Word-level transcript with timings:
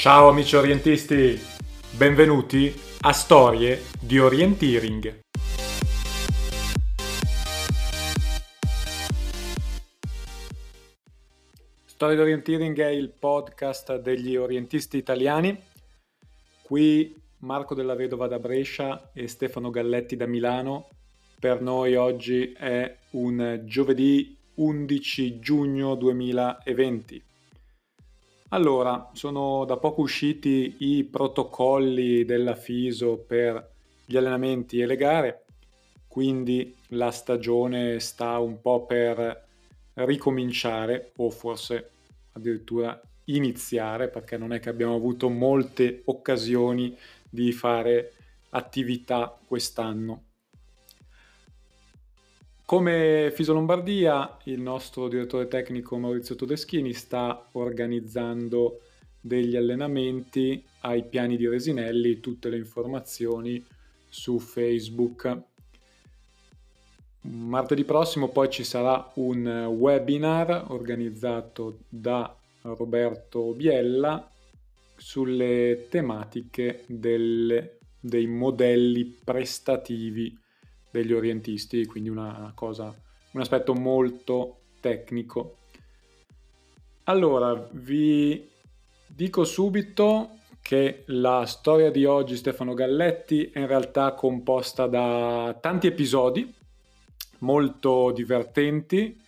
Ciao 0.00 0.30
amici 0.30 0.56
orientisti, 0.56 1.38
benvenuti 1.90 2.72
a 3.02 3.12
Storie 3.12 3.82
di 4.00 4.18
Orienteering. 4.18 5.20
Storie 11.84 12.16
di 12.16 12.22
Orienteering 12.22 12.80
è 12.80 12.88
il 12.88 13.10
podcast 13.10 14.00
degli 14.00 14.36
orientisti 14.36 14.96
italiani. 14.96 15.54
Qui 16.62 17.14
Marco 17.40 17.74
della 17.74 17.94
Vedova 17.94 18.26
da 18.26 18.38
Brescia 18.38 19.10
e 19.12 19.28
Stefano 19.28 19.68
Galletti 19.68 20.16
da 20.16 20.24
Milano. 20.24 20.88
Per 21.38 21.60
noi 21.60 21.96
oggi 21.96 22.54
è 22.56 22.96
un 23.10 23.60
giovedì 23.66 24.34
11 24.54 25.38
giugno 25.40 25.94
2020. 25.94 27.24
Allora, 28.52 29.10
sono 29.12 29.64
da 29.64 29.76
poco 29.76 30.00
usciti 30.00 30.74
i 30.78 31.04
protocolli 31.04 32.24
della 32.24 32.56
FISO 32.56 33.16
per 33.16 33.70
gli 34.04 34.16
allenamenti 34.16 34.80
e 34.80 34.86
le 34.86 34.96
gare, 34.96 35.44
quindi 36.08 36.74
la 36.88 37.12
stagione 37.12 38.00
sta 38.00 38.38
un 38.38 38.60
po' 38.60 38.86
per 38.86 39.46
ricominciare 39.94 41.12
o 41.18 41.30
forse 41.30 41.90
addirittura 42.32 43.00
iniziare 43.26 44.08
perché 44.08 44.36
non 44.36 44.52
è 44.52 44.58
che 44.58 44.68
abbiamo 44.68 44.96
avuto 44.96 45.28
molte 45.28 46.02
occasioni 46.06 46.96
di 47.28 47.52
fare 47.52 48.14
attività 48.50 49.38
quest'anno. 49.46 50.29
Come 52.70 53.32
Fiso 53.34 53.52
Lombardia, 53.52 54.38
il 54.44 54.60
nostro 54.60 55.08
direttore 55.08 55.48
tecnico 55.48 55.98
Maurizio 55.98 56.36
Todeschini 56.36 56.92
sta 56.92 57.48
organizzando 57.54 58.82
degli 59.20 59.56
allenamenti 59.56 60.64
ai 60.82 61.02
piani 61.02 61.36
di 61.36 61.48
Resinelli, 61.48 62.20
tutte 62.20 62.48
le 62.48 62.58
informazioni 62.58 63.66
su 64.08 64.38
Facebook. 64.38 65.36
Martedì 67.22 67.82
prossimo 67.82 68.28
poi 68.28 68.48
ci 68.50 68.62
sarà 68.62 69.10
un 69.14 69.48
webinar 69.76 70.66
organizzato 70.68 71.80
da 71.88 72.32
Roberto 72.60 73.52
Biella 73.52 74.30
sulle 74.94 75.88
tematiche 75.90 76.84
del, 76.86 77.78
dei 77.98 78.28
modelli 78.28 79.06
prestativi 79.24 80.39
degli 80.90 81.12
orientisti, 81.12 81.86
quindi 81.86 82.08
una 82.08 82.52
cosa, 82.54 82.94
un 83.32 83.40
aspetto 83.40 83.74
molto 83.74 84.60
tecnico. 84.80 85.56
Allora, 87.04 87.68
vi 87.72 88.48
dico 89.06 89.44
subito 89.44 90.38
che 90.62 91.04
la 91.06 91.44
storia 91.46 91.90
di 91.90 92.04
oggi 92.04 92.36
Stefano 92.36 92.74
Galletti 92.74 93.50
è 93.50 93.60
in 93.60 93.66
realtà 93.66 94.14
composta 94.14 94.86
da 94.86 95.56
tanti 95.60 95.86
episodi 95.86 96.54
molto 97.38 98.12
divertenti 98.12 99.18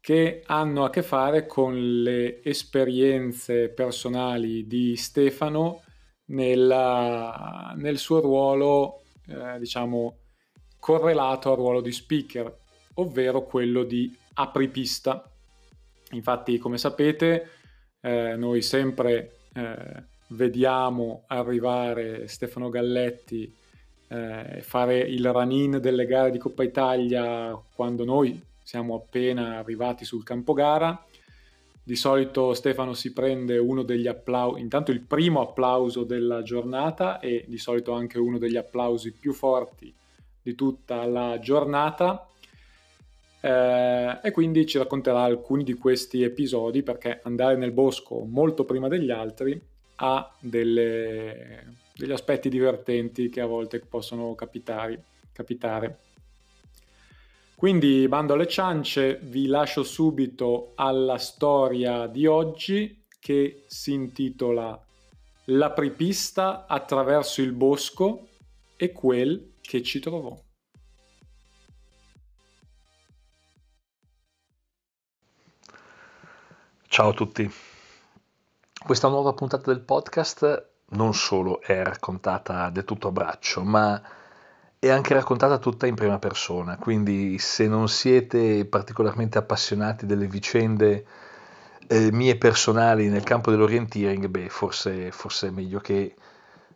che 0.00 0.42
hanno 0.44 0.84
a 0.84 0.90
che 0.90 1.02
fare 1.02 1.46
con 1.46 2.02
le 2.02 2.42
esperienze 2.42 3.70
personali 3.70 4.66
di 4.66 4.96
Stefano 4.96 5.82
nella, 6.26 7.72
nel 7.76 7.96
suo 7.96 8.20
ruolo, 8.20 9.02
eh, 9.26 9.58
diciamo, 9.58 10.18
correlato 10.84 11.50
al 11.50 11.56
ruolo 11.56 11.80
di 11.80 11.92
speaker, 11.92 12.58
ovvero 12.96 13.46
quello 13.46 13.84
di 13.84 14.14
apripista. 14.34 15.26
Infatti, 16.10 16.58
come 16.58 16.76
sapete, 16.76 17.48
eh, 18.02 18.36
noi 18.36 18.60
sempre 18.60 19.36
eh, 19.54 20.04
vediamo 20.28 21.22
arrivare 21.28 22.28
Stefano 22.28 22.68
Galletti 22.68 23.50
eh, 24.08 24.58
fare 24.60 24.98
il 24.98 25.26
run-in 25.32 25.78
delle 25.80 26.04
gare 26.04 26.30
di 26.30 26.36
Coppa 26.36 26.64
Italia 26.64 27.58
quando 27.74 28.04
noi 28.04 28.38
siamo 28.62 28.94
appena 28.94 29.56
arrivati 29.56 30.04
sul 30.04 30.22
campo 30.22 30.52
gara. 30.52 31.02
Di 31.82 31.96
solito 31.96 32.52
Stefano 32.52 32.92
si 32.92 33.14
prende 33.14 33.56
uno 33.56 33.84
degli 33.84 34.06
applausi, 34.06 34.60
intanto 34.60 34.90
il 34.90 35.00
primo 35.00 35.40
applauso 35.40 36.04
della 36.04 36.42
giornata 36.42 37.20
e 37.20 37.46
di 37.48 37.56
solito 37.56 37.92
anche 37.92 38.18
uno 38.18 38.36
degli 38.36 38.56
applausi 38.56 39.12
più 39.12 39.32
forti 39.32 39.90
di 40.44 40.54
tutta 40.54 41.06
la 41.06 41.38
giornata 41.40 42.28
eh, 43.40 44.18
e 44.22 44.30
quindi 44.30 44.66
ci 44.66 44.76
racconterà 44.76 45.22
alcuni 45.22 45.64
di 45.64 45.72
questi 45.72 46.22
episodi 46.22 46.82
perché 46.82 47.20
andare 47.24 47.56
nel 47.56 47.72
bosco 47.72 48.24
molto 48.24 48.64
prima 48.64 48.88
degli 48.88 49.10
altri 49.10 49.58
ha 49.96 50.30
delle, 50.38 51.64
degli 51.96 52.12
aspetti 52.12 52.50
divertenti 52.50 53.30
che 53.30 53.40
a 53.40 53.46
volte 53.46 53.80
possono 53.80 54.34
capitare. 54.34 55.02
capitare. 55.32 55.98
Quindi 57.54 58.06
bando 58.06 58.34
alle 58.34 58.48
ciance, 58.48 59.18
vi 59.22 59.46
lascio 59.46 59.82
subito 59.82 60.72
alla 60.74 61.16
storia 61.16 62.06
di 62.06 62.26
oggi 62.26 63.02
che 63.18 63.62
si 63.66 63.92
intitola 63.92 64.78
L'apripista 65.48 66.64
attraverso 66.66 67.42
il 67.42 67.52
bosco 67.52 68.28
e 68.76 68.92
quel 68.92 69.52
che 69.66 69.82
ci 69.82 69.98
trovò. 69.98 70.38
Ciao 76.86 77.08
a 77.08 77.12
tutti. 77.12 77.50
Questa 78.84 79.08
nuova 79.08 79.32
puntata 79.32 79.72
del 79.72 79.80
podcast 79.80 80.68
non 80.90 81.14
solo 81.14 81.60
è 81.60 81.82
raccontata 81.82 82.68
del 82.70 82.84
tutto 82.84 83.08
a 83.08 83.12
braccio, 83.12 83.64
ma 83.64 84.00
è 84.78 84.90
anche 84.90 85.14
raccontata 85.14 85.58
tutta 85.58 85.86
in 85.86 85.94
prima 85.94 86.18
persona, 86.18 86.76
quindi 86.76 87.38
se 87.38 87.66
non 87.66 87.88
siete 87.88 88.66
particolarmente 88.66 89.38
appassionati 89.38 90.04
delle 90.04 90.26
vicende 90.26 91.06
eh, 91.88 92.12
mie 92.12 92.36
personali 92.36 93.08
nel 93.08 93.24
campo 93.24 93.50
dell'orienteering, 93.50 94.26
beh, 94.26 94.50
forse, 94.50 95.10
forse 95.10 95.48
è 95.48 95.50
meglio 95.50 95.80
che 95.80 96.14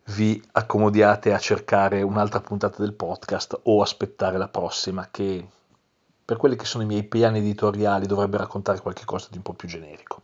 vi 0.09 0.41
accomodiate 0.53 1.33
a 1.33 1.39
cercare 1.39 2.01
un'altra 2.01 2.41
puntata 2.41 2.81
del 2.81 2.93
podcast 2.93 3.59
o 3.63 3.81
aspettare 3.81 4.37
la 4.37 4.47
prossima 4.47 5.07
che 5.11 5.47
per 6.25 6.37
quelli 6.37 6.55
che 6.55 6.65
sono 6.65 6.83
i 6.83 6.87
miei 6.87 7.03
piani 7.03 7.39
editoriali 7.39 8.07
dovrebbe 8.07 8.37
raccontare 8.37 8.79
qualcosa 8.79 9.27
di 9.29 9.37
un 9.37 9.43
po' 9.43 9.53
più 9.53 9.67
generico. 9.67 10.21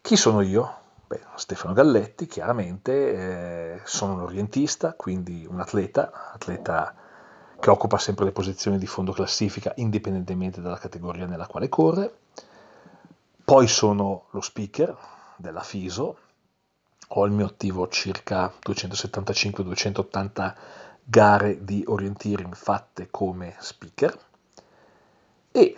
Chi 0.00 0.16
sono 0.16 0.40
io? 0.40 0.84
Beh, 1.06 1.20
Stefano 1.36 1.72
Galletti, 1.72 2.26
chiaramente, 2.26 3.74
eh, 3.74 3.80
sono 3.84 4.14
un 4.14 4.20
orientista, 4.20 4.94
quindi 4.94 5.46
un 5.48 5.60
atleta, 5.60 6.32
atleta 6.32 6.94
che 7.58 7.70
occupa 7.70 7.98
sempre 7.98 8.24
le 8.24 8.32
posizioni 8.32 8.78
di 8.78 8.86
fondo 8.86 9.12
classifica 9.12 9.72
indipendentemente 9.76 10.60
dalla 10.60 10.78
categoria 10.78 11.26
nella 11.26 11.46
quale 11.46 11.68
corre. 11.68 12.18
Poi 13.44 13.66
sono 13.68 14.24
lo 14.30 14.40
speaker 14.40 14.96
della 15.36 15.62
FISO, 15.62 16.18
ho 17.08 17.22
al 17.22 17.30
mio 17.30 17.46
attivo 17.46 17.88
circa 17.88 18.52
275-280 18.66 20.54
gare 21.04 21.64
di 21.64 21.84
orienteering 21.86 22.54
fatte 22.54 23.08
come 23.10 23.54
speaker 23.58 24.18
e 25.52 25.76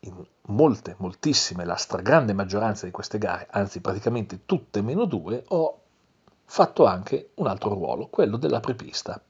in 0.00 0.24
molte, 0.46 0.94
moltissime, 0.98 1.64
la 1.64 1.76
stragrande 1.76 2.32
maggioranza 2.32 2.84
di 2.86 2.92
queste 2.92 3.18
gare, 3.18 3.46
anzi 3.50 3.80
praticamente 3.80 4.40
tutte 4.46 4.82
meno 4.82 5.04
due, 5.04 5.44
ho 5.48 5.80
fatto 6.44 6.84
anche 6.84 7.30
un 7.34 7.46
altro 7.46 7.74
ruolo, 7.74 8.08
quello 8.08 8.36
dell'apripista. 8.36 9.20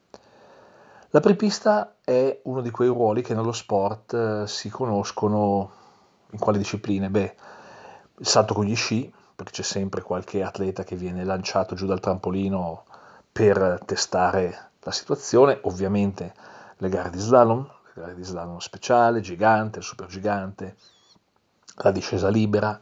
L'apripista 1.11 1.97
è 2.03 2.41
uno 2.45 2.61
di 2.61 2.71
quei 2.71 2.89
ruoli 2.89 3.23
che 3.23 3.35
nello 3.35 3.53
sport 3.53 4.15
eh, 4.15 4.47
si 4.47 4.69
conoscono 4.71 5.73
in 6.31 6.39
quali 6.39 6.59
discipline? 6.59 7.11
Beh, 7.11 7.35
il 8.19 8.27
salto 8.27 8.55
con 8.55 8.65
gli 8.65 8.77
sci, 8.77 9.13
perché 9.41 9.53
c'è 9.53 9.63
sempre 9.63 10.03
qualche 10.03 10.43
atleta 10.43 10.85
che 10.85 10.97
viene 10.97 11.25
lanciato 11.25 11.75
giù 11.75 11.87
dal 11.87 11.99
trampolino 11.99 12.85
per 13.33 13.81
testare 13.87 14.73
la 14.81 14.91
situazione, 14.91 15.61
ovviamente 15.63 16.35
le 16.77 16.89
gare 16.91 17.09
di 17.09 17.19
slalom, 17.19 17.61
le 17.61 17.93
gare 18.03 18.15
di 18.15 18.23
slalom 18.23 18.59
speciale, 18.59 19.23
gigante, 19.23 19.81
super 19.81 20.09
gigante, 20.09 20.77
la 21.77 21.91
discesa 21.91 22.29
libera. 22.29 22.79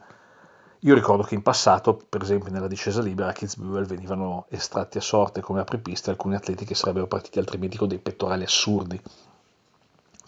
Io 0.80 0.94
ricordo 0.94 1.22
che 1.22 1.36
in 1.36 1.42
passato, 1.42 1.94
per 1.94 2.22
esempio 2.22 2.50
nella 2.50 2.66
discesa 2.66 3.02
libera 3.02 3.28
a 3.28 3.32
Kitzbühel 3.32 3.86
venivano 3.86 4.46
estratti 4.48 4.98
a 4.98 5.00
sorte 5.00 5.40
come 5.40 5.60
apripista 5.60 6.10
alcuni 6.10 6.34
atleti 6.34 6.64
che 6.64 6.74
sarebbero 6.74 7.06
partiti 7.06 7.38
altrimenti 7.38 7.76
con 7.76 7.86
dei 7.86 8.00
pettorali 8.00 8.42
assurdi. 8.42 9.00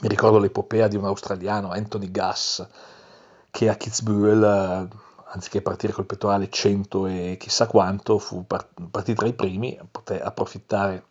Mi 0.02 0.08
ricordo 0.08 0.38
l'epopea 0.38 0.86
di 0.86 0.94
un 0.94 1.06
australiano, 1.06 1.72
Anthony 1.72 2.08
Gass, 2.12 2.64
che 3.50 3.68
a 3.68 3.74
Kitzbühel 3.74 4.88
anziché 5.32 5.62
partire 5.62 5.92
col 5.92 6.06
pettorale 6.06 6.48
100 6.48 7.06
e 7.06 7.36
chissà 7.38 7.66
quanto, 7.66 8.18
fu 8.18 8.44
partito 8.46 9.14
tra 9.14 9.26
i 9.26 9.32
primi, 9.32 9.78
poté 9.90 10.20
approfittare 10.20 11.04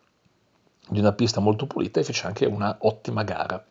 di 0.88 0.98
una 0.98 1.12
pista 1.12 1.40
molto 1.40 1.66
pulita 1.66 2.00
e 2.00 2.04
fece 2.04 2.26
anche 2.26 2.46
una 2.46 2.76
ottima 2.80 3.22
gara. 3.22 3.64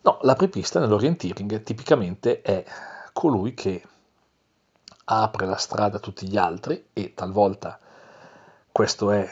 No, 0.00 0.18
la 0.22 0.34
prepista 0.34 0.80
nell'orienteering 0.80 1.62
tipicamente 1.62 2.40
è 2.40 2.64
colui 3.12 3.54
che 3.54 3.82
apre 5.04 5.46
la 5.46 5.56
strada 5.56 5.96
a 5.96 6.00
tutti 6.00 6.28
gli 6.28 6.36
altri 6.36 6.88
e 6.92 7.14
talvolta 7.14 7.78
questo 8.78 9.10
è 9.10 9.28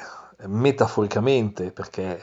metaforicamente 0.47 1.71
perché 1.71 2.21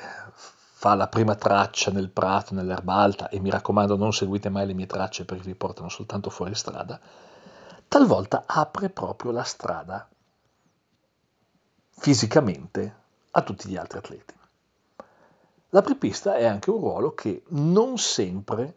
fa 0.84 0.96
la 0.96 1.08
prima 1.08 1.36
traccia 1.36 1.92
nel 1.92 2.10
prato, 2.10 2.54
nell'erba 2.54 2.96
alta 2.96 3.30
e 3.30 3.40
mi 3.40 3.50
raccomando 3.50 3.96
non 3.96 4.12
seguite 4.12 4.50
mai 4.50 4.66
le 4.66 4.74
mie 4.74 4.86
tracce 4.86 5.24
perché 5.24 5.46
vi 5.46 5.56
portano 5.56 5.88
soltanto 5.88 6.30
fuori 6.30 6.54
strada, 6.56 7.00
talvolta 7.88 8.44
apre 8.46 8.90
proprio 8.90 9.32
la 9.32 9.44
strada 9.44 10.06
fisicamente 11.88 12.96
a 13.32 13.42
tutti 13.44 13.70
gli 13.70 13.78
altri 13.78 14.00
atleti. 14.00 14.34
L'apripista 15.70 16.36
è 16.36 16.44
anche 16.44 16.70
un 16.70 16.80
ruolo 16.80 17.14
che 17.14 17.44
non 17.52 17.98
sempre 17.98 18.76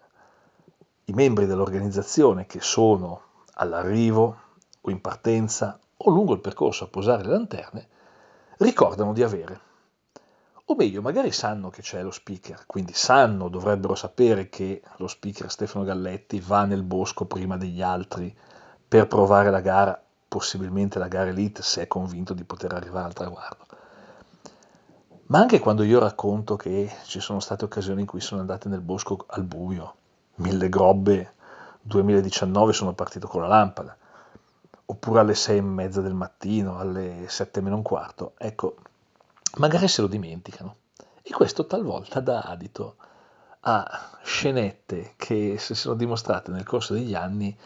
i 1.07 1.13
membri 1.13 1.47
dell'organizzazione 1.47 2.47
che 2.47 2.61
sono 2.61 3.23
all'arrivo 3.55 4.43
o 4.81 4.91
in 4.91 5.01
partenza 5.01 5.77
o 5.97 6.09
lungo 6.09 6.35
il 6.35 6.41
percorso 6.41 6.85
a 6.85 6.89
posare 6.89 7.25
le 7.25 7.31
lanterne 7.31 7.89
ricordano 8.59 9.13
di 9.13 9.25
avere. 9.25 9.66
O 10.69 10.75
meglio, 10.75 11.01
magari 11.01 11.31
sanno 11.31 11.71
che 11.71 11.81
c'è 11.81 12.03
lo 12.03 12.11
speaker, 12.11 12.67
quindi 12.67 12.93
sanno, 12.93 13.49
dovrebbero 13.49 13.95
sapere 13.95 14.49
che 14.49 14.83
lo 14.97 15.07
speaker 15.07 15.49
Stefano 15.49 15.85
Galletti 15.85 16.41
va 16.41 16.65
nel 16.65 16.83
bosco 16.83 17.25
prima 17.25 17.57
degli 17.57 17.83
altri 17.83 18.37
per 18.89 19.07
provare 19.07 19.51
la 19.51 19.61
gara, 19.61 20.03
possibilmente 20.27 20.99
la 20.99 21.07
gara 21.07 21.31
elite, 21.31 21.63
se 21.63 21.83
è 21.83 21.87
convinto 21.87 22.35
di 22.35 22.43
poter 22.43 22.75
arrivare 22.75 23.07
al 23.07 23.13
traguardo. 23.13 23.65
Ma 25.27 25.39
anche 25.39 25.61
quando 25.61 25.85
io 25.85 26.01
racconto 26.01 26.57
che 26.57 26.93
ci 27.05 27.21
sono 27.21 27.39
state 27.39 27.65
occasioni 27.65 28.01
in 28.01 28.07
cui 28.09 28.21
sono 28.21 28.41
andate 28.41 28.69
nel 28.69 28.81
bosco 28.81 29.25
al 29.29 29.45
buio, 29.45 29.95
mille 30.37 30.69
grobbe 30.69 31.35
2019 31.81 32.73
sono 32.73 32.93
partito 32.93 33.29
con 33.29 33.41
la 33.41 33.47
lampada, 33.47 33.97
oppure 34.87 35.21
alle 35.21 35.37
sei 35.37 35.59
e 35.59 35.63
mezza 35.63 36.01
del 36.01 36.15
mattino, 36.15 36.77
alle 36.77 37.27
sette 37.29 37.61
meno 37.61 37.77
un 37.77 37.83
quarto, 37.83 38.33
ecco, 38.37 38.75
magari 39.57 39.89
se 39.89 40.01
lo 40.01 40.07
dimenticano. 40.07 40.77
E 41.23 41.33
questo 41.33 41.67
talvolta 41.67 42.21
dà 42.21 42.41
adito 42.41 42.97
a 43.61 44.19
scenette 44.23 45.15
che 45.17 45.57
si 45.59 45.75
sono 45.75 45.97
dimostrate 45.97 46.53
nel 46.53 46.65
corso 46.65 46.95
degli 46.95 47.15
anni 47.15 47.57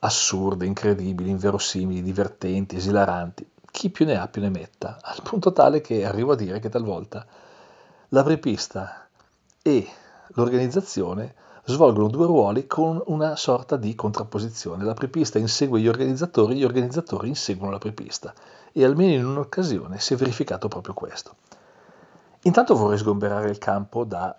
assurde, 0.00 0.66
incredibili, 0.66 1.30
inverosimili, 1.30 2.02
divertenti, 2.02 2.76
esilaranti. 2.76 3.48
Chi 3.70 3.90
più 3.90 4.04
ne 4.04 4.16
ha 4.16 4.28
più 4.28 4.42
ne 4.42 4.50
metta, 4.50 4.98
al 5.00 5.22
punto 5.22 5.52
tale 5.52 5.80
che 5.80 6.04
arrivo 6.04 6.32
a 6.32 6.36
dire 6.36 6.58
che 6.60 6.68
talvolta 6.68 7.26
l'apripista 8.08 9.08
e 9.62 9.88
l'organizzazione 10.28 11.34
svolgono 11.64 12.08
due 12.08 12.26
ruoli 12.26 12.66
con 12.66 13.02
una 13.06 13.36
sorta 13.36 13.76
di 13.76 13.94
contrapposizione. 13.94 14.84
L'apripista 14.84 15.38
insegue 15.38 15.80
gli 15.80 15.88
organizzatori, 15.88 16.56
gli 16.56 16.64
organizzatori 16.64 17.28
inseguono 17.28 17.72
l'apripista 17.72 18.34
e 18.72 18.84
almeno 18.84 19.12
in 19.12 19.24
un'occasione 19.24 19.98
si 19.98 20.14
è 20.14 20.16
verificato 20.16 20.68
proprio 20.68 20.94
questo. 20.94 21.36
Intanto 22.42 22.74
vorrei 22.74 22.98
sgomberare 22.98 23.48
il 23.48 23.58
campo 23.58 24.04
da 24.04 24.38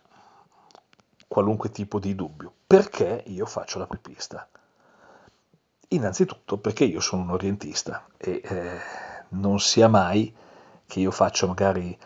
qualunque 1.27 1.72
tipo 1.72 2.00
di 2.00 2.13
dubbio. 2.13 2.51
Perché 2.68 3.24
io 3.28 3.45
faccio 3.45 3.80
l'apripista? 3.80 4.48
Innanzitutto 5.89 6.57
perché 6.57 6.83
io 6.83 7.00
sono 7.00 7.24
un 7.24 7.31
orientista 7.31 8.06
e 8.18 8.42
eh, 8.44 8.80
non 9.30 9.60
sia 9.60 9.88
mai 9.88 10.33
che 10.86 11.00
io 11.00 11.12
faccia 11.12 11.48
magari 11.48 11.98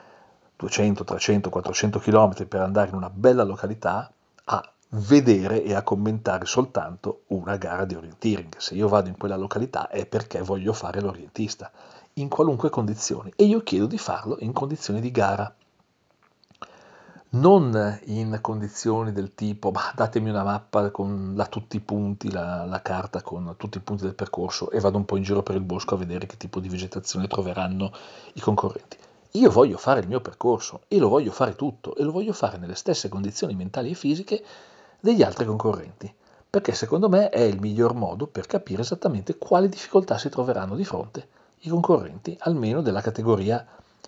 200, 0.55 1.03
300, 1.03 1.49
400 1.49 1.99
km 1.99 2.47
per 2.47 2.61
andare 2.61 2.89
in 2.89 2.95
una 2.95 3.09
bella 3.09 3.43
località 3.43 4.11
a 4.45 4.73
vedere 4.93 5.63
e 5.63 5.73
a 5.73 5.83
commentare 5.83 6.45
soltanto 6.45 7.21
una 7.27 7.57
gara 7.57 7.85
di 7.85 7.95
orienteering. 7.95 8.57
Se 8.57 8.73
io 8.73 8.87
vado 8.87 9.09
in 9.09 9.17
quella 9.17 9.35
località 9.35 9.87
è 9.87 10.05
perché 10.05 10.41
voglio 10.41 10.73
fare 10.73 11.01
l'orientista, 11.01 11.71
in 12.13 12.27
qualunque 12.27 12.69
condizioni, 12.69 13.31
e 13.35 13.45
io 13.45 13.61
chiedo 13.61 13.85
di 13.85 13.97
farlo 13.97 14.37
in 14.39 14.51
condizioni 14.51 14.99
di 14.99 15.11
gara. 15.11 15.53
Non 17.31 17.99
in 18.05 18.39
condizioni 18.41 19.11
del 19.11 19.35
tipo, 19.35 19.69
ma 19.69 19.91
datemi 19.93 20.31
una 20.31 20.43
mappa 20.43 20.89
con 20.89 21.33
la, 21.35 21.45
tutti 21.45 21.75
i 21.75 21.79
punti, 21.79 22.31
la, 22.31 22.65
la 22.65 22.81
carta 22.81 23.21
con 23.21 23.53
tutti 23.55 23.77
i 23.77 23.81
punti 23.81 24.03
del 24.03 24.15
percorso 24.15 24.71
e 24.71 24.79
vado 24.79 24.97
un 24.97 25.05
po' 25.05 25.15
in 25.15 25.21
giro 25.21 25.43
per 25.43 25.53
il 25.53 25.61
bosco 25.61 25.93
a 25.93 25.97
vedere 25.99 26.25
che 26.25 26.37
tipo 26.37 26.59
di 26.59 26.69
vegetazione 26.69 27.27
troveranno 27.27 27.91
i 28.33 28.39
concorrenti. 28.39 28.97
Io 29.33 29.51
voglio 29.51 29.77
fare 29.77 29.99
il 29.99 30.07
mio 30.07 30.21
percorso 30.21 30.81
e 30.87 30.97
lo 30.97 31.07
voglio 31.07 31.31
fare 31.31 31.55
tutto 31.55 31.95
e 31.95 32.03
lo 32.03 32.11
voglio 32.11 32.33
fare 32.33 32.57
nelle 32.57 32.73
stesse 32.73 33.09
condizioni 33.09 33.53
mentali 33.53 33.91
e 33.91 33.93
fisiche 33.93 34.43
degli 34.99 35.23
altri 35.23 35.45
concorrenti, 35.45 36.13
perché 36.49 36.73
secondo 36.73 37.09
me 37.09 37.29
è 37.29 37.41
il 37.41 37.59
miglior 37.59 37.93
modo 37.93 38.27
per 38.27 38.47
capire 38.47 38.81
esattamente 38.81 39.37
quali 39.37 39.69
difficoltà 39.69 40.17
si 40.17 40.29
troveranno 40.29 40.75
di 40.75 40.83
fronte 40.83 41.27
i 41.59 41.69
concorrenti, 41.69 42.35
almeno 42.41 42.81
della 42.81 43.01
categoria 43.01 43.65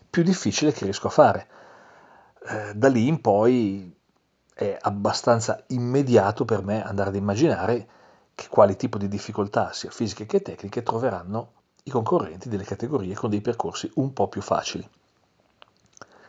più 0.10 0.24
difficile 0.24 0.72
che 0.72 0.84
riesco 0.86 1.08
a 1.08 1.12
fare. 1.12 1.48
Eh, 2.48 2.74
da 2.76 2.88
lì 2.88 3.08
in 3.08 3.22
poi 3.22 3.96
è 4.54 4.78
abbastanza 4.82 5.64
immediato 5.68 6.46
per 6.46 6.64
me 6.64 6.84
andare 6.84 7.10
ad 7.10 7.16
immaginare 7.16 7.88
che 8.34 8.48
quali 8.50 8.76
tipo 8.76 8.98
di 8.98 9.08
difficoltà, 9.08 9.72
sia 9.74 9.92
fisiche 9.92 10.26
che 10.26 10.42
tecniche, 10.42 10.84
troveranno 10.84 11.52
i 11.84 11.92
concorrenti 11.92 12.50
delle 12.50 12.64
categorie 12.64 13.16
con 13.16 13.30
dei 13.30 13.42
percorsi 13.42 13.92
un 13.96 14.14
po' 14.14 14.28
più 14.28 14.42
facili. 14.42 14.88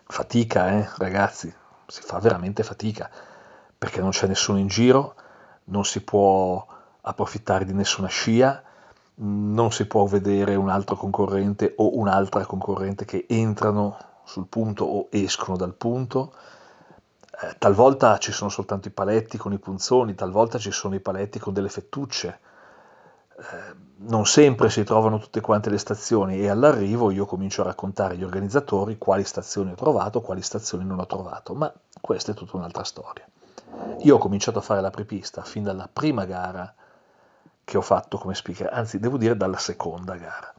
Fatica, 0.04 0.78
eh, 0.78 0.88
ragazzi, 0.98 1.52
si 1.86 2.02
fa 2.02 2.18
veramente 2.18 2.62
fatica 2.62 3.10
perché 3.82 4.00
non 4.00 4.10
c'è 4.10 4.28
nessuno 4.28 4.58
in 4.58 4.68
giro, 4.68 5.16
non 5.64 5.84
si 5.84 6.02
può 6.02 6.64
approfittare 7.00 7.64
di 7.64 7.72
nessuna 7.72 8.06
scia, 8.06 8.62
non 9.16 9.72
si 9.72 9.86
può 9.86 10.04
vedere 10.04 10.54
un 10.54 10.68
altro 10.68 10.94
concorrente 10.94 11.74
o 11.78 11.98
un'altra 11.98 12.46
concorrente 12.46 13.04
che 13.04 13.26
entrano 13.28 13.96
sul 14.22 14.46
punto 14.46 14.84
o 14.84 15.08
escono 15.10 15.56
dal 15.56 15.74
punto. 15.74 16.32
Eh, 17.40 17.56
talvolta 17.58 18.18
ci 18.18 18.30
sono 18.30 18.50
soltanto 18.50 18.86
i 18.86 18.92
paletti 18.92 19.36
con 19.36 19.52
i 19.52 19.58
punzoni, 19.58 20.14
talvolta 20.14 20.58
ci 20.58 20.70
sono 20.70 20.94
i 20.94 21.00
paletti 21.00 21.40
con 21.40 21.52
delle 21.52 21.68
fettucce. 21.68 22.38
Eh, 23.36 23.74
non 23.96 24.26
sempre 24.26 24.70
si 24.70 24.84
trovano 24.84 25.18
tutte 25.18 25.40
quante 25.40 25.70
le 25.70 25.78
stazioni 25.78 26.38
e 26.38 26.48
all'arrivo 26.48 27.10
io 27.10 27.26
comincio 27.26 27.62
a 27.62 27.64
raccontare 27.64 28.14
agli 28.14 28.22
organizzatori 28.22 28.96
quali 28.96 29.24
stazioni 29.24 29.72
ho 29.72 29.74
trovato, 29.74 30.20
quali 30.20 30.40
stazioni 30.40 30.84
non 30.84 31.00
ho 31.00 31.06
trovato, 31.06 31.52
ma 31.54 31.72
questa 32.00 32.30
è 32.30 32.34
tutta 32.36 32.56
un'altra 32.56 32.84
storia. 32.84 33.26
Io 34.00 34.16
ho 34.16 34.18
cominciato 34.18 34.58
a 34.58 34.62
fare 34.62 34.80
la 34.80 34.90
prepista 34.90 35.42
fin 35.42 35.62
dalla 35.62 35.88
prima 35.92 36.24
gara 36.24 36.74
che 37.64 37.76
ho 37.76 37.80
fatto 37.82 38.18
come 38.18 38.34
speaker, 38.34 38.68
anzi 38.72 38.98
devo 38.98 39.16
dire 39.16 39.36
dalla 39.36 39.58
seconda 39.58 40.16
gara. 40.16 40.52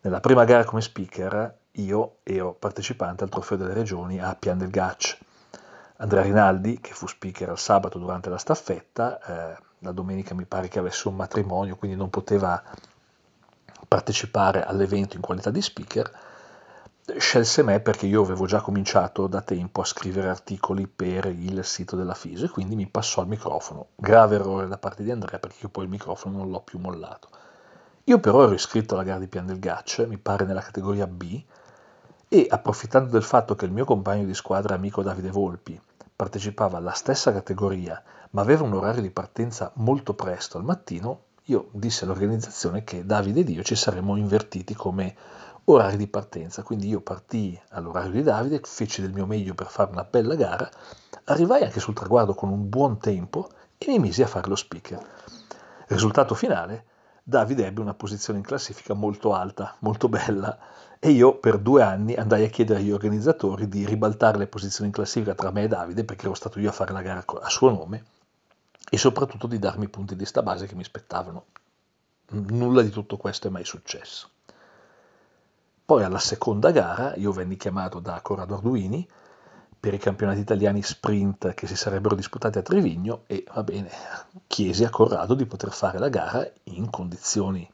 Nella 0.00 0.20
prima 0.20 0.44
gara 0.44 0.64
come 0.64 0.80
speaker 0.80 1.56
io 1.72 2.16
ero 2.22 2.52
partecipante 2.52 3.24
al 3.24 3.30
Trofeo 3.30 3.56
delle 3.56 3.74
Regioni 3.74 4.20
a 4.20 4.34
Pian 4.34 4.58
del 4.58 4.70
Gaccio. 4.70 5.16
Andrea 5.96 6.22
Rinaldi, 6.22 6.80
che 6.80 6.92
fu 6.92 7.06
speaker 7.06 7.50
al 7.50 7.58
sabato 7.58 7.98
durante 7.98 8.28
la 8.28 8.38
staffetta, 8.38 9.20
eh, 9.20 9.62
la 9.80 9.92
domenica 9.92 10.34
mi 10.34 10.44
pare 10.44 10.68
che 10.68 10.78
avesse 10.78 11.08
un 11.08 11.16
matrimonio, 11.16 11.76
quindi 11.76 11.96
non 11.96 12.10
poteva 12.10 12.62
partecipare 13.86 14.64
all'evento 14.64 15.16
in 15.16 15.22
qualità 15.22 15.50
di 15.50 15.62
speaker, 15.62 16.10
scelse 17.16 17.62
me 17.62 17.80
perché 17.80 18.06
io 18.06 18.22
avevo 18.22 18.44
già 18.46 18.60
cominciato 18.60 19.26
da 19.26 19.40
tempo 19.40 19.80
a 19.80 19.84
scrivere 19.84 20.28
articoli 20.28 20.86
per 20.86 21.26
il 21.26 21.64
sito 21.64 21.96
della 21.96 22.14
FISO 22.14 22.44
e 22.44 22.48
quindi 22.50 22.76
mi 22.76 22.86
passò 22.86 23.22
il 23.22 23.28
microfono. 23.28 23.88
Grave 23.94 24.36
errore 24.36 24.68
da 24.68 24.76
parte 24.76 25.02
di 25.02 25.10
Andrea 25.10 25.38
perché 25.38 25.58
io 25.62 25.68
poi 25.70 25.84
il 25.84 25.90
microfono 25.90 26.38
non 26.38 26.50
l'ho 26.50 26.60
più 26.60 26.78
mollato. 26.78 27.28
Io 28.04 28.18
però 28.20 28.44
ero 28.44 28.52
iscritto 28.52 28.94
alla 28.94 29.04
gara 29.04 29.18
di 29.18 29.26
Pian 29.26 29.46
del 29.46 29.58
Gaccio, 29.58 30.06
mi 30.06 30.18
pare 30.18 30.44
nella 30.44 30.60
categoria 30.60 31.06
B, 31.06 31.42
e 32.28 32.46
approfittando 32.48 33.10
del 33.10 33.22
fatto 33.22 33.54
che 33.54 33.64
il 33.64 33.72
mio 33.72 33.84
compagno 33.84 34.24
di 34.24 34.34
squadra 34.34 34.74
amico 34.74 35.02
Davide 35.02 35.30
Volpi 35.30 35.80
partecipava 36.14 36.76
alla 36.76 36.92
stessa 36.92 37.32
categoria 37.32 38.02
ma 38.30 38.42
aveva 38.42 38.64
un 38.64 38.74
orario 38.74 39.00
di 39.00 39.10
partenza 39.10 39.70
molto 39.76 40.12
presto 40.12 40.58
al 40.58 40.64
mattino, 40.64 41.22
io 41.44 41.68
dissi 41.72 42.04
all'organizzazione 42.04 42.84
che 42.84 43.06
Davide 43.06 43.40
ed 43.40 43.48
io 43.48 43.62
ci 43.62 43.74
saremmo 43.74 44.16
invertiti 44.16 44.74
come 44.74 45.14
orari 45.72 45.96
di 45.96 46.06
partenza. 46.06 46.62
Quindi 46.62 46.88
io 46.88 47.00
partii 47.00 47.60
all'orario 47.70 48.12
di 48.12 48.22
Davide, 48.22 48.60
feci 48.62 49.00
del 49.00 49.12
mio 49.12 49.26
meglio 49.26 49.54
per 49.54 49.68
fare 49.68 49.90
una 49.90 50.04
bella 50.04 50.34
gara, 50.34 50.68
arrivai 51.24 51.62
anche 51.62 51.80
sul 51.80 51.94
traguardo 51.94 52.34
con 52.34 52.48
un 52.50 52.68
buon 52.68 52.98
tempo 52.98 53.48
e 53.76 53.86
mi 53.88 53.98
misi 53.98 54.22
a 54.22 54.26
fare 54.26 54.48
lo 54.48 54.56
speaker. 54.56 55.04
Risultato 55.86 56.34
finale, 56.34 56.84
Davide 57.22 57.66
ebbe 57.66 57.80
una 57.80 57.94
posizione 57.94 58.38
in 58.38 58.44
classifica 58.44 58.94
molto 58.94 59.34
alta, 59.34 59.76
molto 59.80 60.08
bella, 60.08 60.58
e 60.98 61.10
io 61.10 61.36
per 61.36 61.58
due 61.58 61.82
anni 61.82 62.14
andai 62.14 62.44
a 62.44 62.48
chiedere 62.48 62.80
agli 62.80 62.90
organizzatori 62.90 63.68
di 63.68 63.86
ribaltare 63.86 64.38
le 64.38 64.48
posizioni 64.48 64.88
in 64.88 64.94
classifica 64.94 65.34
tra 65.34 65.50
me 65.50 65.64
e 65.64 65.68
Davide, 65.68 66.04
perché 66.04 66.24
ero 66.24 66.34
stato 66.34 66.58
io 66.58 66.70
a 66.70 66.72
fare 66.72 66.92
la 66.92 67.02
gara 67.02 67.24
a 67.24 67.48
suo 67.48 67.70
nome, 67.70 68.04
e 68.90 68.96
soprattutto 68.96 69.46
di 69.46 69.58
darmi 69.58 69.84
i 69.84 69.88
punti 69.88 70.16
di 70.16 70.24
sta 70.24 70.42
base 70.42 70.66
che 70.66 70.74
mi 70.74 70.84
spettavano. 70.84 71.44
Nulla 72.30 72.82
di 72.82 72.90
tutto 72.90 73.16
questo 73.16 73.48
è 73.48 73.50
mai 73.50 73.64
successo. 73.64 74.28
Poi 75.88 76.04
alla 76.04 76.18
seconda 76.18 76.70
gara 76.70 77.14
io 77.14 77.32
venni 77.32 77.56
chiamato 77.56 77.98
da 77.98 78.20
Corrado 78.20 78.56
Arduini 78.56 79.08
per 79.80 79.94
i 79.94 79.98
campionati 79.98 80.38
italiani 80.38 80.82
sprint 80.82 81.54
che 81.54 81.66
si 81.66 81.76
sarebbero 81.76 82.14
disputati 82.14 82.58
a 82.58 82.62
Trevigno 82.62 83.22
e 83.26 83.42
va 83.54 83.62
bene, 83.62 83.90
chiesi 84.46 84.84
a 84.84 84.90
Corrado 84.90 85.32
di 85.32 85.46
poter 85.46 85.72
fare 85.72 85.98
la 85.98 86.10
gara 86.10 86.46
in 86.64 86.90
condizioni 86.90 87.66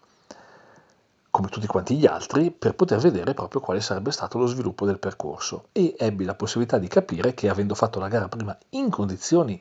come 1.28 1.48
tutti 1.48 1.66
quanti 1.66 1.96
gli 1.96 2.06
altri 2.06 2.52
per 2.52 2.76
poter 2.76 3.00
vedere 3.00 3.34
proprio 3.34 3.60
quale 3.60 3.80
sarebbe 3.80 4.12
stato 4.12 4.38
lo 4.38 4.46
sviluppo 4.46 4.86
del 4.86 5.00
percorso. 5.00 5.64
E 5.72 5.96
ebbi 5.98 6.24
la 6.24 6.36
possibilità 6.36 6.78
di 6.78 6.86
capire 6.86 7.34
che 7.34 7.48
avendo 7.48 7.74
fatto 7.74 7.98
la 7.98 8.06
gara 8.06 8.28
prima 8.28 8.56
in 8.70 8.90
condizioni 8.90 9.60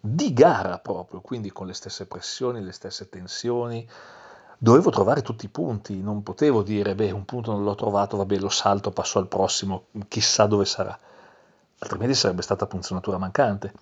di 0.00 0.32
gara 0.32 0.78
proprio, 0.78 1.20
quindi 1.20 1.50
con 1.50 1.66
le 1.66 1.74
stesse 1.74 2.06
pressioni, 2.06 2.62
le 2.62 2.72
stesse 2.72 3.10
tensioni, 3.10 3.86
dovevo 4.62 4.90
trovare 4.90 5.22
tutti 5.22 5.46
i 5.46 5.48
punti, 5.48 6.02
non 6.02 6.22
potevo 6.22 6.62
dire 6.62 6.94
beh 6.94 7.12
un 7.12 7.24
punto 7.24 7.50
non 7.50 7.64
l'ho 7.64 7.74
trovato, 7.74 8.18
vabbè 8.18 8.36
lo 8.36 8.50
salto, 8.50 8.90
passo 8.90 9.18
al 9.18 9.26
prossimo, 9.26 9.86
chissà 10.06 10.44
dove 10.44 10.66
sarà, 10.66 10.96
altrimenti 11.78 12.14
sarebbe 12.14 12.42
stata 12.42 12.66
punzionatura 12.66 13.16
mancante. 13.16 13.72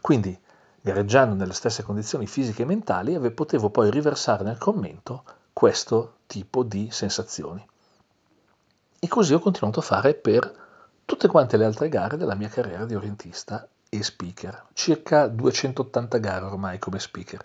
Quindi 0.00 0.36
gareggiando 0.80 1.36
nelle 1.36 1.52
stesse 1.52 1.84
condizioni 1.84 2.26
fisiche 2.26 2.62
e 2.62 2.66
mentali 2.66 3.18
potevo 3.30 3.70
poi 3.70 3.92
riversare 3.92 4.42
nel 4.42 4.58
commento 4.58 5.22
questo 5.52 6.16
tipo 6.26 6.64
di 6.64 6.88
sensazioni. 6.90 7.64
E 8.98 9.06
così 9.06 9.34
ho 9.34 9.38
continuato 9.38 9.78
a 9.78 9.82
fare 9.82 10.14
per 10.14 10.52
tutte 11.04 11.28
quante 11.28 11.56
le 11.56 11.64
altre 11.64 11.88
gare 11.88 12.16
della 12.16 12.34
mia 12.34 12.48
carriera 12.48 12.84
di 12.86 12.96
orientista 12.96 13.68
e 13.88 14.02
speaker, 14.02 14.64
circa 14.72 15.28
280 15.28 16.18
gare 16.18 16.44
ormai 16.44 16.80
come 16.80 16.98
speaker. 16.98 17.44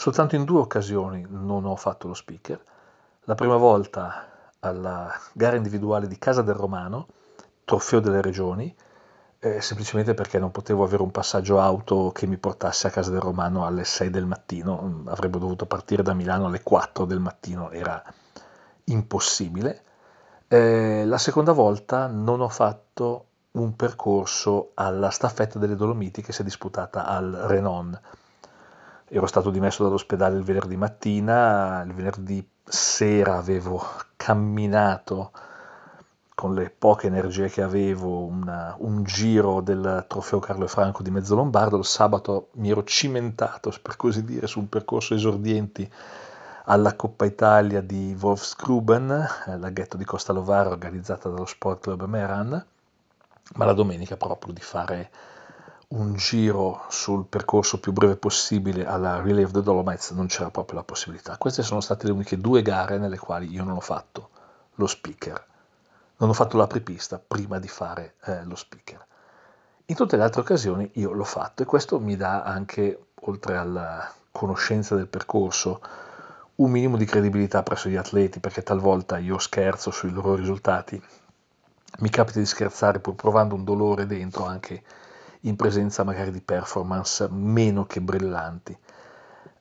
Soltanto 0.00 0.36
in 0.36 0.44
due 0.44 0.60
occasioni 0.60 1.26
non 1.28 1.64
ho 1.64 1.74
fatto 1.74 2.06
lo 2.06 2.14
speaker. 2.14 2.62
La 3.24 3.34
prima 3.34 3.56
volta 3.56 4.28
alla 4.60 5.12
gara 5.32 5.56
individuale 5.56 6.06
di 6.06 6.16
Casa 6.18 6.40
del 6.40 6.54
Romano, 6.54 7.08
trofeo 7.64 7.98
delle 7.98 8.22
regioni, 8.22 8.72
eh, 9.40 9.60
semplicemente 9.60 10.14
perché 10.14 10.38
non 10.38 10.52
potevo 10.52 10.84
avere 10.84 11.02
un 11.02 11.10
passaggio 11.10 11.58
auto 11.58 12.12
che 12.14 12.28
mi 12.28 12.36
portasse 12.36 12.86
a 12.86 12.90
Casa 12.90 13.10
del 13.10 13.18
Romano 13.18 13.66
alle 13.66 13.82
6 13.82 14.08
del 14.08 14.24
mattino, 14.24 15.02
avrei 15.06 15.30
dovuto 15.30 15.66
partire 15.66 16.04
da 16.04 16.14
Milano 16.14 16.46
alle 16.46 16.62
4 16.62 17.04
del 17.04 17.18
mattino, 17.18 17.72
era 17.72 18.00
impossibile. 18.84 19.82
Eh, 20.46 21.04
la 21.06 21.18
seconda 21.18 21.50
volta 21.50 22.06
non 22.06 22.40
ho 22.40 22.48
fatto 22.48 23.26
un 23.50 23.74
percorso 23.74 24.70
alla 24.74 25.10
staffetta 25.10 25.58
delle 25.58 25.74
Dolomiti 25.74 26.22
che 26.22 26.32
si 26.32 26.42
è 26.42 26.44
disputata 26.44 27.04
al 27.04 27.32
Renon. 27.32 28.00
Ero 29.10 29.26
stato 29.26 29.50
dimesso 29.50 29.82
dall'ospedale 29.82 30.36
il 30.36 30.42
venerdì 30.42 30.76
mattina, 30.76 31.82
il 31.82 31.94
venerdì 31.94 32.46
sera 32.62 33.38
avevo 33.38 33.82
camminato 34.16 35.30
con 36.34 36.54
le 36.54 36.70
poche 36.70 37.06
energie 37.08 37.48
che 37.48 37.62
avevo 37.62 38.24
una, 38.24 38.76
un 38.78 39.02
giro 39.02 39.60
del 39.60 40.04
trofeo 40.06 40.38
Carlo 40.38 40.66
e 40.66 40.68
Franco 40.68 41.02
di 41.02 41.10
Mezzo 41.10 41.34
Lombardo, 41.34 41.78
il 41.78 41.84
sabato 41.84 42.50
mi 42.52 42.70
ero 42.70 42.84
cimentato, 42.84 43.72
per 43.82 43.96
così 43.96 44.22
dire, 44.24 44.46
sul 44.46 44.66
percorso 44.66 45.14
esordienti 45.14 45.90
alla 46.66 46.94
Coppa 46.94 47.24
Italia 47.24 47.80
di 47.80 48.16
Wolfsgruben, 48.20 49.26
eh, 49.46 49.58
laghetto 49.58 49.96
di 49.96 50.04
Costa 50.04 50.32
Lovara 50.32 50.68
organizzata 50.68 51.28
dallo 51.28 51.46
Sport 51.46 51.80
Club 51.80 52.04
Meran, 52.04 52.64
ma 53.54 53.64
la 53.64 53.72
domenica 53.72 54.16
proprio 54.16 54.52
di 54.52 54.60
fare 54.60 55.10
un 55.88 56.14
giro 56.14 56.84
sul 56.88 57.26
percorso 57.26 57.80
più 57.80 57.92
breve 57.92 58.16
possibile 58.16 58.86
alla 58.86 59.20
Relay 59.20 59.44
of 59.44 59.52
the 59.52 59.62
Dolomites 59.62 60.10
non 60.10 60.26
c'era 60.26 60.50
proprio 60.50 60.78
la 60.78 60.84
possibilità. 60.84 61.36
Queste 61.38 61.62
sono 61.62 61.80
state 61.80 62.06
le 62.06 62.12
uniche 62.12 62.38
due 62.38 62.62
gare 62.62 62.98
nelle 62.98 63.18
quali 63.18 63.50
io 63.50 63.64
non 63.64 63.76
ho 63.76 63.80
fatto 63.80 64.30
lo 64.74 64.86
speaker 64.86 65.46
non 66.18 66.30
ho 66.30 66.32
fatto 66.32 66.56
l'apripista 66.56 67.20
prima 67.24 67.58
di 67.58 67.68
fare 67.68 68.14
eh, 68.24 68.44
lo 68.44 68.56
speaker. 68.56 69.04
In 69.86 69.96
tutte 69.96 70.16
le 70.16 70.24
altre 70.24 70.40
occasioni 70.40 70.90
io 70.94 71.12
l'ho 71.12 71.24
fatto 71.24 71.62
e 71.62 71.66
questo 71.66 71.98
mi 72.00 72.16
dà 72.16 72.42
anche, 72.42 73.06
oltre 73.22 73.56
alla 73.56 74.12
conoscenza 74.32 74.94
del 74.94 75.06
percorso, 75.06 75.80
un 76.56 76.70
minimo 76.70 76.96
di 76.96 77.04
credibilità 77.04 77.62
presso 77.62 77.88
gli 77.88 77.96
atleti, 77.96 78.40
perché 78.40 78.62
talvolta 78.62 79.18
io 79.18 79.38
scherzo 79.38 79.90
sui 79.90 80.10
loro 80.10 80.34
risultati, 80.34 81.00
mi 82.00 82.10
capita 82.10 82.40
di 82.40 82.46
scherzare 82.46 82.98
pur 82.98 83.14
provando 83.14 83.54
un 83.54 83.64
dolore 83.64 84.06
dentro 84.06 84.44
anche 84.44 84.82
in 85.42 85.56
presenza 85.56 86.04
magari 86.04 86.30
di 86.30 86.40
performance 86.40 87.28
meno 87.30 87.86
che 87.86 88.00
brillanti. 88.00 88.76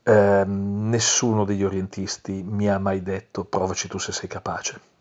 Eh, 0.03 0.43
nessuno 0.45 1.45
degli 1.45 1.63
orientisti 1.63 2.43
mi 2.43 2.69
ha 2.69 2.79
mai 2.79 3.01
detto 3.01 3.43
provaci 3.43 3.87
tu 3.87 3.97
se 3.97 4.11
sei 4.11 4.27
capace 4.27 4.95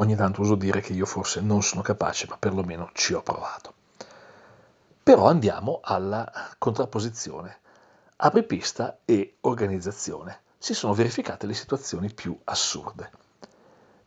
ogni 0.00 0.16
tanto 0.16 0.40
uso 0.40 0.54
dire 0.54 0.80
che 0.80 0.92
io 0.92 1.06
forse 1.06 1.40
non 1.40 1.62
sono 1.62 1.82
capace, 1.82 2.26
ma 2.28 2.36
perlomeno 2.36 2.90
ci 2.92 3.12
ho 3.12 3.22
provato. 3.22 3.74
Però 5.02 5.26
andiamo 5.26 5.80
alla 5.82 6.30
contrapposizione. 6.58 7.58
Apripista 8.16 8.98
e 9.04 9.36
organizzazione. 9.40 10.40
Si 10.58 10.74
sono 10.74 10.92
verificate 10.92 11.46
le 11.46 11.54
situazioni 11.54 12.12
più 12.12 12.38
assurde. 12.44 13.10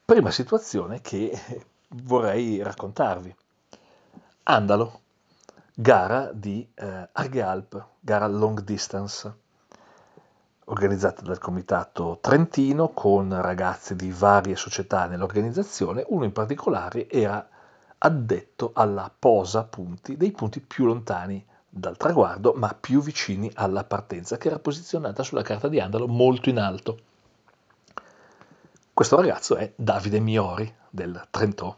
Prima 0.05 0.29
situazione 0.29 1.01
che 1.01 1.39
vorrei 1.89 2.61
raccontarvi. 2.61 3.35
Andalo, 4.43 5.01
gara 5.73 6.31
di 6.31 6.67
eh, 6.75 7.09
Arghe 7.11 7.65
gara 7.99 8.27
long 8.27 8.61
distance 8.61 9.41
organizzata 10.65 11.21
dal 11.23 11.39
Comitato 11.39 12.19
Trentino 12.21 12.89
con 12.89 13.41
ragazzi 13.41 13.95
di 13.95 14.11
varie 14.11 14.55
società 14.55 15.07
nell'organizzazione, 15.07 16.05
uno 16.07 16.25
in 16.25 16.31
particolare 16.31 17.09
era 17.09 17.45
addetto 17.97 18.71
alla 18.73 19.11
posa 19.17 19.63
punti 19.63 20.15
dei 20.15 20.31
punti 20.31 20.59
più 20.59 20.85
lontani 20.85 21.43
dal 21.67 21.97
traguardo 21.97 22.53
ma 22.53 22.75
più 22.79 23.01
vicini 23.01 23.49
alla 23.55 23.83
partenza 23.83 24.37
che 24.37 24.49
era 24.49 24.59
posizionata 24.59 25.23
sulla 25.23 25.41
carta 25.41 25.67
di 25.67 25.79
Andalo 25.79 26.07
molto 26.07 26.49
in 26.49 26.59
alto. 26.59 26.99
Questo 28.93 29.15
ragazzo 29.15 29.55
è 29.55 29.71
Davide 29.75 30.19
Miori 30.19 30.71
del 30.89 31.27
Trentò. 31.31 31.75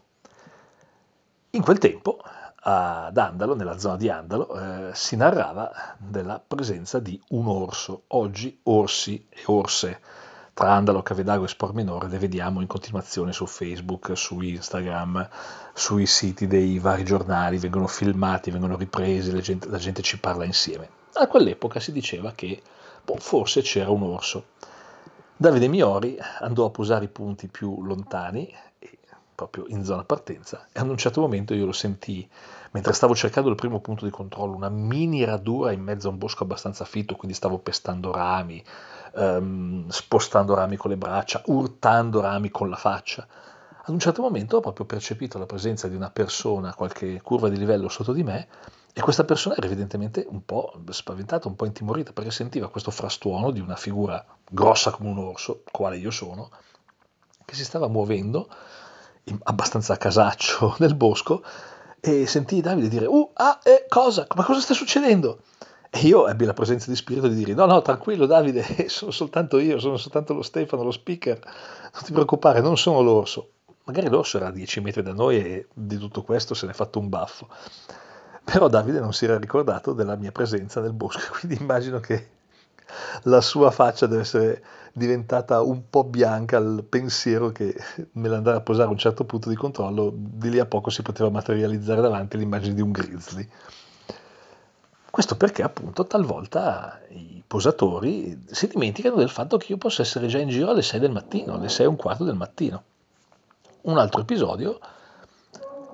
In 1.50 1.62
quel 1.62 1.78
tempo 1.78 2.20
ad 2.68 3.16
Andalo, 3.16 3.54
nella 3.54 3.78
zona 3.78 3.96
di 3.96 4.08
Andalo, 4.08 4.88
eh, 4.88 4.90
si 4.92 5.14
narrava 5.14 5.70
della 5.98 6.42
presenza 6.44 6.98
di 6.98 7.20
un 7.28 7.46
orso. 7.46 8.02
Oggi 8.08 8.58
orsi 8.64 9.24
e 9.28 9.42
orse 9.46 10.00
tra 10.52 10.72
Andalo, 10.72 11.02
Cavedago 11.02 11.44
e 11.44 11.48
Sport 11.48 11.74
Minore 11.74 12.08
le 12.08 12.18
vediamo 12.18 12.60
in 12.60 12.66
continuazione 12.66 13.32
su 13.32 13.46
Facebook, 13.46 14.16
su 14.16 14.40
Instagram, 14.40 15.28
sui 15.74 16.06
siti 16.06 16.48
dei 16.48 16.80
vari 16.80 17.04
giornali, 17.04 17.58
vengono 17.58 17.86
filmati, 17.86 18.50
vengono 18.50 18.76
ripresi, 18.76 19.30
la 19.30 19.40
gente, 19.40 19.68
la 19.68 19.78
gente 19.78 20.02
ci 20.02 20.18
parla 20.18 20.44
insieme. 20.44 20.88
A 21.12 21.28
quell'epoca 21.28 21.78
si 21.78 21.92
diceva 21.92 22.32
che 22.32 22.60
boh, 23.04 23.16
forse 23.18 23.62
c'era 23.62 23.90
un 23.90 24.02
orso. 24.02 24.46
Davide 25.36 25.68
Miori 25.68 26.18
andò 26.40 26.64
a 26.64 26.70
posare 26.70 27.04
i 27.04 27.08
punti 27.08 27.46
più 27.46 27.80
lontani 27.84 28.52
proprio 29.36 29.66
in 29.68 29.84
zona 29.84 30.02
partenza 30.02 30.66
e 30.72 30.80
ad 30.80 30.88
un 30.88 30.96
certo 30.96 31.20
momento 31.20 31.54
io 31.54 31.66
lo 31.66 31.72
sentii 31.72 32.28
mentre 32.72 32.92
stavo 32.92 33.14
cercando 33.14 33.48
il 33.48 33.54
primo 33.54 33.80
punto 33.80 34.04
di 34.04 34.10
controllo, 34.10 34.54
una 34.54 34.68
mini 34.68 35.24
radura 35.24 35.72
in 35.72 35.80
mezzo 35.80 36.08
a 36.08 36.10
un 36.10 36.18
bosco 36.18 36.42
abbastanza 36.42 36.84
fitto, 36.84 37.16
quindi 37.16 37.34
stavo 37.34 37.58
pestando 37.58 38.12
rami, 38.12 38.62
ehm, 39.14 39.88
spostando 39.88 40.54
rami 40.54 40.76
con 40.76 40.90
le 40.90 40.98
braccia, 40.98 41.40
urtando 41.46 42.20
rami 42.20 42.50
con 42.50 42.68
la 42.68 42.76
faccia. 42.76 43.26
Ad 43.82 43.94
un 43.94 43.98
certo 43.98 44.20
momento 44.20 44.58
ho 44.58 44.60
proprio 44.60 44.84
percepito 44.84 45.38
la 45.38 45.46
presenza 45.46 45.88
di 45.88 45.94
una 45.94 46.10
persona 46.10 46.70
a 46.70 46.74
qualche 46.74 47.22
curva 47.22 47.48
di 47.48 47.56
livello 47.56 47.88
sotto 47.88 48.12
di 48.12 48.22
me 48.22 48.46
e 48.92 49.00
questa 49.00 49.24
persona 49.24 49.56
era 49.56 49.66
evidentemente 49.66 50.26
un 50.28 50.44
po' 50.44 50.74
spaventata, 50.90 51.48
un 51.48 51.56
po' 51.56 51.64
intimorita 51.66 52.12
perché 52.12 52.30
sentiva 52.30 52.68
questo 52.68 52.90
frastuono 52.90 53.52
di 53.52 53.60
una 53.60 53.76
figura 53.76 54.22
grossa 54.50 54.90
come 54.90 55.08
un 55.08 55.18
orso, 55.18 55.62
quale 55.70 55.96
io 55.96 56.10
sono, 56.10 56.50
che 57.44 57.54
si 57.54 57.64
stava 57.64 57.88
muovendo 57.88 58.48
abbastanza 59.44 59.94
a 59.94 59.96
casaccio 59.96 60.76
nel 60.80 60.94
bosco 60.94 61.42
e 62.00 62.26
sentii 62.26 62.60
Davide 62.60 62.88
dire 62.88 63.06
uh, 63.06 63.30
ah, 63.34 63.58
eh, 63.62 63.86
cosa? 63.88 64.26
Ma 64.36 64.44
cosa 64.44 64.60
sta 64.60 64.74
succedendo? 64.74 65.40
E 65.90 66.00
io 66.00 66.28
ebbi 66.28 66.44
la 66.44 66.52
presenza 66.52 66.90
di 66.90 66.96
spirito 66.96 67.26
di 67.26 67.34
dire 67.34 67.54
no, 67.54 67.66
no, 67.66 67.82
tranquillo 67.82 68.26
Davide, 68.26 68.64
sono 68.88 69.10
soltanto 69.10 69.58
io, 69.58 69.78
sono 69.78 69.96
soltanto 69.96 70.34
lo 70.34 70.42
Stefano, 70.42 70.82
lo 70.82 70.90
speaker, 70.90 71.38
non 71.42 72.02
ti 72.04 72.12
preoccupare, 72.12 72.60
non 72.60 72.76
sono 72.76 73.00
l'orso. 73.00 73.50
Magari 73.84 74.08
l'orso 74.08 74.36
era 74.36 74.48
a 74.48 74.50
10 74.50 74.80
metri 74.80 75.02
da 75.02 75.12
noi 75.12 75.38
e 75.38 75.66
di 75.72 75.96
tutto 75.96 76.22
questo 76.22 76.54
se 76.54 76.66
ne 76.66 76.72
è 76.72 76.74
fatto 76.74 76.98
un 76.98 77.08
baffo. 77.08 77.48
Però 78.44 78.68
Davide 78.68 79.00
non 79.00 79.12
si 79.12 79.24
era 79.24 79.38
ricordato 79.38 79.92
della 79.92 80.16
mia 80.16 80.32
presenza 80.32 80.80
nel 80.80 80.92
bosco, 80.92 81.20
quindi 81.40 81.60
immagino 81.60 81.98
che 81.98 82.28
la 83.22 83.40
sua 83.40 83.70
faccia 83.70 84.06
deve 84.06 84.22
essere 84.22 84.64
diventata 84.92 85.60
un 85.60 85.90
po' 85.90 86.04
bianca 86.04 86.56
al 86.56 86.84
pensiero 86.88 87.50
che 87.50 87.74
nell'andare 88.12 88.56
a 88.56 88.60
posare 88.62 88.88
un 88.88 88.96
certo 88.96 89.24
punto 89.24 89.48
di 89.48 89.56
controllo 89.56 90.12
di 90.14 90.48
lì 90.48 90.58
a 90.58 90.66
poco 90.66 90.88
si 90.90 91.02
poteva 91.02 91.28
materializzare 91.28 92.00
davanti 92.00 92.38
l'immagine 92.38 92.74
di 92.74 92.80
un 92.80 92.92
grizzly. 92.92 93.48
Questo 95.10 95.36
perché 95.36 95.62
appunto 95.62 96.06
talvolta 96.06 97.00
i 97.08 97.42
posatori 97.46 98.44
si 98.50 98.68
dimenticano 98.68 99.16
del 99.16 99.30
fatto 99.30 99.56
che 99.56 99.72
io 99.72 99.78
posso 99.78 100.02
essere 100.02 100.26
già 100.26 100.38
in 100.38 100.48
giro 100.48 100.70
alle 100.70 100.82
6 100.82 101.00
del 101.00 101.10
mattino, 101.10 101.54
alle 101.54 101.68
6 101.68 101.86
e 101.86 101.88
un 101.88 101.96
quarto 101.96 102.24
del 102.24 102.34
mattino. 102.34 102.82
Un 103.82 103.98
altro 103.98 104.20
episodio, 104.20 104.78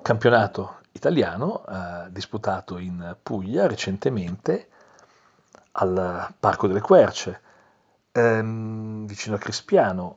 campionato 0.02 0.78
italiano 0.92 1.64
eh, 1.66 2.10
disputato 2.10 2.78
in 2.78 3.16
Puglia 3.22 3.66
recentemente 3.66 4.68
al 5.72 6.34
Parco 6.38 6.66
delle 6.66 6.80
Querce, 6.80 7.40
ehm, 8.12 9.06
vicino 9.06 9.36
a 9.36 9.38
Crispiano. 9.38 10.16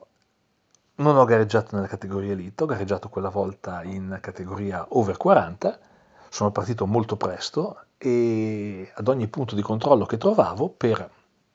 Non 0.95 1.17
ho 1.17 1.25
gareggiato 1.25 1.75
nella 1.75 1.88
categoria 1.88 2.31
elite, 2.31 2.63
ho 2.63 2.67
gareggiato 2.67 3.09
quella 3.09 3.29
volta 3.29 3.83
in 3.83 4.17
categoria 4.21 4.85
over 4.89 5.17
40, 5.17 5.79
sono 6.29 6.51
partito 6.51 6.85
molto 6.85 7.17
presto 7.17 7.79
e 7.97 8.91
ad 8.93 9.07
ogni 9.07 9.27
punto 9.27 9.55
di 9.55 9.62
controllo 9.62 10.05
che 10.05 10.17
trovavo 10.17 10.69
per 10.69 11.09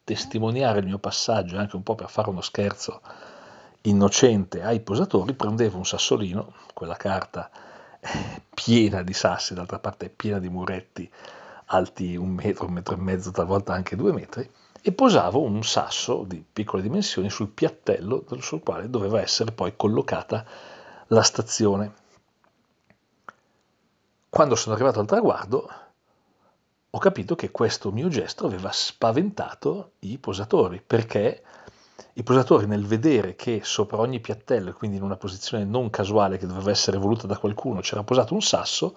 testimoniare 0.04 0.80
il 0.80 0.86
mio 0.86 0.98
passaggio 0.98 1.56
e 1.56 1.58
anche 1.58 1.76
un 1.76 1.82
po' 1.82 1.94
per 1.94 2.10
fare 2.10 2.28
uno 2.28 2.40
scherzo 2.40 3.00
innocente 3.82 4.62
ai 4.62 4.80
posatori, 4.80 5.32
prendevo 5.32 5.78
un 5.78 5.86
sassolino, 5.86 6.52
quella 6.74 6.96
carta 6.96 7.50
piena 8.52 9.02
di 9.02 9.12
sassi, 9.12 9.54
d'altra 9.54 9.78
parte 9.78 10.08
piena 10.08 10.38
di 10.38 10.48
muretti 10.48 11.10
alti 11.72 12.16
un 12.16 12.30
metro, 12.30 12.66
un 12.66 12.72
metro 12.72 12.94
e 12.94 13.00
mezzo, 13.00 13.30
talvolta 13.30 13.72
anche 13.72 13.96
due 13.96 14.12
metri, 14.12 14.48
e 14.82 14.92
posavo 14.92 15.40
un 15.40 15.62
sasso 15.62 16.24
di 16.26 16.42
piccole 16.50 16.82
dimensioni 16.82 17.28
sul 17.28 17.48
piattello 17.48 18.24
sul 18.38 18.62
quale 18.62 18.88
doveva 18.88 19.20
essere 19.20 19.52
poi 19.52 19.74
collocata 19.76 20.44
la 21.08 21.22
stazione. 21.22 21.94
Quando 24.28 24.54
sono 24.54 24.74
arrivato 24.74 25.00
al 25.00 25.06
traguardo 25.06 25.68
ho 26.92 26.98
capito 26.98 27.36
che 27.36 27.50
questo 27.50 27.92
mio 27.92 28.08
gesto 28.08 28.46
aveva 28.46 28.70
spaventato 28.72 29.92
i 30.00 30.18
posatori, 30.18 30.82
perché 30.84 31.42
i 32.14 32.22
posatori 32.24 32.66
nel 32.66 32.84
vedere 32.84 33.36
che 33.36 33.60
sopra 33.62 33.98
ogni 33.98 34.18
piattello, 34.18 34.72
quindi 34.72 34.96
in 34.96 35.04
una 35.04 35.16
posizione 35.16 35.64
non 35.64 35.90
casuale 35.90 36.36
che 36.36 36.46
doveva 36.46 36.70
essere 36.70 36.98
voluta 36.98 37.28
da 37.28 37.38
qualcuno, 37.38 37.80
c'era 37.80 38.02
posato 38.02 38.34
un 38.34 38.42
sasso, 38.42 38.96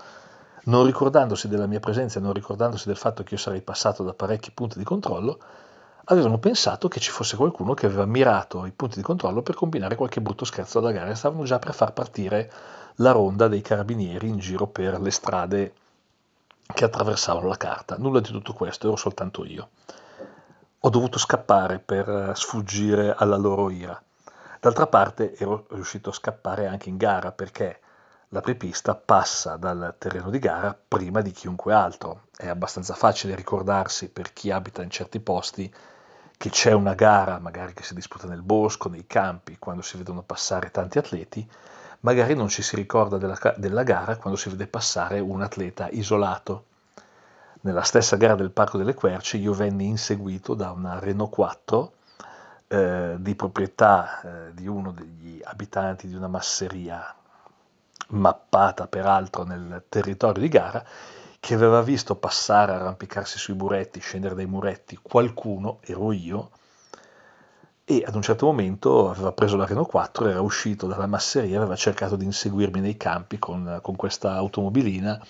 non 0.65 0.85
ricordandosi 0.85 1.47
della 1.47 1.67
mia 1.67 1.79
presenza 1.79 2.19
non 2.19 2.33
ricordandosi 2.33 2.87
del 2.87 2.97
fatto 2.97 3.23
che 3.23 3.33
io 3.33 3.39
sarei 3.39 3.61
passato 3.61 4.03
da 4.03 4.13
parecchi 4.13 4.51
punti 4.51 4.77
di 4.77 4.83
controllo, 4.83 5.39
avevano 6.05 6.37
pensato 6.37 6.87
che 6.87 6.99
ci 6.99 7.11
fosse 7.11 7.35
qualcuno 7.35 7.73
che 7.73 7.85
aveva 7.85 8.05
mirato 8.05 8.65
i 8.65 8.71
punti 8.71 8.97
di 8.97 9.03
controllo 9.03 9.41
per 9.41 9.55
combinare 9.55 9.95
qualche 9.95 10.21
brutto 10.21 10.45
scherzo 10.45 10.79
alla 10.79 10.91
gara 10.91 11.09
e 11.09 11.15
stavano 11.15 11.43
già 11.43 11.59
per 11.59 11.73
far 11.73 11.93
partire 11.93 12.51
la 12.97 13.11
ronda 13.11 13.47
dei 13.47 13.61
carabinieri 13.61 14.27
in 14.27 14.37
giro 14.37 14.67
per 14.67 14.99
le 14.99 15.11
strade 15.11 15.73
che 16.73 16.85
attraversavano 16.85 17.47
la 17.47 17.57
carta. 17.57 17.97
Nulla 17.97 18.19
di 18.19 18.31
tutto 18.31 18.53
questo, 18.53 18.87
ero 18.87 18.95
soltanto 18.95 19.45
io. 19.45 19.69
Ho 20.79 20.89
dovuto 20.89 21.17
scappare 21.17 21.79
per 21.79 22.09
eh, 22.09 22.35
sfuggire 22.35 23.13
alla 23.17 23.37
loro 23.37 23.69
ira. 23.69 24.01
D'altra 24.59 24.87
parte 24.87 25.35
ero 25.35 25.65
riuscito 25.71 26.09
a 26.09 26.13
scappare 26.13 26.67
anche 26.67 26.89
in 26.89 26.97
gara 26.97 27.31
perché 27.31 27.79
la 28.33 28.41
prepista 28.41 28.95
passa 28.95 29.57
dal 29.57 29.93
terreno 29.99 30.31
di 30.31 30.39
gara 30.39 30.75
prima 30.75 31.21
di 31.21 31.29
chiunque 31.29 31.71
altro. 31.71 32.23
È 32.35 32.47
abbastanza 32.47 32.95
facile 32.95 33.35
ricordarsi 33.35 34.09
per 34.09 34.33
chi 34.33 34.49
abita 34.49 34.81
in 34.81 34.89
certi 34.89 35.19
posti 35.19 35.71
che 36.35 36.49
c'è 36.49 36.71
una 36.71 36.95
gara, 36.95 37.37
magari 37.37 37.73
che 37.73 37.83
si 37.83 37.93
disputa 37.93 38.25
nel 38.25 38.41
bosco, 38.41 38.89
nei 38.89 39.05
campi, 39.05 39.57
quando 39.59 39.83
si 39.83 39.97
vedono 39.97 40.23
passare 40.23 40.71
tanti 40.71 40.97
atleti, 40.97 41.47
magari 41.99 42.33
non 42.33 42.47
ci 42.47 42.63
si 42.63 42.75
ricorda 42.75 43.19
della, 43.19 43.37
della 43.55 43.83
gara 43.83 44.17
quando 44.17 44.37
si 44.37 44.49
vede 44.49 44.65
passare 44.65 45.19
un 45.19 45.43
atleta 45.43 45.87
isolato. 45.91 46.65
Nella 47.61 47.83
stessa 47.83 48.15
gara 48.15 48.33
del 48.33 48.49
Parco 48.49 48.79
delle 48.79 48.95
Querci 48.95 49.37
io 49.37 49.53
venni 49.53 49.85
inseguito 49.85 50.55
da 50.55 50.71
una 50.71 50.97
Renault 50.97 51.31
4 51.31 51.93
eh, 52.67 53.15
di 53.19 53.35
proprietà 53.35 54.21
eh, 54.21 54.53
di 54.55 54.65
uno 54.65 54.91
degli 54.91 55.39
abitanti 55.43 56.07
di 56.07 56.15
una 56.15 56.27
masseria 56.27 57.15
mappata 58.13 58.87
peraltro 58.87 59.43
nel 59.43 59.83
territorio 59.89 60.41
di 60.41 60.49
gara, 60.49 60.83
che 61.39 61.53
aveva 61.53 61.81
visto 61.81 62.15
passare, 62.15 62.73
arrampicarsi 62.73 63.37
sui 63.37 63.53
muretti, 63.53 63.99
scendere 63.99 64.35
dai 64.35 64.45
muretti 64.45 64.97
qualcuno, 65.01 65.79
ero 65.81 66.11
io, 66.13 66.51
e 67.85 68.03
ad 68.05 68.15
un 68.15 68.21
certo 68.21 68.45
momento 68.45 69.09
aveva 69.09 69.33
preso 69.33 69.57
la 69.57 69.65
Renault 69.65 69.89
4, 69.89 70.27
era 70.27 70.39
uscito 70.39 70.87
dalla 70.87 71.07
masseria, 71.07 71.57
aveva 71.57 71.75
cercato 71.75 72.15
di 72.15 72.23
inseguirmi 72.23 72.79
nei 72.79 72.95
campi 72.95 73.37
con, 73.39 73.79
con 73.81 73.95
questa 73.97 74.35
automobilina. 74.35 75.21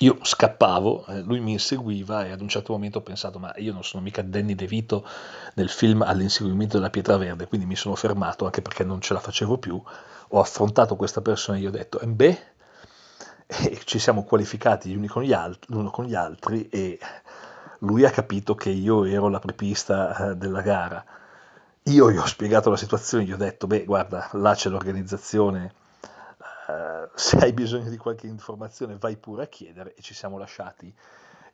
Io 0.00 0.18
scappavo, 0.20 1.06
eh, 1.06 1.22
lui 1.22 1.40
mi 1.40 1.52
inseguiva 1.52 2.26
e 2.26 2.32
ad 2.32 2.42
un 2.42 2.48
certo 2.48 2.74
momento 2.74 2.98
ho 2.98 3.02
pensato 3.02 3.38
ma 3.38 3.54
io 3.56 3.72
non 3.72 3.82
sono 3.82 4.02
mica 4.02 4.20
Danny 4.20 4.54
DeVito 4.54 5.08
nel 5.54 5.70
film 5.70 6.02
all'inseguimento 6.02 6.76
della 6.76 6.90
pietra 6.90 7.16
verde, 7.16 7.46
quindi 7.46 7.66
mi 7.66 7.76
sono 7.76 7.94
fermato 7.94 8.44
anche 8.44 8.60
perché 8.60 8.84
non 8.84 9.00
ce 9.00 9.14
la 9.14 9.20
facevo 9.20 9.56
più, 9.56 9.82
ho 10.28 10.40
affrontato 10.40 10.96
questa 10.96 11.20
persona 11.20 11.58
e 11.58 11.60
gli 11.60 11.66
ho 11.66 11.70
detto 11.70 12.00
beh, 12.04 12.38
e 13.46 13.80
ci 13.84 13.98
siamo 13.98 14.24
qualificati 14.24 14.90
gli 14.90 14.96
uni 14.96 15.06
con 15.06 15.22
gli 15.22 15.32
altri, 15.32 15.74
l'uno 15.74 15.90
con 15.90 16.04
gli 16.04 16.14
altri 16.14 16.68
e 16.68 16.98
lui 17.80 18.04
ha 18.04 18.10
capito 18.10 18.54
che 18.54 18.70
io 18.70 19.04
ero 19.04 19.28
la 19.28 19.38
prepista 19.38 20.30
eh, 20.30 20.36
della 20.36 20.62
gara 20.62 21.04
io 21.88 22.10
gli 22.10 22.16
ho 22.16 22.26
spiegato 22.26 22.70
la 22.70 22.76
situazione, 22.76 23.24
gli 23.24 23.32
ho 23.32 23.36
detto, 23.36 23.66
beh, 23.66 23.84
guarda, 23.84 24.28
là 24.32 24.54
c'è 24.54 24.68
l'organizzazione, 24.68 25.72
eh, 26.68 27.08
se 27.14 27.36
hai 27.38 27.52
bisogno 27.52 27.88
di 27.88 27.96
qualche 27.96 28.26
informazione 28.26 28.96
vai 28.96 29.16
pure 29.16 29.44
a 29.44 29.46
chiedere 29.46 29.94
e 29.94 30.02
ci 30.02 30.12
siamo 30.12 30.36
lasciati 30.36 30.92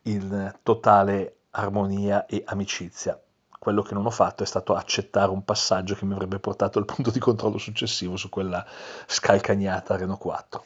in 0.02 0.54
totale 0.62 1.36
armonia 1.50 2.24
e 2.24 2.42
amicizia. 2.46 3.20
Quello 3.62 3.82
che 3.82 3.94
non 3.94 4.06
ho 4.06 4.10
fatto 4.10 4.42
è 4.42 4.46
stato 4.46 4.74
accettare 4.74 5.30
un 5.30 5.44
passaggio 5.44 5.94
che 5.94 6.04
mi 6.04 6.14
avrebbe 6.14 6.40
portato 6.40 6.80
al 6.80 6.84
punto 6.84 7.12
di 7.12 7.20
controllo 7.20 7.58
successivo 7.58 8.16
su 8.16 8.28
quella 8.28 8.66
scalcagnata 9.06 9.94
Renault 9.94 10.18
4. 10.18 10.64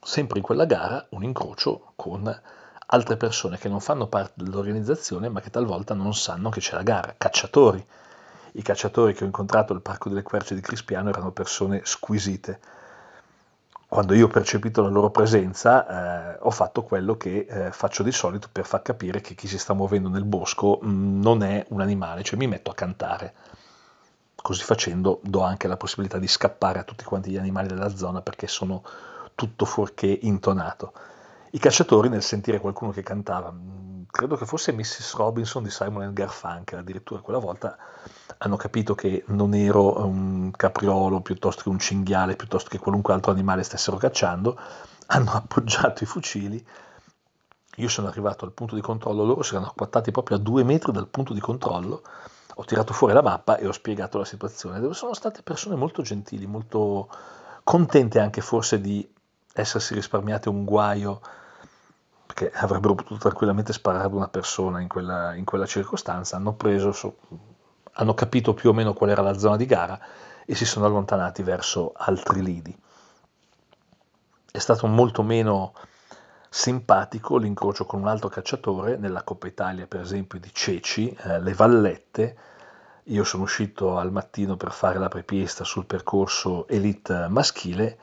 Sempre 0.00 0.38
in 0.38 0.44
quella 0.44 0.64
gara 0.64 1.04
un 1.10 1.22
incrocio 1.22 1.92
con 1.96 2.40
altre 2.86 3.16
persone 3.18 3.58
che 3.58 3.68
non 3.68 3.80
fanno 3.80 4.06
parte 4.06 4.42
dell'organizzazione 4.42 5.28
ma 5.28 5.42
che 5.42 5.50
talvolta 5.50 5.92
non 5.92 6.14
sanno 6.14 6.48
che 6.48 6.60
c'è 6.60 6.76
la 6.76 6.82
gara, 6.82 7.14
cacciatori 7.18 7.84
i 8.52 8.62
cacciatori 8.62 9.12
che 9.12 9.24
ho 9.24 9.26
incontrato 9.26 9.74
al 9.74 9.82
Parco 9.82 10.08
delle 10.08 10.22
Querce 10.22 10.54
di 10.54 10.62
Crispiano 10.62 11.10
erano 11.10 11.32
persone 11.32 11.82
squisite. 11.84 12.58
Quando 13.90 14.12
io 14.12 14.26
ho 14.26 14.28
percepito 14.28 14.82
la 14.82 14.90
loro 14.90 15.08
presenza 15.08 16.34
eh, 16.34 16.38
ho 16.42 16.50
fatto 16.50 16.82
quello 16.82 17.16
che 17.16 17.46
eh, 17.48 17.72
faccio 17.72 18.02
di 18.02 18.12
solito 18.12 18.46
per 18.52 18.66
far 18.66 18.82
capire 18.82 19.22
che 19.22 19.34
chi 19.34 19.48
si 19.48 19.58
sta 19.58 19.72
muovendo 19.72 20.10
nel 20.10 20.26
bosco 20.26 20.78
mh, 20.82 20.88
mm, 20.90 21.22
non 21.22 21.42
è 21.42 21.64
un 21.70 21.80
animale, 21.80 22.22
cioè 22.22 22.38
mi 22.38 22.46
metto 22.46 22.70
a 22.70 22.74
cantare. 22.74 23.32
Così 24.36 24.62
facendo 24.62 25.20
do 25.22 25.40
anche 25.40 25.68
la 25.68 25.78
possibilità 25.78 26.18
di 26.18 26.28
scappare 26.28 26.80
a 26.80 26.84
tutti 26.84 27.02
quanti 27.02 27.30
gli 27.30 27.38
animali 27.38 27.68
della 27.68 27.88
zona 27.88 28.20
perché 28.20 28.46
sono 28.46 28.82
tutto 29.34 29.64
fuorché 29.64 30.18
intonato. 30.20 30.92
I 31.52 31.58
cacciatori 31.58 32.10
nel 32.10 32.22
sentire 32.22 32.60
qualcuno 32.60 32.90
che 32.90 33.02
cantava, 33.02 33.50
mm, 33.50 34.02
credo 34.10 34.36
che 34.36 34.44
fosse 34.44 34.70
Mrs. 34.70 35.14
Robinson 35.14 35.62
di 35.62 35.70
Simon 35.70 36.12
Garfunkel, 36.12 36.80
addirittura 36.80 37.22
quella 37.22 37.38
volta 37.38 37.74
hanno 38.38 38.56
capito 38.56 38.94
che 38.94 39.24
non 39.28 39.54
ero 39.54 40.06
un 40.06 40.50
capriolo 40.52 41.20
piuttosto 41.20 41.62
che 41.62 41.68
un 41.68 41.78
cinghiale, 41.78 42.36
piuttosto 42.36 42.68
che 42.68 42.78
qualunque 42.78 43.12
altro 43.12 43.32
animale 43.32 43.62
stessero 43.62 43.96
cacciando, 43.96 44.58
hanno 45.08 45.32
appoggiato 45.32 46.04
i 46.04 46.06
fucili. 46.06 46.64
Io 47.76 47.88
sono 47.88 48.08
arrivato 48.08 48.44
al 48.44 48.52
punto 48.52 48.74
di 48.74 48.80
controllo, 48.80 49.24
loro 49.24 49.42
si 49.42 49.52
erano 49.54 49.70
acquattati 49.70 50.10
proprio 50.10 50.36
a 50.36 50.40
due 50.40 50.64
metri 50.64 50.92
dal 50.92 51.06
punto 51.06 51.32
di 51.32 51.40
controllo, 51.40 52.02
ho 52.54 52.64
tirato 52.64 52.92
fuori 52.92 53.14
la 53.14 53.22
mappa 53.22 53.56
e 53.56 53.68
ho 53.68 53.72
spiegato 53.72 54.18
la 54.18 54.24
situazione, 54.24 54.92
sono 54.92 55.14
state 55.14 55.42
persone 55.42 55.76
molto 55.76 56.02
gentili, 56.02 56.46
molto 56.46 57.08
contente 57.62 58.18
anche 58.18 58.40
forse 58.40 58.80
di 58.80 59.08
essersi 59.52 59.94
risparmiate 59.94 60.48
un 60.48 60.64
guaio, 60.64 61.20
perché 62.26 62.50
avrebbero 62.52 62.96
potuto 62.96 63.20
tranquillamente 63.20 63.72
sparare 63.72 64.06
ad 64.06 64.12
una 64.12 64.28
persona 64.28 64.80
in 64.80 64.88
quella, 64.88 65.34
in 65.34 65.44
quella 65.44 65.66
circostanza, 65.66 66.34
hanno 66.34 66.54
preso 66.54 66.92
hanno 68.00 68.14
capito 68.14 68.54
più 68.54 68.70
o 68.70 68.72
meno 68.72 68.92
qual 68.92 69.10
era 69.10 69.22
la 69.22 69.36
zona 69.38 69.56
di 69.56 69.66
gara 69.66 69.98
e 70.46 70.54
si 70.54 70.64
sono 70.64 70.86
allontanati 70.86 71.42
verso 71.42 71.92
altri 71.96 72.42
lidi. 72.42 72.76
È 74.50 74.58
stato 74.58 74.86
molto 74.86 75.22
meno 75.22 75.74
simpatico 76.48 77.36
l'incrocio 77.36 77.84
con 77.84 78.00
un 78.00 78.08
altro 78.08 78.28
cacciatore 78.28 78.96
nella 78.96 79.22
Coppa 79.22 79.46
Italia, 79.46 79.86
per 79.86 80.00
esempio 80.00 80.38
di 80.38 80.50
Ceci, 80.52 81.10
eh, 81.10 81.40
le 81.40 81.52
Vallette. 81.52 82.36
Io 83.04 83.24
sono 83.24 83.42
uscito 83.42 83.98
al 83.98 84.12
mattino 84.12 84.56
per 84.56 84.70
fare 84.70 84.98
la 84.98 85.08
prepista 85.08 85.64
sul 85.64 85.86
percorso 85.86 86.68
elite 86.68 87.26
maschile 87.28 87.98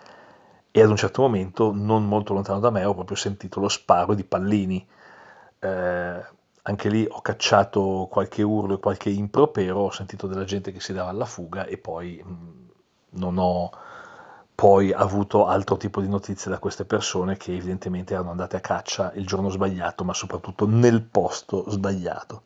e 0.72 0.82
ad 0.82 0.90
un 0.90 0.98
certo 0.98 1.22
momento, 1.22 1.72
non 1.74 2.06
molto 2.06 2.34
lontano 2.34 2.60
da 2.60 2.70
me, 2.70 2.84
ho 2.84 2.94
proprio 2.94 3.16
sentito 3.16 3.62
lo 3.62 3.70
sparo 3.70 4.14
di 4.14 4.26
pallini. 4.26 4.86
Eh, 5.60 6.26
anche 6.68 6.90
lì 6.90 7.06
ho 7.08 7.22
cacciato 7.22 8.08
qualche 8.10 8.42
urlo 8.42 8.76
e 8.76 8.80
qualche 8.80 9.10
impropero, 9.10 9.82
ho 9.82 9.92
sentito 9.92 10.26
della 10.28 10.46
gente 10.46 10.72
che 10.72 10.80
si 10.80 10.94
dava 10.94 11.10
alla 11.10 11.26
fuga 11.26 11.66
e 11.66 11.78
poi 11.78 12.22
mh, 12.24 12.30
mm, 12.30 12.68
non 13.12 13.38
ho 13.38 13.72
poi 14.56 14.92
avuto 14.94 15.46
altro 15.46 15.78
tipo 15.78 16.02
di 16.02 16.08
notizie 16.08 16.50
da 16.50 16.60
queste 16.60 16.86
persone 16.86 17.38
che 17.38 17.54
evidentemente 17.54 18.14
erano 18.14 18.32
andate 18.32 18.56
a 18.56 18.62
caccia 18.62 19.12
il 19.14 19.28
giorno 19.28 19.50
sbagliato, 19.50 20.04
ma 20.04 20.14
soprattutto 20.14 20.66
nel 20.66 21.04
posto 21.04 21.70
sbagliato. 21.70 22.44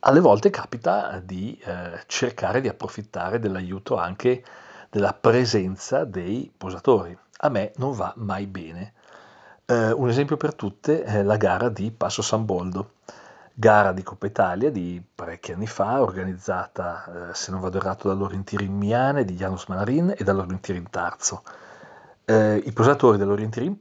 Alle 0.00 0.20
volte 0.20 0.50
capita 0.50 1.18
di 1.18 1.58
eh, 1.64 2.02
cercare 2.06 2.60
di 2.60 2.68
approfittare 2.68 3.38
dell'aiuto 3.40 3.96
anche 3.96 4.44
della 4.88 5.12
presenza 5.12 6.04
dei 6.04 6.52
posatori. 6.56 7.16
A 7.38 7.48
me 7.48 7.72
non 7.76 7.92
va 7.92 8.12
mai 8.16 8.46
bene. 8.46 8.94
Eh, 9.66 9.92
un 9.92 10.08
esempio 10.10 10.36
per 10.36 10.54
tutte 10.54 11.04
è 11.04 11.22
la 11.22 11.38
gara 11.38 11.70
di 11.70 11.90
Passo 11.90 12.20
San 12.20 12.44
Boldo, 12.44 12.96
gara 13.54 13.92
di 13.92 14.02
Coppa 14.02 14.26
Italia 14.26 14.70
di 14.70 15.02
parecchi 15.14 15.52
anni 15.52 15.66
fa, 15.66 16.02
organizzata, 16.02 17.30
eh, 17.30 17.34
se 17.34 17.50
non 17.50 17.60
vado 17.60 17.78
errato, 17.78 18.08
dall'Orientirin 18.08 18.76
Miane 18.76 19.24
di 19.24 19.34
Janus 19.36 19.66
Manarin 19.66 20.14
e 20.18 20.22
dall'Orientirin 20.22 20.90
Tarzo. 20.90 21.42
Eh, 22.26 22.56
I 22.56 22.72
posatori 22.72 23.16
dell'Orientirin 23.16 23.76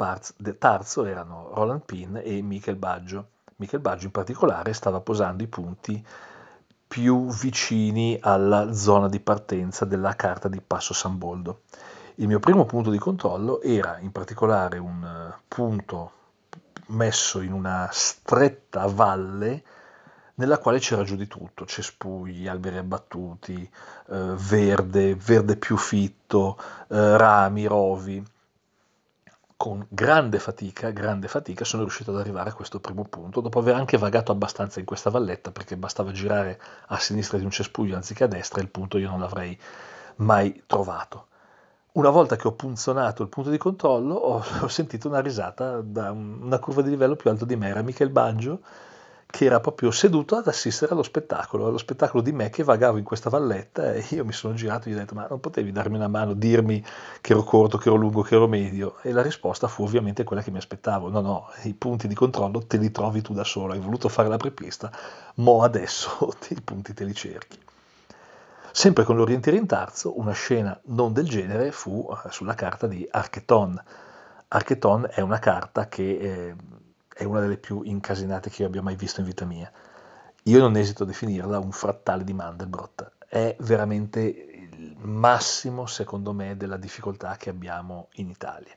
Tarzo 0.57 1.03
erano 1.03 1.49
Roland 1.53 1.81
Pin 1.83 2.21
e 2.23 2.41
Michel 2.41 2.77
Baggio. 2.77 3.27
Michel 3.57 3.81
Baggio 3.81 4.05
in 4.05 4.11
particolare 4.11 4.71
stava 4.73 5.01
posando 5.01 5.43
i 5.43 5.47
punti 5.47 6.05
più 6.87 7.27
vicini 7.27 8.17
alla 8.21 8.71
zona 8.73 9.09
di 9.09 9.19
partenza 9.19 9.83
della 9.83 10.15
carta 10.15 10.47
di 10.47 10.61
Passo 10.61 10.93
San 10.93 11.17
Boldo. 11.17 11.61
Il 12.17 12.27
mio 12.27 12.39
primo 12.39 12.65
punto 12.65 12.91
di 12.91 12.99
controllo 12.99 13.59
era 13.61 13.97
in 13.99 14.11
particolare 14.11 14.77
un 14.77 15.03
eh, 15.03 15.41
punto 15.47 16.11
messo 16.87 17.41
in 17.41 17.51
una 17.51 17.89
stretta 17.91 18.85
valle 18.85 19.63
nella 20.35 20.59
quale 20.59 20.77
c'era 20.77 21.03
giù 21.03 21.15
di 21.15 21.27
tutto, 21.27 21.65
cespugli, 21.65 22.47
alberi 22.47 22.77
abbattuti, 22.77 23.61
eh, 24.09 24.33
verde, 24.35 25.15
verde 25.15 25.57
più 25.57 25.75
fitto, 25.75 26.57
eh, 26.89 27.17
rami, 27.17 27.65
rovi 27.65 28.23
con 29.57 29.85
grande 29.89 30.39
fatica, 30.39 30.89
grande 30.89 31.27
fatica 31.27 31.63
sono 31.63 31.83
riuscito 31.83 32.11
ad 32.11 32.19
arrivare 32.19 32.49
a 32.49 32.53
questo 32.53 32.79
primo 32.79 33.05
punto, 33.05 33.39
dopo 33.39 33.59
aver 33.59 33.75
anche 33.75 33.97
vagato 33.97 34.31
abbastanza 34.31 34.79
in 34.79 34.85
questa 34.85 35.09
valletta, 35.09 35.51
perché 35.51 35.77
bastava 35.77 36.11
girare 36.11 36.59
a 36.87 36.99
sinistra 36.99 37.37
di 37.37 37.45
un 37.45 37.51
cespuglio 37.51 37.95
anziché 37.95 38.25
a 38.25 38.27
destra, 38.27 38.59
e 38.59 38.63
il 38.63 38.69
punto 38.69 38.97
io 38.97 39.09
non 39.09 39.19
l'avrei 39.19 39.57
mai 40.17 40.63
trovato. 40.67 41.27
Una 41.93 42.09
volta 42.09 42.35
che 42.35 42.47
ho 42.47 42.53
punzonato 42.53 43.23
il 43.23 43.29
punto 43.29 43.49
di 43.49 43.57
controllo, 43.57 44.13
ho, 44.13 44.43
ho 44.61 44.67
sentito 44.67 45.07
una 45.07 45.21
risata 45.21 45.81
da 45.81 46.11
una 46.11 46.59
curva 46.59 46.81
di 46.83 46.89
livello 46.89 47.15
più 47.15 47.29
alto 47.31 47.45
di 47.45 47.55
me, 47.55 47.69
era 47.69 47.81
Michel 47.81 48.09
Baggio, 48.09 48.61
che 49.25 49.45
era 49.45 49.59
proprio 49.59 49.89
seduto 49.89 50.35
ad 50.35 50.47
assistere 50.47 50.93
allo 50.93 51.01
spettacolo, 51.03 51.65
allo 51.65 51.79
spettacolo 51.79 52.21
di 52.21 52.31
me 52.31 52.49
che 52.51 52.63
vagavo 52.63 52.97
in 52.97 53.03
questa 53.03 53.29
valletta 53.29 53.93
e 53.93 54.05
io 54.09 54.23
mi 54.25 54.31
sono 54.31 54.53
girato 54.53 54.87
e 54.87 54.91
gli 54.91 54.95
ho 54.95 54.97
detto 54.99 55.15
ma 55.15 55.25
non 55.27 55.39
potevi 55.39 55.71
darmi 55.71 55.95
una 55.95 56.07
mano, 56.07 56.33
dirmi 56.33 56.83
che 57.21 57.31
ero 57.33 57.43
corto, 57.43 57.77
che 57.77 57.89
ero 57.89 57.97
lungo, 57.97 58.21
che 58.21 58.35
ero 58.35 58.47
medio? 58.47 58.97
E 59.01 59.11
la 59.11 59.23
risposta 59.23 59.67
fu 59.67 59.83
ovviamente 59.83 60.23
quella 60.23 60.43
che 60.43 60.51
mi 60.51 60.57
aspettavo, 60.57 61.09
no 61.09 61.21
no, 61.21 61.49
i 61.63 61.73
punti 61.73 62.07
di 62.07 62.13
controllo 62.15 62.65
te 62.65 62.77
li 62.77 62.91
trovi 62.91 63.21
tu 63.21 63.33
da 63.33 63.43
solo, 63.43 63.73
hai 63.73 63.79
voluto 63.79 64.09
fare 64.09 64.29
la 64.29 64.37
prepista, 64.37 64.91
mo 65.35 65.63
adesso 65.63 66.33
i 66.49 66.61
punti 66.61 66.93
te 66.93 67.03
li 67.03 67.13
cerchi. 67.13 67.62
Sempre 68.75 69.03
con 69.03 69.15
l'orientiere 69.15 69.59
in 69.59 69.67
tarzo, 69.67 70.19
una 70.19 70.31
scena 70.31 70.77
non 70.85 71.13
del 71.13 71.27
genere 71.29 71.71
fu 71.71 72.09
eh, 72.09 72.31
sulla 72.31 72.55
carta 72.55 72.87
di 72.87 73.07
Archeton. 73.09 73.79
Archeton 74.47 75.07
è 75.11 75.21
una 75.21 75.37
carta 75.37 75.87
che... 75.87 76.17
Eh, 76.17 76.55
è 77.13 77.23
una 77.23 77.39
delle 77.39 77.57
più 77.57 77.83
incasinate 77.83 78.49
che 78.49 78.63
io 78.63 78.67
abbia 78.67 78.81
mai 78.81 78.95
visto 78.95 79.19
in 79.19 79.27
vita 79.27 79.45
mia. 79.45 79.71
Io 80.43 80.59
non 80.59 80.75
esito 80.75 81.03
a 81.03 81.05
definirla 81.05 81.59
un 81.59 81.71
frattale 81.71 82.23
di 82.23 82.33
Mandelbrot, 82.33 83.11
è 83.27 83.55
veramente 83.59 84.19
il 84.21 84.95
massimo, 84.97 85.85
secondo 85.85 86.33
me, 86.33 86.57
della 86.57 86.77
difficoltà 86.77 87.35
che 87.37 87.51
abbiamo 87.51 88.07
in 88.13 88.29
Italia. 88.29 88.75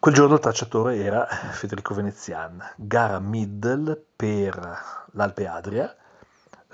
Quel 0.00 0.14
giorno 0.14 0.34
il 0.34 0.40
tracciatore 0.40 0.96
era 0.96 1.26
Federico 1.26 1.94
Venezian, 1.94 2.60
gara 2.76 3.20
middle 3.20 4.04
per 4.16 4.78
l'Alpe 5.12 5.46
Adria, 5.46 5.94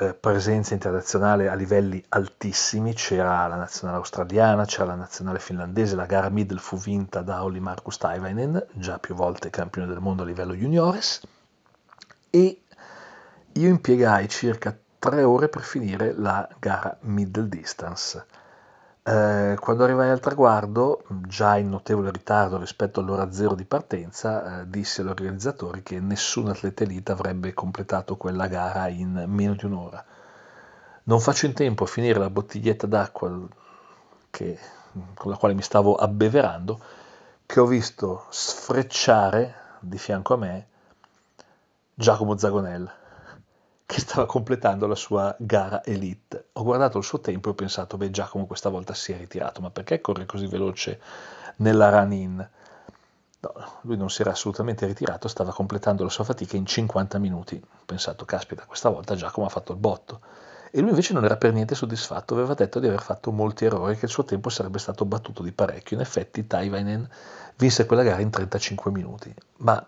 eh, 0.01 0.15
presenza 0.15 0.73
internazionale 0.73 1.49
a 1.49 1.55
livelli 1.55 2.03
altissimi, 2.09 2.95
c'era 2.95 3.47
la 3.47 3.57
nazionale 3.57 3.99
australiana, 3.99 4.65
c'era 4.65 4.87
la 4.87 4.95
nazionale 4.95 5.39
finlandese, 5.39 5.95
la 5.95 6.07
gara 6.07 6.31
middle 6.31 6.59
fu 6.59 6.79
vinta 6.79 7.21
da 7.21 7.45
Olli 7.45 7.61
Markus 7.61 7.99
Taivainen, 7.99 8.67
già 8.73 8.99
più 8.99 9.15
volte 9.15 9.51
campione 9.51 9.87
del 9.87 10.01
mondo 10.01 10.23
a 10.23 10.27
livello 10.27 10.55
juniores, 10.55 11.21
e 12.31 12.63
io 13.53 13.69
impiegai 13.69 14.29
circa 14.29 14.77
tre 14.99 15.23
ore 15.23 15.49
per 15.49 15.63
finire 15.63 16.15
la 16.15 16.49
gara 16.59 16.97
middle 17.03 17.49
distance. 17.49 18.25
Eh, 19.03 19.57
quando 19.59 19.85
arrivai 19.85 20.11
al 20.11 20.21
traguardo, 20.21 21.03
già 21.27 21.57
in 21.57 21.71
notevole 21.71 22.11
ritardo 22.11 22.59
rispetto 22.59 23.01
all'ora 23.01 23.33
zero 23.33 23.55
di 23.55 23.65
partenza, 23.65 24.61
eh, 24.61 24.69
dissi 24.69 25.01
agli 25.01 25.09
organizzatori 25.09 25.83
che 25.83 26.01
nessun 26.01 26.49
atleta 26.49 26.85
elite 26.85 27.13
avrebbe 27.13 27.55
completato 27.55 28.17
quella 28.17 28.47
gara 28.47 28.89
in 28.89 29.25
meno 29.27 29.55
di 29.55 29.65
un'ora. 29.65 30.05
Non 31.05 31.21
faccio 31.21 31.47
in 31.47 31.55
tempo 31.55 31.85
a 31.85 31.87
finire 31.87 32.19
la 32.19 32.31
bottiglietta 32.31 32.87
d'acqua 32.87 33.31
che, 34.31 34.59
con 35.15 35.31
la 35.31 35.37
quale 35.37 35.55
mi 35.55 35.63
stavo 35.63 35.95
abbeverando, 35.95 36.81
che 37.47 37.61
ho 37.61 37.67
visto 37.67 38.27
sfrecciare 38.31 39.55
di 39.81 39.99
fianco 39.99 40.35
a 40.35 40.37
me 40.37 40.67
Giacomo 41.95 42.37
Zagonel 42.37 43.00
che 43.91 43.99
stava 43.99 44.25
completando 44.25 44.87
la 44.87 44.95
sua 44.95 45.35
gara 45.37 45.83
elite. 45.83 46.51
Ho 46.53 46.63
guardato 46.63 46.99
il 46.99 47.03
suo 47.03 47.19
tempo 47.19 47.49
e 47.49 47.51
ho 47.51 47.55
pensato, 47.55 47.97
beh 47.97 48.13
Giacomo 48.13 48.47
questa 48.47 48.69
volta 48.69 48.95
si 48.95 49.11
è 49.11 49.17
ritirato, 49.17 49.61
ma 49.61 49.71
perché 49.71 50.01
corre 50.01 50.27
così 50.27 50.47
veloce 50.47 51.01
nella 51.57 51.91
run-in? 51.91 52.49
No, 53.41 53.53
lui 53.81 53.97
non 53.97 54.09
si 54.09 54.21
era 54.21 54.31
assolutamente 54.31 54.87
ritirato, 54.87 55.27
stava 55.27 55.53
completando 55.53 56.05
la 56.05 56.09
sua 56.09 56.23
fatica 56.23 56.57
in 56.57 56.67
50 56.67 57.19
minuti. 57.19 57.61
Ho 57.61 57.83
pensato, 57.85 58.25
caspita, 58.25 58.63
questa 58.65 58.91
volta 58.91 59.17
Giacomo 59.17 59.47
ha 59.47 59.51
fatto 59.51 59.73
il 59.73 59.79
botto. 59.79 60.21
E 60.71 60.79
lui 60.81 60.91
invece 60.91 61.13
non 61.13 61.25
era 61.25 61.37
per 61.37 61.53
niente 61.53 61.75
soddisfatto, 61.75 62.35
aveva 62.35 62.55
detto 62.55 62.79
di 62.79 62.87
aver 62.87 63.03
fatto 63.03 63.33
molti 63.33 63.65
errori, 63.65 63.97
che 63.97 64.05
il 64.05 64.11
suo 64.13 64.23
tempo 64.23 64.51
sarebbe 64.51 64.79
stato 64.79 65.05
battuto 65.05 65.43
di 65.43 65.51
parecchio. 65.51 65.97
In 65.97 66.03
effetti 66.03 66.47
Taivainen 66.47 67.09
vinse 67.57 67.87
quella 67.87 68.05
gara 68.05 68.21
in 68.21 68.31
35 68.31 68.93
minuti, 68.93 69.35
ma 69.57 69.85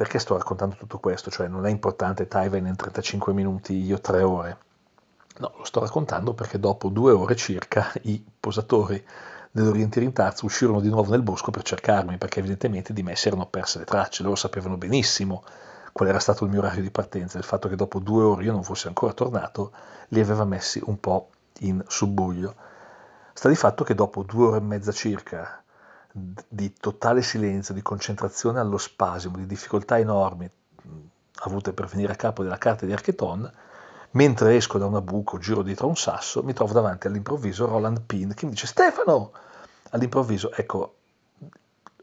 perché 0.00 0.18
sto 0.18 0.34
raccontando 0.34 0.76
tutto 0.76 0.98
questo? 0.98 1.30
Cioè 1.30 1.46
non 1.46 1.66
è 1.66 1.70
importante 1.70 2.26
Taiwan 2.26 2.66
in 2.66 2.74
35 2.74 3.34
minuti, 3.34 3.84
io 3.84 4.00
3 4.00 4.22
ore. 4.22 4.58
No, 5.40 5.52
lo 5.58 5.64
sto 5.64 5.80
raccontando 5.80 6.32
perché 6.32 6.58
dopo 6.58 6.88
due 6.88 7.12
ore 7.12 7.36
circa 7.36 7.92
i 8.04 8.24
posatori 8.40 9.06
dell'Oriente 9.50 10.00
Rintarzo 10.00 10.46
uscirono 10.46 10.80
di 10.80 10.88
nuovo 10.88 11.10
nel 11.10 11.20
bosco 11.20 11.50
per 11.50 11.64
cercarmi, 11.64 12.16
perché 12.16 12.38
evidentemente 12.38 12.94
di 12.94 13.02
me 13.02 13.14
si 13.14 13.28
erano 13.28 13.44
perse 13.44 13.78
le 13.78 13.84
tracce, 13.84 14.22
loro 14.22 14.36
sapevano 14.36 14.78
benissimo 14.78 15.44
qual 15.92 16.08
era 16.08 16.18
stato 16.18 16.44
il 16.44 16.50
mio 16.50 16.60
orario 16.60 16.80
di 16.80 16.90
partenza, 16.90 17.36
il 17.36 17.44
fatto 17.44 17.68
che 17.68 17.76
dopo 17.76 17.98
due 17.98 18.22
ore 18.22 18.44
io 18.44 18.52
non 18.52 18.64
fossi 18.64 18.86
ancora 18.86 19.12
tornato 19.12 19.70
li 20.08 20.20
aveva 20.20 20.46
messi 20.46 20.80
un 20.82 20.98
po' 20.98 21.28
in 21.58 21.84
subbuglio. 21.86 22.54
Sta 23.34 23.50
di 23.50 23.54
fatto 23.54 23.84
che 23.84 23.94
dopo 23.94 24.22
due 24.22 24.46
ore 24.46 24.56
e 24.56 24.62
mezza 24.62 24.92
circa 24.92 25.62
di 26.12 26.72
totale 26.72 27.22
silenzio, 27.22 27.74
di 27.74 27.82
concentrazione 27.82 28.58
allo 28.58 28.78
spasimo, 28.78 29.36
di 29.36 29.46
difficoltà 29.46 29.98
enormi 29.98 30.50
avute 31.42 31.72
per 31.72 31.86
venire 31.86 32.12
a 32.12 32.16
capo 32.16 32.42
della 32.42 32.58
carta 32.58 32.84
di 32.84 32.92
Archeton, 32.92 33.50
mentre 34.12 34.56
esco 34.56 34.78
da 34.78 34.86
una 34.86 35.00
buco, 35.00 35.38
giro 35.38 35.62
dietro 35.62 35.86
un 35.86 35.96
sasso, 35.96 36.42
mi 36.42 36.52
trovo 36.52 36.72
davanti 36.72 37.06
all'improvviso 37.06 37.66
Roland 37.66 38.02
Pin 38.02 38.34
che 38.34 38.44
mi 38.44 38.52
dice 38.52 38.66
Stefano! 38.66 39.32
All'improvviso, 39.90 40.52
ecco, 40.52 40.96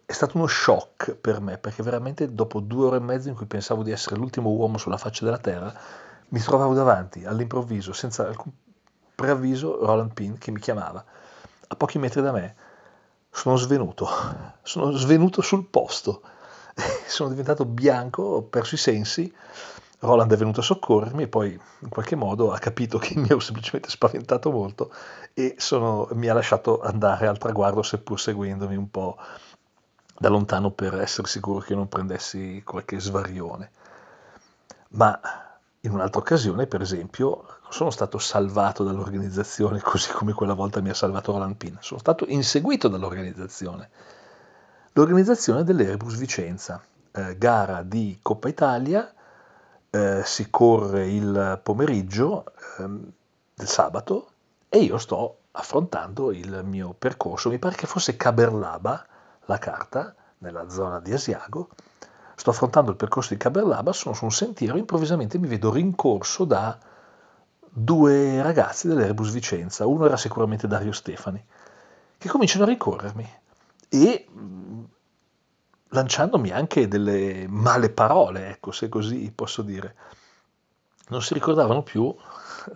è 0.06 0.12
stato 0.12 0.38
uno 0.38 0.48
shock 0.48 1.14
per 1.14 1.40
me, 1.42 1.58
perché 1.58 1.84
veramente 1.84 2.34
dopo 2.34 2.60
due 2.60 2.88
ore 2.88 2.98
e 2.98 3.02
mezza 3.02 3.30
in 3.30 3.36
cui 3.36 3.46
pensavo 3.46 3.84
di 3.84 3.92
essere 3.92 4.16
l'ultimo 4.16 4.50
uomo 4.50 4.78
sulla 4.78 4.98
faccia 4.98 5.26
della 5.26 5.38
Terra, 5.38 5.74
mi 6.30 6.40
trovavo 6.40 6.74
davanti 6.74 7.26
all'improvviso, 7.26 7.94
senza 7.94 8.28
alcun 8.28 8.52
preavviso, 9.16 9.86
Roland 9.86 10.14
Pin 10.14 10.38
che 10.38 10.52
mi 10.52 10.60
chiamava 10.60 11.04
a 11.70 11.76
pochi 11.76 12.00
metri 12.00 12.22
da 12.22 12.32
me 12.32 12.56
sono 13.38 13.56
svenuto, 13.56 14.10
sono 14.64 14.92
svenuto 14.92 15.44
sul 15.44 15.66
posto, 15.66 16.22
sono 17.06 17.30
diventato 17.30 17.66
bianco, 17.66 18.24
ho 18.24 18.42
perso 18.42 18.74
i 18.74 18.80
sensi, 18.80 19.32
Roland 20.00 20.34
è 20.34 20.38
venuto 20.38 20.62
a 20.62 20.64
soccorrermi 20.64 21.24
e 21.24 21.28
poi 21.28 21.60
in 21.80 21.90
qualche 21.90 22.16
modo 22.16 22.52
ha 22.52 22.58
capito 22.58 22.98
che 22.98 23.14
mi 23.18 23.28
ero 23.28 23.40
semplicemente 23.40 23.90
spaventato 23.90 24.52
molto 24.52 24.92
e 25.36 25.54
sono, 25.58 26.08
mi 26.14 26.28
ha 26.28 26.34
lasciato 26.34 26.82
andare 26.82 27.28
al 27.28 27.38
traguardo 27.38 27.84
seppur 27.84 28.20
seguendomi 28.20 28.76
un 28.76 28.90
po' 28.90 29.18
da 30.18 30.30
lontano 30.30 30.72
per 30.72 31.00
essere 31.00 31.28
sicuro 31.28 31.60
che 31.60 31.76
non 31.76 31.88
prendessi 31.88 32.64
qualche 32.66 33.00
svarione. 33.00 33.70
Ma 34.90 35.20
in 35.88 35.94
un'altra 35.94 36.20
occasione, 36.20 36.68
per 36.68 36.82
esempio, 36.82 37.46
non 37.64 37.72
sono 37.72 37.90
stato 37.90 38.18
salvato 38.18 38.84
dall'organizzazione 38.84 39.80
così 39.80 40.12
come 40.12 40.34
quella 40.34 40.54
volta 40.54 40.82
mi 40.82 40.90
ha 40.90 40.94
salvato 40.94 41.34
Pin, 41.58 41.78
sono 41.80 42.00
stato 42.00 42.26
inseguito 42.28 42.88
dall'organizzazione. 42.88 43.90
L'organizzazione 44.94 45.64
dell'Erebus 45.64 46.16
Vicenza, 46.18 46.82
eh, 47.12 47.38
gara 47.38 47.84
di 47.84 48.20
Coppa 48.22 48.50
Italia, 48.50 49.12
eh, 49.90 50.22
si 50.26 50.50
corre 50.50 51.08
il 51.08 51.60
pomeriggio 51.64 52.46
eh, 52.78 52.88
del 53.54 53.68
sabato 53.68 54.30
e 54.70 54.80
io 54.80 54.98
sto 54.98 55.38
affrontando 55.52 56.32
il 56.32 56.62
mio 56.64 56.94
percorso, 56.98 57.50
mi 57.50 57.60
pare 57.60 57.76
che 57.76 57.88
fosse 57.88 58.18
Caberlaba, 58.18 59.06
la 59.46 59.58
carta, 59.58 60.14
nella 60.40 60.70
zona 60.70 61.00
di 61.00 61.14
Asiago, 61.14 61.70
sto 62.38 62.52
affrontando 62.52 62.92
il 62.92 62.98
percorso 62.98 63.34
di 63.34 63.40
Caberlaba, 63.40 63.92
sono 63.94 64.14
su 64.14 64.24
un 64.24 64.32
sentiero, 64.32 64.78
improvvisamente 64.78 65.40
mi 65.40 65.48
vedo 65.48 65.72
rincorso 65.72 66.46
da 66.46 66.78
due 67.68 68.42
ragazzi 68.44 68.88
dell'Airbus 68.88 69.32
Vicenza, 69.32 69.88
uno 69.88 70.06
era 70.06 70.18
sicuramente 70.18 70.68
Dario 70.68 70.92
Stefani, 70.92 71.44
che 72.16 72.30
cominciano 72.30 72.66
a 72.66 72.68
ricorrermi 72.68 73.28
e 73.90 74.28
lanciandomi 75.90 76.52
anche 76.52 76.88
delle 76.88 77.48
male 77.50 77.90
parole, 77.90 78.50
ecco, 78.50 78.72
se 78.72 78.88
così 78.88 79.32
posso 79.34 79.64
dire. 79.64 79.96
Non 81.08 81.24
si 81.24 81.34
ricordavano 81.34 81.82
più 81.82 82.16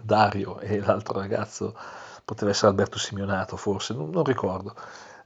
Dario 0.02 0.60
e 0.60 0.80
l'altro 0.80 1.20
ragazzo, 1.20 1.78
poteva 2.26 2.50
essere 2.50 2.70
Alberto 2.70 2.98
Simionato 2.98 3.58
forse, 3.58 3.94
non, 3.94 4.10
non 4.10 4.24
ricordo, 4.24 4.76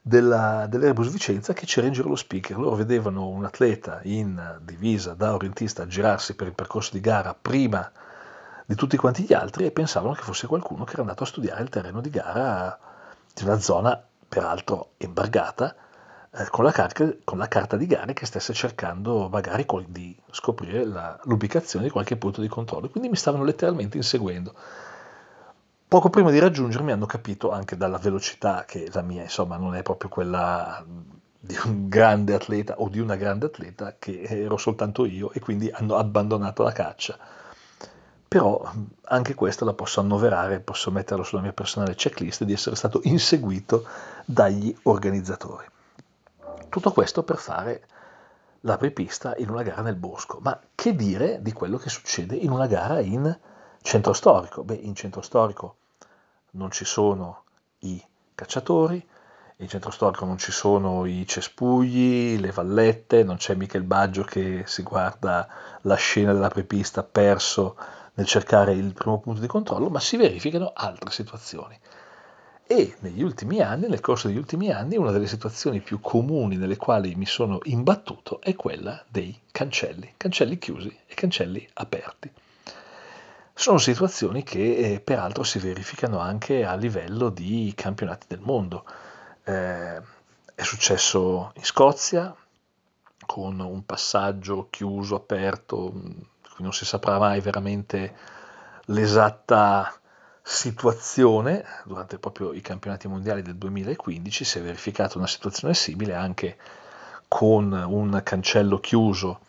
della, 0.07 0.67
dell'Airbus 0.69 1.09
Vicenza 1.09 1.53
che 1.53 1.65
c'era 1.65 1.87
in 1.87 1.93
giro 1.93 2.09
lo 2.09 2.15
speaker. 2.15 2.59
Loro 2.59 2.75
vedevano 2.75 3.27
un 3.27 3.43
atleta 3.43 4.01
in 4.03 4.59
divisa 4.61 5.15
da 5.15 5.33
orientista 5.33 5.87
girarsi 5.87 6.35
per 6.35 6.45
il 6.45 6.53
percorso 6.53 6.91
di 6.93 6.99
gara 6.99 7.33
prima 7.33 7.91
di 8.67 8.75
tutti 8.75 8.97
quanti 8.97 9.23
gli 9.23 9.33
altri 9.33 9.65
e 9.65 9.71
pensavano 9.71 10.13
che 10.13 10.21
fosse 10.21 10.45
qualcuno 10.45 10.83
che 10.83 10.91
era 10.91 11.01
andato 11.01 11.23
a 11.23 11.25
studiare 11.25 11.63
il 11.63 11.69
terreno 11.69 12.01
di 12.01 12.11
gara 12.11 12.77
di 13.33 13.43
una 13.43 13.59
zona 13.59 13.99
peraltro 14.29 14.91
embargata 14.97 15.75
eh, 16.33 16.49
con, 16.51 16.65
la 16.65 16.71
carta, 16.71 17.11
con, 17.23 17.39
la 17.39 17.47
carta, 17.47 17.75
di 17.75 17.87
gare 17.87 18.13
che 18.13 18.27
stesse 18.27 18.53
cercando 18.53 19.27
magari 19.27 19.65
di 19.87 20.15
scoprire 20.29 20.85
la, 20.85 21.19
l'ubicazione 21.23 21.85
di 21.85 21.91
qualche 21.91 22.15
punto 22.15 22.41
di 22.41 22.47
controllo. 22.47 22.89
Quindi 22.89 23.09
mi 23.09 23.15
stavano 23.15 23.43
letteralmente 23.43 23.97
inseguendo. 23.97 24.53
Poco 25.87 26.09
prima 26.09 26.31
di 26.31 26.39
raggiungermi 26.39 26.91
hanno 26.91 27.05
capito 27.05 27.51
anche 27.51 27.77
dalla 27.77 27.99
velocità 27.99 28.65
che 28.65 28.89
la 28.91 29.01
mia, 29.01 29.21
insomma, 29.21 29.57
non 29.57 29.75
è 29.75 29.83
proprio 29.83 30.09
quella 30.09 30.83
di 31.39 31.55
un 31.63 31.87
grande 31.87 32.33
atleta 32.33 32.79
o 32.79 32.89
di 32.89 32.99
una 32.99 33.15
grande 33.15 33.45
atleta, 33.45 33.95
che 33.99 34.23
ero 34.23 34.57
soltanto 34.57 35.05
io 35.05 35.31
e 35.31 35.39
quindi 35.39 35.69
hanno 35.71 35.95
abbandonato 35.95 36.63
la 36.63 36.71
caccia. 36.71 37.17
Però 38.27 38.69
anche 39.03 39.35
questa 39.35 39.63
la 39.63 39.73
posso 39.73 39.99
annoverare, 39.99 40.59
posso 40.59 40.89
metterla 40.89 41.23
sulla 41.23 41.41
mia 41.41 41.53
personale 41.53 41.93
checklist 41.93 42.43
di 42.43 42.53
essere 42.53 42.75
stato 42.75 42.99
inseguito 43.03 43.85
dagli 44.25 44.75
organizzatori. 44.83 45.65
Tutto 46.67 46.91
questo 46.91 47.23
per 47.23 47.37
fare 47.37 47.87
l'apripista 48.61 49.35
in 49.37 49.49
una 49.49 49.61
gara 49.61 49.83
nel 49.83 49.95
bosco. 49.95 50.39
Ma 50.41 50.59
che 50.73 50.95
dire 50.95 51.41
di 51.41 51.53
quello 51.53 51.77
che 51.77 51.89
succede 51.89 52.35
in 52.35 52.49
una 52.49 52.65
gara 52.65 52.99
in 52.99 53.37
centro 53.85 54.13
storico? 54.13 54.63
Beh, 54.63 54.73
in 54.73 54.95
centro 54.95 55.21
storico 55.21 55.77
non 56.51 56.71
ci 56.71 56.85
sono 56.85 57.43
i 57.79 58.03
cacciatori, 58.33 59.05
in 59.57 59.67
centro 59.69 59.91
storico 59.91 60.25
non 60.25 60.39
ci 60.39 60.51
sono 60.51 61.05
i 61.05 61.25
cespugli, 61.27 62.39
le 62.39 62.51
vallette, 62.51 63.23
non 63.23 63.37
c'è 63.37 63.53
mica 63.53 63.77
il 63.77 63.83
Baggio 63.83 64.23
che 64.23 64.63
si 64.65 64.81
guarda 64.81 65.47
la 65.81 65.95
scena 65.95 66.33
dell'apripista 66.33 67.03
perso 67.03 67.77
nel 68.15 68.25
cercare 68.25 68.73
il 68.73 68.93
primo 68.93 69.19
punto 69.19 69.39
di 69.39 69.47
controllo, 69.47 69.89
ma 69.89 69.99
si 69.99 70.17
verificano 70.17 70.71
altre 70.73 71.11
situazioni. 71.11 71.79
E 72.65 72.95
negli 73.01 73.21
ultimi 73.21 73.61
anni, 73.61 73.87
nel 73.87 74.01
corso 74.01 74.27
degli 74.27 74.37
ultimi 74.37 74.71
anni, 74.71 74.97
una 74.97 75.11
delle 75.11 75.27
situazioni 75.27 75.79
più 75.79 75.99
comuni 76.01 76.57
nelle 76.57 76.77
quali 76.77 77.13
mi 77.13 77.27
sono 77.27 77.59
imbattuto 77.65 78.41
è 78.41 78.55
quella 78.55 79.03
dei 79.07 79.39
cancelli, 79.51 80.15
cancelli 80.17 80.57
chiusi 80.57 80.97
e 81.05 81.13
cancelli 81.13 81.69
aperti. 81.73 82.31
Sono 83.57 83.77
situazioni 83.77 84.43
che 84.43 84.75
eh, 84.75 84.99
peraltro 84.99 85.43
si 85.43 85.59
verificano 85.59 86.19
anche 86.19 86.65
a 86.65 86.75
livello 86.75 87.29
di 87.29 87.71
campionati 87.73 88.27
del 88.27 88.41
mondo. 88.41 88.85
Eh, 89.45 90.01
è 90.53 90.61
successo 90.61 91.53
in 91.55 91.63
Scozia 91.63 92.35
con 93.25 93.57
un 93.61 93.85
passaggio 93.85 94.67
chiuso, 94.69 95.15
aperto, 95.15 95.93
non 96.57 96.73
si 96.73 96.83
saprà 96.83 97.17
mai 97.17 97.39
veramente 97.39 98.13
l'esatta 98.87 99.91
situazione, 100.41 101.63
durante 101.85 102.19
proprio 102.19 102.51
i 102.51 102.59
campionati 102.59 103.07
mondiali 103.07 103.41
del 103.41 103.55
2015 103.55 104.43
si 104.43 104.59
è 104.59 104.61
verificata 104.61 105.17
una 105.17 105.27
situazione 105.27 105.73
simile 105.73 106.13
anche 106.13 106.57
con 107.29 107.71
un 107.71 108.21
cancello 108.21 108.81
chiuso 108.81 109.39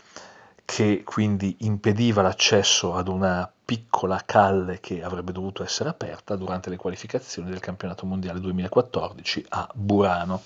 che 0.66 1.02
quindi 1.05 1.59
impediva 1.61 2.22
l'accesso 2.22 2.94
ad 2.94 3.07
una 3.07 3.50
piccola 3.64 4.20
calle 4.26 4.81
che 4.81 5.02
avrebbe 5.02 5.31
dovuto 5.31 5.62
essere 5.62 5.88
aperta 5.88 6.35
durante 6.35 6.70
le 6.70 6.76
qualificazioni 6.76 7.48
del 7.48 7.61
campionato 7.61 8.05
mondiale 8.05 8.40
2014 8.40 9.46
a 9.50 9.70
Burano. 9.72 10.42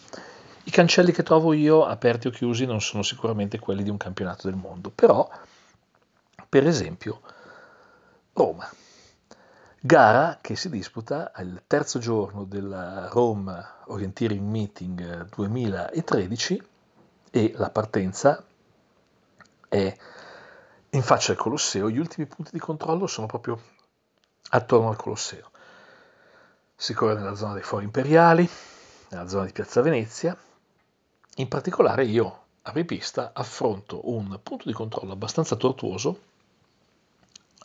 I 0.65 0.71
cancelli 0.71 1.11
che 1.11 1.23
trovo 1.23 1.55
io, 1.55 1.87
aperti 1.87 2.29
o 2.29 2.31
chiusi, 2.31 2.67
non 2.67 2.83
sono 2.83 3.03
sicuramente 3.03 3.59
quelli 3.59 3.83
di 3.83 3.89
un 3.89 3.97
campionato 3.97 4.47
del 4.47 4.57
mondo, 4.57 4.91
però, 4.95 5.29
per 6.49 6.67
esempio, 6.67 7.23
Roma. 8.35 8.71
Gara 9.81 10.39
che 10.43 10.55
si 10.55 10.69
disputa 10.69 11.33
al 11.35 11.63
terzo 11.67 11.99
giorno 11.99 12.45
della 12.45 13.09
Rome 13.09 13.65
Orienteering 13.87 14.47
Meeting 14.47 15.29
2013 15.31 16.63
e 17.31 17.53
la 17.57 17.71
partenza 17.71 18.45
è 19.71 19.97
in 20.91 21.03
faccia 21.03 21.33
al 21.33 21.39
Colosseo. 21.39 21.89
Gli 21.89 21.99
ultimi 21.99 22.27
punti 22.27 22.51
di 22.53 22.59
controllo 22.59 23.07
sono 23.07 23.27
proprio 23.27 23.59
attorno 24.51 24.89
al 24.89 24.97
Colosseo. 24.97 25.51
Si 26.75 26.93
corre 26.93 27.15
nella 27.15 27.37
zona 27.37 27.55
dei 27.55 27.63
Fori 27.63 27.85
Imperiali, 27.85 28.49
nella 29.11 29.29
zona 29.29 29.45
di 29.45 29.53
Piazza 29.53 29.81
Venezia. 29.81 30.37
In 31.37 31.49
particolare 31.49 32.05
io, 32.05 32.43
a 32.63 32.73
ripista, 32.73 33.31
affronto 33.33 34.11
un 34.11 34.41
punto 34.43 34.65
di 34.67 34.73
controllo 34.73 35.13
abbastanza 35.13 35.55
tortuoso, 35.55 36.21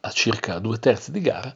a 0.01 0.11
circa 0.11 0.59
due 0.59 0.77
terzi 0.77 1.11
di 1.11 1.21
gara, 1.21 1.53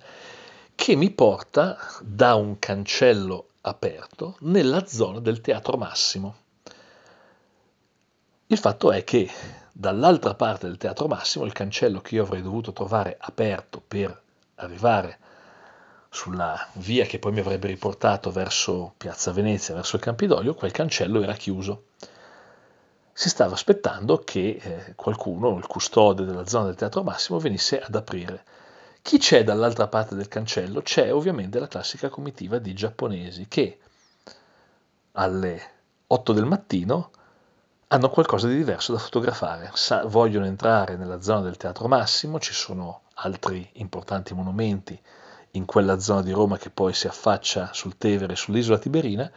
che 0.74 0.96
mi 0.96 1.12
porta 1.12 1.78
da 2.02 2.34
un 2.34 2.58
cancello 2.58 3.50
aperto 3.62 4.38
nella 4.40 4.88
zona 4.88 5.20
del 5.20 5.42
Teatro 5.42 5.78
Massimo. 5.78 6.36
Il 8.48 8.58
fatto 8.58 8.92
è 8.92 9.04
che 9.04 9.30
dall'altra 9.74 10.36
parte 10.36 10.68
del 10.68 10.78
Teatro 10.78 11.08
Massimo, 11.08 11.46
il 11.46 11.54
cancello 11.54 12.02
che 12.02 12.16
io 12.16 12.24
avrei 12.24 12.42
dovuto 12.42 12.74
trovare 12.74 13.18
aperto 13.20 13.82
per 13.86 14.22
arrivare 14.56 15.20
sulla 16.10 16.68
via 16.74 17.06
che 17.06 17.20
poi 17.20 17.32
mi 17.32 17.40
avrebbe 17.40 17.68
riportato 17.68 18.32
verso 18.32 18.94
Piazza 18.98 19.32
Venezia, 19.32 19.76
verso 19.76 19.96
il 19.96 20.02
Campidoglio, 20.02 20.56
quel 20.56 20.72
cancello 20.72 21.22
era 21.22 21.34
chiuso. 21.34 21.86
Si 23.14 23.30
stava 23.30 23.54
aspettando 23.54 24.20
che 24.20 24.60
eh, 24.62 24.94
qualcuno, 24.96 25.58
il 25.58 25.68
custode 25.68 26.26
della 26.26 26.48
zona 26.48 26.66
del 26.66 26.76
Teatro 26.76 27.04
Massimo, 27.04 27.38
venisse 27.38 27.80
ad 27.80 27.94
aprire. 27.94 28.44
Chi 29.02 29.18
c'è 29.18 29.44
dall'altra 29.44 29.88
parte 29.88 30.16
del 30.16 30.28
cancello? 30.28 30.82
C'è 30.82 31.14
ovviamente 31.14 31.60
la 31.60 31.68
classica 31.68 32.10
comitiva 32.10 32.60
di 32.60 32.74
giapponesi 32.74 33.48
che 33.48 33.80
alle 35.14 35.62
8 36.08 36.34
del 36.34 36.46
mattino 36.46 37.12
hanno 37.92 38.10
qualcosa 38.10 38.48
di 38.48 38.56
diverso 38.56 38.92
da 38.92 39.00
fotografare. 39.00 39.72
Sa- 39.74 40.06
vogliono 40.06 40.46
entrare 40.46 40.96
nella 40.96 41.22
zona 41.22 41.42
del 41.42 41.58
Teatro 41.58 41.88
Massimo, 41.88 42.40
ci 42.40 42.54
sono 42.54 43.02
altri 43.16 43.68
importanti 43.74 44.34
monumenti 44.36 45.00
in 45.54 45.66
quella 45.66 46.00
zona 46.00 46.22
di 46.22 46.32
Roma 46.32 46.58
che 46.58 46.70
poi 46.70 46.94
si 46.94 47.08
affaccia 47.08 47.72
sul 47.74 47.98
Tevere 47.98 48.34
e 48.34 48.36
sull'isola 48.36 48.78
Tiberina, 48.78 49.30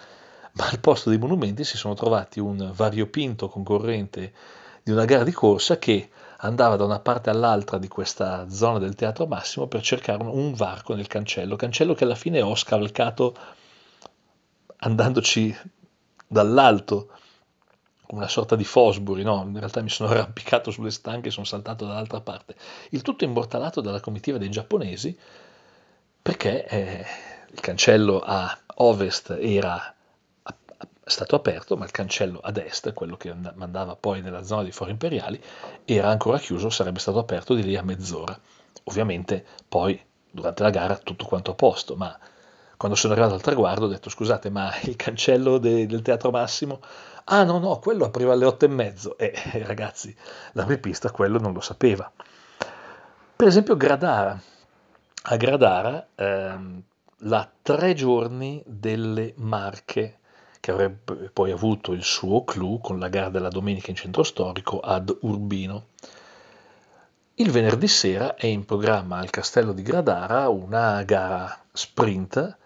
ma 0.53 0.69
al 0.69 0.81
posto 0.81 1.09
dei 1.09 1.19
monumenti 1.19 1.65
si 1.65 1.79
sono 1.79 1.95
trovati 1.95 2.41
un 2.41 2.73
variopinto 2.75 3.49
concorrente 3.49 4.35
di 4.83 4.91
una 4.91 5.07
gara 5.07 5.25
di 5.25 5.33
corsa 5.33 5.79
che 5.79 6.11
andava 6.38 6.77
da 6.77 6.85
una 6.85 7.01
parte 7.01 7.31
all'altra 7.31 7.79
di 7.79 7.88
questa 7.88 8.51
zona 8.51 8.79
del 8.79 8.95
Teatro 8.95 9.27
Massimo 9.27 9.67
per 9.67 9.81
cercare 9.81 10.23
un 10.23 10.53
varco 10.53 10.95
nel 10.95 11.07
cancello, 11.07 11.57
cancello 11.57 11.95
che 11.95 12.05
alla 12.05 12.15
fine 12.15 12.43
ho 12.43 12.55
scavalcato 12.55 13.35
andandoci 14.77 15.57
dall'alto, 16.27 17.09
una 18.12 18.29
sorta 18.29 18.57
di 18.57 18.64
Fosbury, 18.64 19.22
no? 19.22 19.42
In 19.46 19.59
realtà 19.59 19.83
mi 19.83 19.88
sono 19.88 20.11
arrampicato 20.12 20.70
sulle 20.70 20.90
stanche 20.90 21.29
e 21.29 21.31
sono 21.33 21.46
saltato 21.46 21.87
dall'altra 21.87 22.20
parte. 22.20 22.55
Il 22.90 23.03
tutto 23.03 23.25
immortalato 23.25 23.81
dalla 23.81 24.01
comitiva 24.01 24.38
dei 24.38 24.51
giapponesi 24.51 25.16
perché 26.22 26.66
eh, 26.66 27.05
il 27.51 27.61
cancello 27.61 28.20
a 28.20 28.57
ovest 28.77 29.37
era 29.40 29.94
stato 31.05 31.35
aperto, 31.37 31.77
ma 31.77 31.85
il 31.85 31.90
cancello 31.90 32.38
ad 32.40 32.57
est, 32.57 32.92
quello 32.92 33.16
che 33.16 33.35
mandava 33.55 33.96
poi 33.96 34.20
nella 34.22 34.42
zona 34.44 34.62
dei 34.62 34.72
fori 34.72 34.90
imperiali, 34.92 35.40
era 35.85 36.09
ancora 36.09 36.38
chiuso, 36.38 36.70
sarebbe 36.70 36.98
stato 37.01 37.18
aperto 37.18 37.55
di 37.55 37.62
lì 37.62 37.77
a 37.77 37.83
mezz'ora. 37.83 38.38
Ovviamente 38.85 39.44
poi 39.68 40.01
durante 40.31 40.62
la 40.62 40.70
gara 40.70 40.96
tutto 40.96 41.27
quanto 41.27 41.51
a 41.51 41.55
posto, 41.55 41.96
ma 41.96 42.16
quando 42.77 42.96
sono 42.96 43.12
arrivato 43.12 43.35
al 43.35 43.42
traguardo 43.42 43.85
ho 43.87 43.88
detto 43.88 44.11
scusate, 44.11 44.51
ma 44.51 44.72
il 44.83 44.96
cancello 44.96 45.59
de- 45.59 45.87
del 45.87 46.03
Teatro 46.03 46.31
Massimo? 46.31 46.81
Ah 47.24 47.44
no, 47.44 47.58
no, 47.58 47.78
quello 47.78 48.06
apriva 48.06 48.32
alle 48.32 48.44
otto 48.44 48.64
e 48.64 48.68
mezzo. 48.68 49.16
E 49.16 49.32
eh, 49.52 49.64
ragazzi, 49.64 50.14
la 50.52 50.64
ripista 50.64 51.11
quello 51.11 51.38
non 51.38 51.52
lo 51.52 51.61
sapeva. 51.61 52.11
Per 53.37 53.46
esempio 53.46 53.76
Gradara. 53.76 54.40
A 55.24 55.37
Gradara 55.37 56.08
ehm, 56.14 56.82
la 57.18 57.50
tre 57.62 57.94
giorni 57.94 58.62
delle 58.66 59.35
Marche 59.37 60.18
che 60.62 60.70
avrebbe 60.70 61.30
poi 61.32 61.50
avuto 61.50 61.92
il 61.92 62.04
suo 62.04 62.44
clou 62.44 62.80
con 62.80 62.98
la 62.98 63.08
gara 63.08 63.30
della 63.30 63.48
domenica 63.48 63.90
in 63.90 63.96
centro 63.96 64.22
storico 64.22 64.78
ad 64.78 65.16
Urbino. 65.22 65.87
Il 67.35 67.50
venerdì 67.50 67.88
sera 67.88 68.37
è 68.37 68.46
in 68.46 68.64
programma 68.64 69.18
al 69.18 69.30
Castello 69.30 69.72
di 69.72 69.82
Gradara 69.82 70.48
una 70.48 71.02
gara 71.02 71.58
sprint 71.72 72.37
eh, 72.37 72.62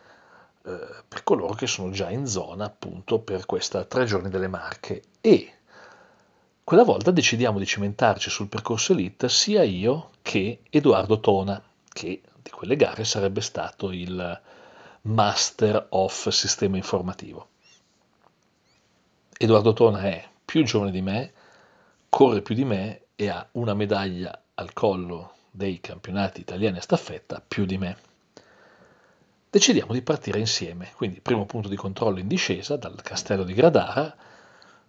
per 0.67 1.23
coloro 1.23 1.55
che 1.55 1.69
sono 1.69 1.91
già 1.91 2.11
in 2.11 2.27
zona 2.27 2.65
appunto 2.65 3.21
per 3.21 3.47
questa 3.47 3.85
tre 3.85 4.05
giorni 4.05 4.29
delle 4.29 4.49
Marche 4.49 5.03
e 5.21 5.53
quella 6.65 6.83
volta 6.83 7.13
decidiamo 7.13 7.61
di 7.61 7.67
cimentarci 7.67 8.29
sul 8.29 8.49
percorso 8.49 8.91
elite 8.91 9.29
sia 9.29 9.63
io 9.63 10.11
che 10.23 10.63
Edoardo 10.69 11.21
Tona, 11.21 11.63
che 11.89 12.21
di 12.43 12.51
quelle 12.51 12.75
gare 12.75 13.05
sarebbe 13.05 13.41
stato 13.41 13.93
il 13.93 14.41
master 15.03 15.87
of 15.91 16.29
sistema 16.31 16.77
informativo. 16.77 17.51
Edoardo 19.39 19.73
Tona 19.73 20.01
è 20.01 20.29
più 20.45 20.65
giovane 20.65 20.91
di 20.91 21.03
me, 21.03 21.33
corre 22.09 22.43
più 22.43 22.57
di 22.57 22.65
me 22.65 23.03
e 23.15 23.29
ha 23.29 23.47
una 23.53 23.75
medaglia 23.75 24.43
al 24.55 24.73
collo 24.73 25.35
dei 25.53 25.79
campionati 25.79 26.41
italiani 26.41 26.79
a 26.79 26.83
staffetta 26.83 27.41
più 27.47 27.65
di 27.65 27.79
me. 27.79 27.97
Decidiamo 29.57 29.95
di 29.95 30.03
partire 30.03 30.39
insieme, 30.39 30.93
quindi 30.97 31.23
primo 31.23 31.47
punto 31.47 31.71
di 31.71 31.77
controllo 31.77 32.19
in 32.19 32.29
discesa 32.29 32.77
dal 32.77 33.01
castello 33.01 33.43
di 33.43 33.55
Gradara, 33.55 34.15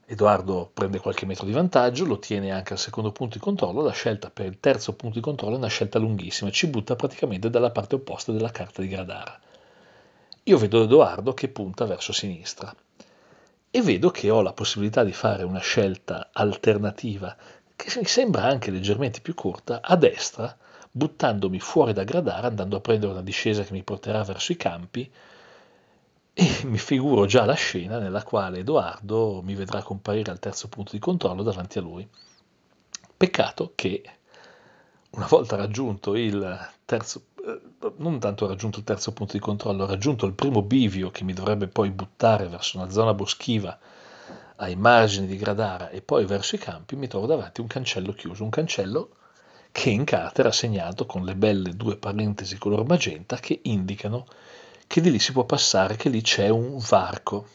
Edoardo 0.05 0.69
prende 0.73 0.99
qualche 0.99 1.25
metro 1.25 1.45
di 1.45 1.53
vantaggio, 1.53 2.03
lo 2.03 2.19
tiene 2.19 2.51
anche 2.51 2.73
al 2.73 2.79
secondo 2.79 3.13
punto 3.13 3.37
di 3.37 3.43
controllo, 3.45 3.81
la 3.81 3.93
scelta 3.93 4.29
per 4.29 4.45
il 4.45 4.59
terzo 4.59 4.93
punto 4.93 5.19
di 5.19 5.23
controllo 5.23 5.55
è 5.55 5.57
una 5.57 5.69
scelta 5.69 5.99
lunghissima, 5.99 6.51
ci 6.51 6.67
butta 6.67 6.97
praticamente 6.97 7.49
dalla 7.49 7.69
parte 7.69 7.95
opposta 7.95 8.33
della 8.33 8.51
carta 8.51 8.81
di 8.81 8.89
Gradara. 8.89 9.39
Io 10.43 10.57
vedo 10.57 10.83
Edoardo 10.83 11.33
che 11.33 11.47
punta 11.47 11.85
verso 11.85 12.11
sinistra 12.11 12.75
e 13.71 13.81
vedo 13.81 14.09
che 14.09 14.29
ho 14.29 14.41
la 14.41 14.51
possibilità 14.51 15.05
di 15.05 15.13
fare 15.13 15.43
una 15.43 15.61
scelta 15.61 16.27
alternativa 16.33 17.33
che 17.73 17.99
mi 17.99 18.05
sembra 18.05 18.43
anche 18.43 18.69
leggermente 18.69 19.21
più 19.21 19.33
corta 19.33 19.79
a 19.81 19.95
destra, 19.95 20.57
buttandomi 20.97 21.59
fuori 21.59 21.93
da 21.93 22.03
Gradara, 22.03 22.47
andando 22.47 22.75
a 22.75 22.81
prendere 22.81 23.11
una 23.11 23.21
discesa 23.21 23.63
che 23.63 23.71
mi 23.71 23.83
porterà 23.83 24.23
verso 24.23 24.51
i 24.51 24.57
campi 24.57 25.09
e 26.33 26.61
mi 26.65 26.77
figuro 26.77 27.25
già 27.25 27.45
la 27.45 27.53
scena 27.53 27.99
nella 27.99 28.23
quale 28.23 28.59
Edoardo 28.59 29.41
mi 29.43 29.55
vedrà 29.55 29.81
comparire 29.83 30.31
al 30.31 30.39
terzo 30.39 30.67
punto 30.67 30.91
di 30.91 30.99
controllo 30.99 31.43
davanti 31.43 31.77
a 31.77 31.81
lui. 31.81 32.07
Peccato 33.15 33.71
che 33.75 34.03
una 35.11 35.25
volta 35.27 35.55
raggiunto 35.55 36.15
il 36.15 36.69
terzo, 36.85 37.23
eh, 37.43 37.59
non 37.97 38.19
tanto 38.19 38.47
raggiunto 38.47 38.79
il 38.79 38.85
terzo 38.85 39.13
punto 39.13 39.33
di 39.33 39.39
controllo, 39.39 39.85
raggiunto 39.85 40.25
il 40.25 40.33
primo 40.33 40.61
bivio 40.61 41.09
che 41.09 41.23
mi 41.23 41.33
dovrebbe 41.33 41.67
poi 41.67 41.89
buttare 41.89 42.47
verso 42.47 42.77
una 42.77 42.89
zona 42.89 43.13
boschiva 43.13 43.77
ai 44.57 44.75
margini 44.75 45.27
di 45.27 45.37
Gradara 45.37 45.89
e 45.89 46.01
poi 46.01 46.25
verso 46.25 46.55
i 46.55 46.59
campi, 46.59 46.95
mi 46.95 47.07
trovo 47.07 47.25
davanti 47.25 47.59
a 47.59 47.63
un 47.63 47.69
cancello 47.69 48.13
chiuso, 48.13 48.43
un 48.43 48.49
cancello 48.49 49.09
che 49.71 49.89
in 49.89 50.03
carta 50.03 50.41
era 50.41 50.51
segnato 50.51 51.05
con 51.05 51.23
le 51.23 51.35
belle 51.35 51.75
due 51.75 51.97
parentesi 51.97 52.57
color 52.57 52.85
magenta 52.85 53.37
che 53.37 53.59
indicano 53.63 54.25
che 54.87 55.01
di 55.01 55.11
lì 55.11 55.19
si 55.19 55.33
può 55.33 55.43
passare, 55.43 55.97
che 55.97 56.09
lì 56.09 56.21
c'è 56.21 56.49
un 56.49 56.77
varco. 56.77 57.47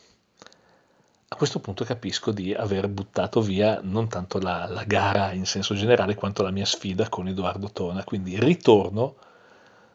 A 1.28 1.34
questo 1.34 1.60
punto 1.60 1.84
capisco 1.84 2.30
di 2.30 2.52
aver 2.52 2.88
buttato 2.88 3.40
via 3.40 3.80
non 3.82 4.08
tanto 4.08 4.38
la, 4.38 4.66
la 4.68 4.84
gara 4.84 5.32
in 5.32 5.46
senso 5.46 5.74
generale 5.74 6.14
quanto 6.14 6.42
la 6.42 6.50
mia 6.50 6.66
sfida 6.66 7.08
con 7.08 7.26
Edoardo 7.26 7.70
Tona, 7.70 8.04
quindi 8.04 8.38
ritorno 8.38 9.16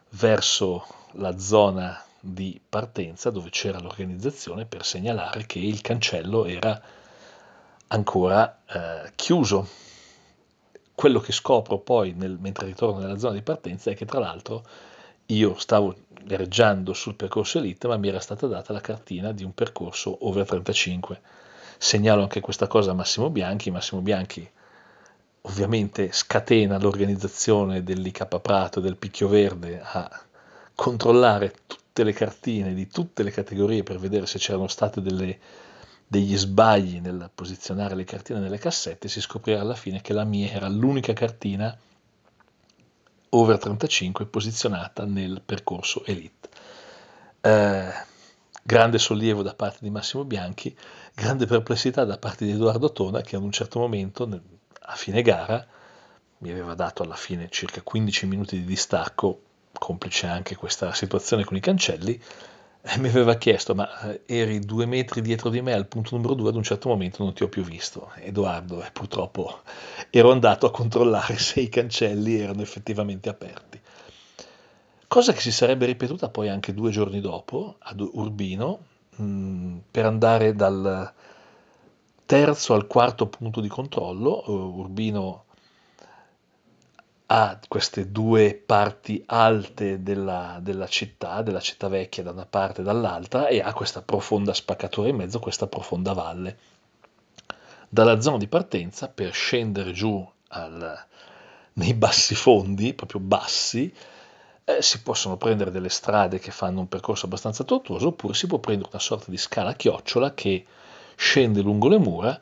verso 0.10 0.86
la 1.14 1.38
zona 1.38 2.02
di 2.20 2.60
partenza 2.68 3.30
dove 3.30 3.50
c'era 3.50 3.80
l'organizzazione 3.80 4.66
per 4.66 4.84
segnalare 4.84 5.46
che 5.46 5.60
il 5.60 5.82
cancello 5.82 6.46
era 6.46 6.82
ancora 7.88 8.60
eh, 8.66 9.12
chiuso. 9.16 9.68
Quello 10.98 11.20
che 11.20 11.32
scopro 11.32 11.78
poi 11.78 12.14
nel, 12.14 12.40
mentre 12.40 12.66
ritorno 12.66 13.00
nella 13.00 13.20
zona 13.20 13.36
di 13.36 13.44
partenza 13.44 13.92
è 13.92 13.96
che 13.96 14.06
tra 14.06 14.18
l'altro 14.18 14.66
io 15.28 15.56
stavo 15.60 15.96
gareggiando 16.24 16.92
sul 16.94 17.14
percorso 17.14 17.60
elite, 17.60 17.88
ma 17.88 17.98
mi 17.98 18.08
era 18.08 18.20
stata 18.20 18.48
data 18.48 18.74
la 18.74 18.82
cartina 18.82 19.32
di 19.32 19.44
un 19.44 19.54
percorso 19.54 20.26
over 20.26 20.48
35. 20.48 21.22
Segnalo 21.78 22.24
anche 22.24 22.40
questa 22.40 22.66
cosa 22.66 22.90
a 22.90 22.94
Massimo 22.96 23.30
Bianchi. 23.30 23.70
Massimo 23.70 24.02
Bianchi 24.02 24.50
ovviamente 25.42 26.12
scatena 26.12 26.80
l'organizzazione 26.80 27.84
dell'IK 27.84 28.40
Prato, 28.40 28.80
del 28.80 28.98
Picchio 28.98 29.28
Verde, 29.28 29.80
a 29.80 30.10
controllare 30.74 31.54
tutte 31.68 32.04
le 32.04 32.14
cartine 32.14 32.74
di 32.74 32.88
tutte 32.88 33.22
le 33.22 33.30
categorie 33.30 33.84
per 33.84 34.00
vedere 34.00 34.26
se 34.26 34.40
c'erano 34.40 34.68
state 34.68 35.00
delle, 35.04 35.40
degli 36.08 36.38
sbagli 36.38 37.00
nel 37.02 37.30
posizionare 37.34 37.96
le 37.96 38.06
cartine 38.06 38.40
nelle 38.40 38.58
cassette. 38.58 39.10
Si 39.10 39.20
scoprirà 39.20 39.62
alla 39.62 39.76
fine 39.76 40.02
che 40.02 40.14
la 40.14 40.24
mia 40.24 40.50
era 40.50 40.70
l'unica 40.70 41.14
cartina 41.14 41.78
over 43.30 43.58
35 43.58 44.26
posizionata 44.26 45.04
nel 45.06 45.42
percorso 45.46 46.06
Elite. 46.06 46.50
Eh, 47.42 47.92
grande 48.64 48.98
sollievo 48.98 49.44
da 49.44 49.54
parte 49.54 49.80
di 49.82 49.90
Massimo 49.90 50.24
Bianchi, 50.24 50.76
grande 51.14 51.46
perplessità 51.46 52.06
da 52.06 52.18
parte 52.18 52.46
di 52.46 52.52
Edoardo 52.52 52.92
Tona 52.92 53.22
che 53.22 53.36
ad 53.36 53.44
un 53.44 53.52
certo 53.52 53.80
momento, 53.80 54.30
a 54.82 54.96
fine 54.96 55.22
gara, 55.22 55.66
mi 56.40 56.52
aveva 56.52 56.74
dato 56.74 57.04
alla 57.04 57.16
fine 57.16 57.50
circa 57.50 57.82
15 57.82 58.26
minuti 58.28 58.58
di 58.60 58.66
distacco, 58.66 59.42
complice 59.74 60.28
anche 60.28 60.56
questa 60.56 60.94
situazione 60.94 61.44
con 61.44 61.58
i 61.58 61.62
cancelli, 61.62 62.22
mi 62.98 63.10
aveva 63.10 63.36
chiesto, 63.36 63.76
ma 63.76 64.00
eh, 64.02 64.22
eri 64.26 64.60
due 64.60 64.86
metri 64.86 65.22
dietro 65.22 65.50
di 65.50 65.62
me 65.62 65.74
al 65.74 65.88
punto 65.88 66.16
numero 66.16 66.34
due, 66.34 66.50
ad 66.50 66.56
un 66.56 66.64
certo 66.64 66.90
momento 66.90 67.24
non 67.24 67.34
ti 67.34 67.44
ho 67.44 67.50
più 67.50 67.64
visto. 67.64 68.12
Edoardo, 68.16 68.84
e 68.84 68.90
purtroppo 68.92 69.62
ero 70.10 70.32
andato 70.32 70.66
a 70.66 70.72
controllare 70.72 71.38
se 71.40 71.60
i 71.60 71.70
cancelli 71.70 72.40
erano 72.40 72.62
effettivamente 72.62 73.30
aperti. 73.30 73.80
Cosa 75.08 75.32
che 75.34 75.40
si 75.40 75.52
sarebbe 75.52 75.86
ripetuta 75.86 76.30
poi 76.30 76.50
anche 76.50 76.74
due 76.74 76.92
giorni 76.92 77.22
dopo 77.22 77.76
ad 77.80 78.00
Urbino, 78.00 78.80
mh, 79.16 79.24
mm, 79.24 79.78
per 79.92 80.06
andare 80.06 80.54
dal 80.54 81.14
terzo 82.26 82.74
al 82.74 82.88
quarto 82.88 83.28
punto 83.28 83.62
di 83.62 83.70
controllo. 83.70 84.44
Urbino 84.48 85.46
ha 87.28 87.60
queste 87.68 88.12
due 88.12 88.54
parti 88.54 89.22
alte 89.26 90.02
della, 90.02 90.60
della, 90.62 90.88
città, 90.88 91.42
della 91.42 91.60
città 91.60 91.90
vecchia 91.90 92.24
da 92.24 92.32
una 92.32 92.46
parte 92.46 92.82
e 92.82 92.84
dall'altra, 92.84 93.48
e 93.48 93.60
ha 93.60 93.74
questa 93.74 94.02
profonda 94.02 94.54
spaccatura 94.54 95.10
in 95.10 95.18
mezzo, 95.18 95.40
questa 95.40 95.68
profonda 95.68 96.14
valle. 96.14 96.58
Dalla 97.90 98.22
zona 98.22 98.38
di 98.38 98.48
partenza, 98.48 99.10
per 99.10 99.34
scendere 99.34 99.92
giù 99.92 100.26
al, 100.50 101.06
nei 101.74 101.94
bassi 101.94 102.34
fondi, 102.34 102.94
proprio 102.94 103.20
bassi, 103.20 103.94
eh, 104.64 104.82
si 104.82 105.02
possono 105.02 105.36
prendere 105.36 105.72
delle 105.72 105.90
strade 105.90 106.40
che 106.40 106.52
fanno 106.52 106.80
un 106.80 106.88
percorso 106.88 107.26
abbastanza 107.26 107.66
tortuoso, 107.66 108.08
oppure 108.08 108.34
si 108.34 108.48
può 108.48 108.60
prendere 108.60 108.90
una 108.90 109.02
sorta 109.02 109.30
di 109.30 109.38
scala 109.38 109.74
chiocciola 109.74 110.34
che 110.34 110.66
scende 111.16 111.62
lungo 111.62 111.90
le 111.90 111.98
mura 111.98 112.42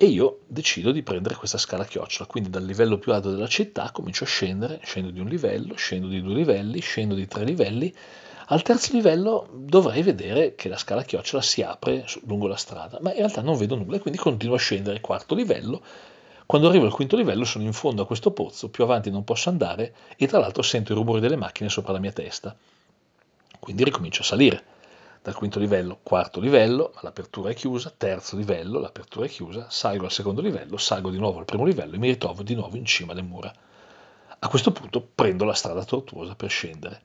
e 0.00 0.06
io 0.06 0.42
decido 0.46 0.92
di 0.92 1.02
prendere 1.02 1.34
questa 1.34 1.58
scala 1.58 1.84
chiocciola, 1.84 2.28
quindi 2.28 2.50
dal 2.50 2.64
livello 2.64 2.98
più 2.98 3.12
alto 3.12 3.32
della 3.32 3.48
città 3.48 3.90
comincio 3.90 4.22
a 4.22 4.28
scendere, 4.28 4.78
scendo 4.84 5.10
di 5.10 5.18
un 5.18 5.26
livello, 5.26 5.74
scendo 5.74 6.06
di 6.06 6.22
due 6.22 6.34
livelli, 6.34 6.78
scendo 6.78 7.16
di 7.16 7.26
tre 7.26 7.42
livelli, 7.42 7.92
al 8.46 8.62
terzo 8.62 8.92
livello 8.92 9.48
dovrei 9.52 10.04
vedere 10.04 10.54
che 10.54 10.68
la 10.68 10.76
scala 10.76 11.02
chiocciola 11.02 11.42
si 11.42 11.62
apre 11.62 12.04
lungo 12.26 12.46
la 12.46 12.54
strada, 12.54 12.98
ma 13.00 13.10
in 13.10 13.16
realtà 13.16 13.42
non 13.42 13.56
vedo 13.56 13.74
nulla 13.74 13.96
e 13.96 13.98
quindi 13.98 14.20
continuo 14.20 14.54
a 14.54 14.60
scendere, 14.60 15.00
quarto 15.00 15.34
livello, 15.34 15.82
quando 16.46 16.68
arrivo 16.68 16.84
al 16.84 16.92
quinto 16.92 17.16
livello 17.16 17.44
sono 17.44 17.64
in 17.64 17.72
fondo 17.72 18.02
a 18.02 18.06
questo 18.06 18.30
pozzo, 18.30 18.68
più 18.68 18.84
avanti 18.84 19.10
non 19.10 19.24
posso 19.24 19.48
andare 19.48 19.94
e 20.16 20.28
tra 20.28 20.38
l'altro 20.38 20.62
sento 20.62 20.92
i 20.92 20.94
rumori 20.94 21.18
delle 21.18 21.34
macchine 21.34 21.70
sopra 21.70 21.90
la 21.90 21.98
mia 21.98 22.12
testa, 22.12 22.56
quindi 23.58 23.82
ricomincio 23.82 24.22
a 24.22 24.26
salire 24.26 24.64
dal 25.22 25.34
quinto 25.34 25.58
livello, 25.58 25.98
quarto 26.02 26.40
livello, 26.40 26.92
l'apertura 27.00 27.50
è 27.50 27.54
chiusa, 27.54 27.92
terzo 27.96 28.36
livello, 28.36 28.78
l'apertura 28.78 29.26
è 29.26 29.28
chiusa, 29.28 29.68
salgo 29.68 30.04
al 30.04 30.12
secondo 30.12 30.40
livello, 30.40 30.76
salgo 30.76 31.10
di 31.10 31.18
nuovo 31.18 31.38
al 31.38 31.44
primo 31.44 31.64
livello 31.64 31.94
e 31.94 31.98
mi 31.98 32.08
ritrovo 32.08 32.42
di 32.42 32.54
nuovo 32.54 32.76
in 32.76 32.84
cima 32.84 33.12
alle 33.12 33.22
mura. 33.22 33.52
A 34.40 34.48
questo 34.48 34.70
punto 34.70 35.06
prendo 35.14 35.44
la 35.44 35.54
strada 35.54 35.84
tortuosa 35.84 36.34
per 36.34 36.48
scendere. 36.48 37.02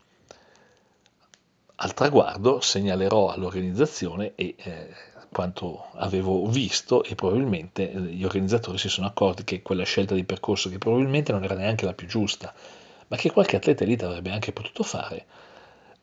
Al 1.76 1.93
traguardo 1.93 2.62
segnalerò 2.62 3.32
all'organizzazione 3.32 4.34
e 4.36 4.55
eh, 4.57 4.89
quanto 5.34 5.88
avevo 5.95 6.45
visto 6.45 7.03
e 7.03 7.16
probabilmente 7.16 7.91
eh, 7.91 7.99
gli 7.99 8.24
organizzatori 8.24 8.78
si 8.78 8.88
sono 8.88 9.07
accorti 9.07 9.43
che 9.43 9.61
quella 9.61 9.84
scelta 9.84 10.14
di 10.14 10.24
percorso 10.24 10.70
che 10.70 10.78
probabilmente 10.78 11.32
non 11.34 11.43
era 11.43 11.55
neanche 11.55 11.86
la 11.86 11.93
più 11.93 12.07
giusta, 12.07 12.53
ma 13.07 13.18
che 13.18 13.32
qualche 13.32 13.57
atleta 13.57 13.84
elite 13.84 14.05
avrebbe 14.05 14.32
anche 14.32 14.53
potuto 14.53 14.84
fare, 14.84 15.26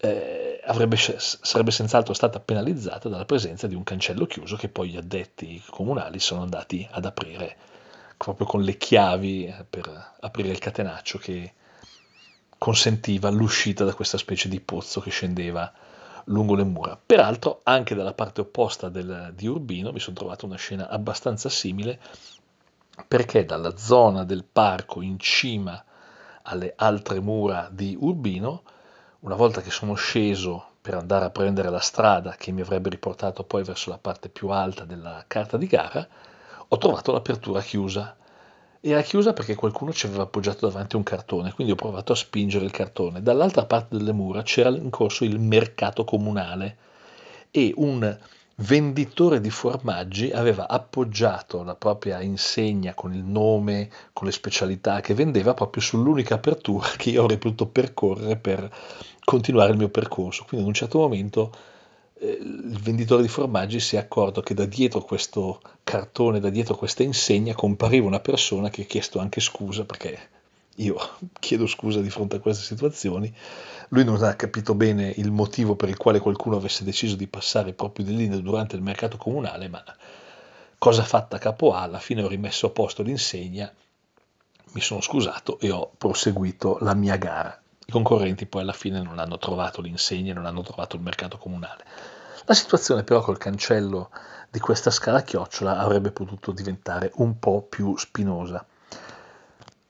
eh, 0.01 0.61
avrebbe, 0.64 0.96
sarebbe 0.96 1.70
senz'altro 1.70 2.14
stata 2.14 2.40
penalizzata 2.40 3.09
dalla 3.09 3.24
presenza 3.24 3.66
di 3.66 3.74
un 3.74 3.82
cancello 3.82 4.26
chiuso 4.26 4.57
che 4.57 4.68
poi 4.68 4.90
gli 4.90 4.96
addetti 4.96 5.62
comunali 5.70 6.18
sono 6.18 6.42
andati 6.42 6.86
ad 6.90 7.05
aprire 7.05 7.57
proprio 8.16 8.46
con 8.46 8.62
le 8.62 8.76
chiavi 8.76 9.46
eh, 9.46 9.64
per 9.68 10.14
aprire 10.20 10.48
il 10.48 10.59
catenaccio 10.59 11.18
che 11.18 11.55
consentiva 12.59 13.30
l'uscita 13.30 13.84
da 13.84 13.94
questa 13.94 14.18
specie 14.18 14.48
di 14.48 14.61
pozzo 14.61 15.01
che 15.01 15.11
scendeva 15.11 15.72
lungo 16.24 16.55
le 16.55 16.64
mura. 16.64 16.98
Peraltro 17.05 17.61
anche 17.62 17.94
dalla 17.94 18.12
parte 18.12 18.42
opposta 18.42 18.88
del, 18.88 19.32
di 19.34 19.46
Urbino 19.46 19.92
mi 19.92 20.01
sono 20.01 20.16
trovato 20.16 20.44
una 20.46 20.57
scena 20.57 20.88
abbastanza 20.88 21.48
simile 21.48 21.98
perché 23.09 23.44
dalla 23.44 23.76
zona 23.76 24.24
del 24.24 24.44
parco 24.44 25.01
in 25.01 25.18
cima 25.18 25.82
alle 26.42 26.74
altre 26.76 27.20
mura 27.20 27.68
di 27.72 27.96
Urbino. 27.98 28.62
Una 29.22 29.34
volta 29.34 29.60
che 29.60 29.70
sono 29.70 29.94
sceso 29.94 30.76
per 30.80 30.94
andare 30.94 31.26
a 31.26 31.30
prendere 31.30 31.68
la 31.68 31.80
strada 31.80 32.36
che 32.38 32.52
mi 32.52 32.62
avrebbe 32.62 32.88
riportato 32.88 33.44
poi 33.44 33.62
verso 33.62 33.90
la 33.90 33.98
parte 33.98 34.30
più 34.30 34.48
alta 34.48 34.84
della 34.86 35.24
carta 35.26 35.58
di 35.58 35.66
gara, 35.66 36.08
ho 36.66 36.78
trovato 36.78 37.12
l'apertura 37.12 37.60
chiusa. 37.60 38.16
Era 38.80 39.02
chiusa 39.02 39.34
perché 39.34 39.54
qualcuno 39.54 39.92
ci 39.92 40.06
aveva 40.06 40.22
appoggiato 40.22 40.66
davanti 40.66 40.96
un 40.96 41.02
cartone, 41.02 41.52
quindi 41.52 41.74
ho 41.74 41.76
provato 41.76 42.12
a 42.12 42.16
spingere 42.16 42.64
il 42.64 42.70
cartone. 42.70 43.20
Dall'altra 43.20 43.66
parte 43.66 43.98
delle 43.98 44.12
mura 44.12 44.42
c'era 44.42 44.70
in 44.70 44.88
corso 44.88 45.24
il 45.24 45.38
mercato 45.38 46.02
comunale 46.04 46.78
e 47.50 47.74
un 47.76 48.18
venditore 48.61 49.40
di 49.40 49.50
formaggi 49.50 50.30
aveva 50.30 50.68
appoggiato 50.68 51.62
la 51.62 51.74
propria 51.74 52.20
insegna 52.20 52.94
con 52.94 53.14
il 53.14 53.24
nome, 53.24 53.90
con 54.12 54.26
le 54.26 54.32
specialità 54.32 55.00
che 55.00 55.14
vendeva 55.14 55.54
proprio 55.54 55.82
sull'unica 55.82 56.34
apertura 56.34 56.88
che 56.96 57.11
io 57.11 57.22
avrei 57.22 57.38
potuto 57.38 57.66
percorrere 57.66 58.36
per 58.36 58.70
continuare 59.24 59.72
il 59.72 59.78
mio 59.78 59.88
percorso. 59.88 60.44
Quindi 60.44 60.66
ad 60.66 60.72
un 60.72 60.74
certo 60.74 60.98
momento 60.98 61.52
eh, 62.18 62.38
il 62.40 62.78
venditore 62.82 63.22
di 63.22 63.28
formaggi 63.28 63.80
si 63.80 63.96
è 63.96 63.98
accorto 63.98 64.42
che 64.42 64.54
da 64.54 64.66
dietro 64.66 65.00
questo 65.00 65.61
cartone, 65.82 66.40
da 66.40 66.50
dietro 66.50 66.76
questa 66.76 67.02
insegna, 67.02 67.54
compariva 67.54 68.06
una 68.06 68.20
persona 68.20 68.68
che 68.68 68.82
ha 68.82 68.86
chiesto 68.86 69.18
anche 69.20 69.40
scusa 69.40 69.84
perché 69.84 70.18
io 70.81 70.97
chiedo 71.39 71.66
scusa 71.66 72.01
di 72.01 72.11
fronte 72.11 72.37
a 72.37 72.41
queste 72.41 72.64
situazioni. 72.64 73.33
Lui 73.89 74.05
non 74.05 74.22
ha 74.22 74.35
capito 74.35 74.74
bene 74.74 75.12
il 75.16 75.31
motivo 75.31 75.76
per 75.76 75.89
il 75.89 75.97
quale 75.97 76.20
qualcuno 76.20 76.57
avesse 76.57 76.85
deciso 76.85 77.16
di 77.16 77.26
passare 77.26 77.72
proprio 77.72 78.05
di 78.05 78.16
lì 78.16 78.43
durante 78.43 78.76
il 78.76 78.83
mercato 78.83 79.16
comunale, 79.16 79.68
ma 79.68 79.83
cosa 80.78 81.03
fatta 81.03 81.39
capo 81.39 81.74
A, 81.74 81.83
alla 81.83 81.99
fine 81.99 82.22
ho 82.22 82.28
rimesso 82.28 82.66
a 82.66 82.70
posto 82.70 83.03
l'insegna, 83.03 83.70
mi 84.72 84.81
sono 84.81 85.01
scusato 85.01 85.59
e 85.59 85.70
ho 85.70 85.91
proseguito 85.97 86.78
la 86.81 86.95
mia 86.95 87.16
gara. 87.16 87.61
I 87.85 87.93
concorrenti 87.93 88.47
poi 88.47 88.62
alla 88.62 88.72
fine 88.72 89.03
non 89.03 89.18
hanno 89.18 89.37
trovato 89.37 89.81
l'insegna, 89.81 90.33
non 90.33 90.47
hanno 90.47 90.62
trovato 90.62 90.97
il 90.97 91.03
mercato 91.03 91.39
comunale. 91.39 91.85
La 92.45 92.55
situazione 92.55 93.03
però 93.03 93.20
col 93.20 93.37
cancello 93.37 94.11
di 94.49 94.61
questa 94.61 94.91
scala 94.91 95.22
chiocciola 95.22 95.78
avrebbe 95.78 96.11
potuto 96.11 96.53
diventare 96.53 97.11
un 97.16 97.39
po' 97.39 97.62
più 97.62 97.97
spinosa. 97.97 98.64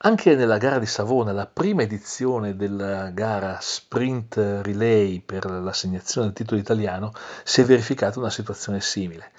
Anche 0.02 0.34
nella 0.34 0.56
gara 0.56 0.78
di 0.78 0.86
Savona, 0.86 1.30
la 1.30 1.44
prima 1.44 1.82
edizione 1.82 2.56
della 2.56 3.10
gara 3.10 3.58
sprint 3.60 4.34
relay 4.62 5.20
per 5.20 5.44
l'assegnazione 5.44 6.28
del 6.28 6.36
titolo 6.36 6.58
italiano, 6.58 7.12
si 7.44 7.60
è 7.60 7.64
verificata 7.66 8.18
una 8.18 8.30
situazione 8.30 8.80
simile. 8.80 9.30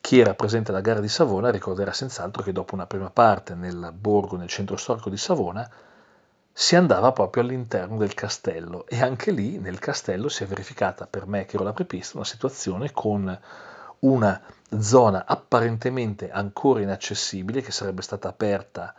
Chi 0.00 0.18
era 0.18 0.34
presente 0.34 0.72
alla 0.72 0.80
gara 0.80 0.98
di 0.98 1.06
Savona 1.06 1.52
ricorderà 1.52 1.92
senz'altro 1.92 2.42
che 2.42 2.50
dopo 2.50 2.74
una 2.74 2.88
prima 2.88 3.08
parte 3.08 3.54
nel 3.54 3.92
borgo, 3.96 4.36
nel 4.36 4.48
centro 4.48 4.76
storico 4.76 5.10
di 5.10 5.16
Savona, 5.16 5.70
si 6.52 6.74
andava 6.74 7.12
proprio 7.12 7.44
all'interno 7.44 7.96
del 7.96 8.14
castello 8.14 8.88
e 8.88 9.00
anche 9.00 9.30
lì 9.30 9.60
nel 9.60 9.78
castello 9.78 10.28
si 10.28 10.42
è 10.42 10.46
verificata 10.48 11.06
per 11.06 11.28
me 11.28 11.44
che 11.44 11.54
ero 11.54 11.62
la 11.62 11.72
prepista 11.72 12.16
una 12.16 12.26
situazione 12.26 12.90
con 12.90 13.40
una 14.00 14.42
zona 14.76 15.24
apparentemente 15.24 16.32
ancora 16.32 16.80
inaccessibile 16.80 17.60
che 17.60 17.70
sarebbe 17.70 18.02
stata 18.02 18.26
aperta 18.26 18.92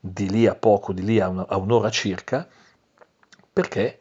di 0.00 0.28
lì 0.30 0.46
a 0.46 0.54
poco, 0.54 0.92
di 0.92 1.02
lì 1.02 1.20
a, 1.20 1.28
una, 1.28 1.46
a 1.46 1.56
un'ora 1.56 1.90
circa, 1.90 2.46
perché, 3.52 3.98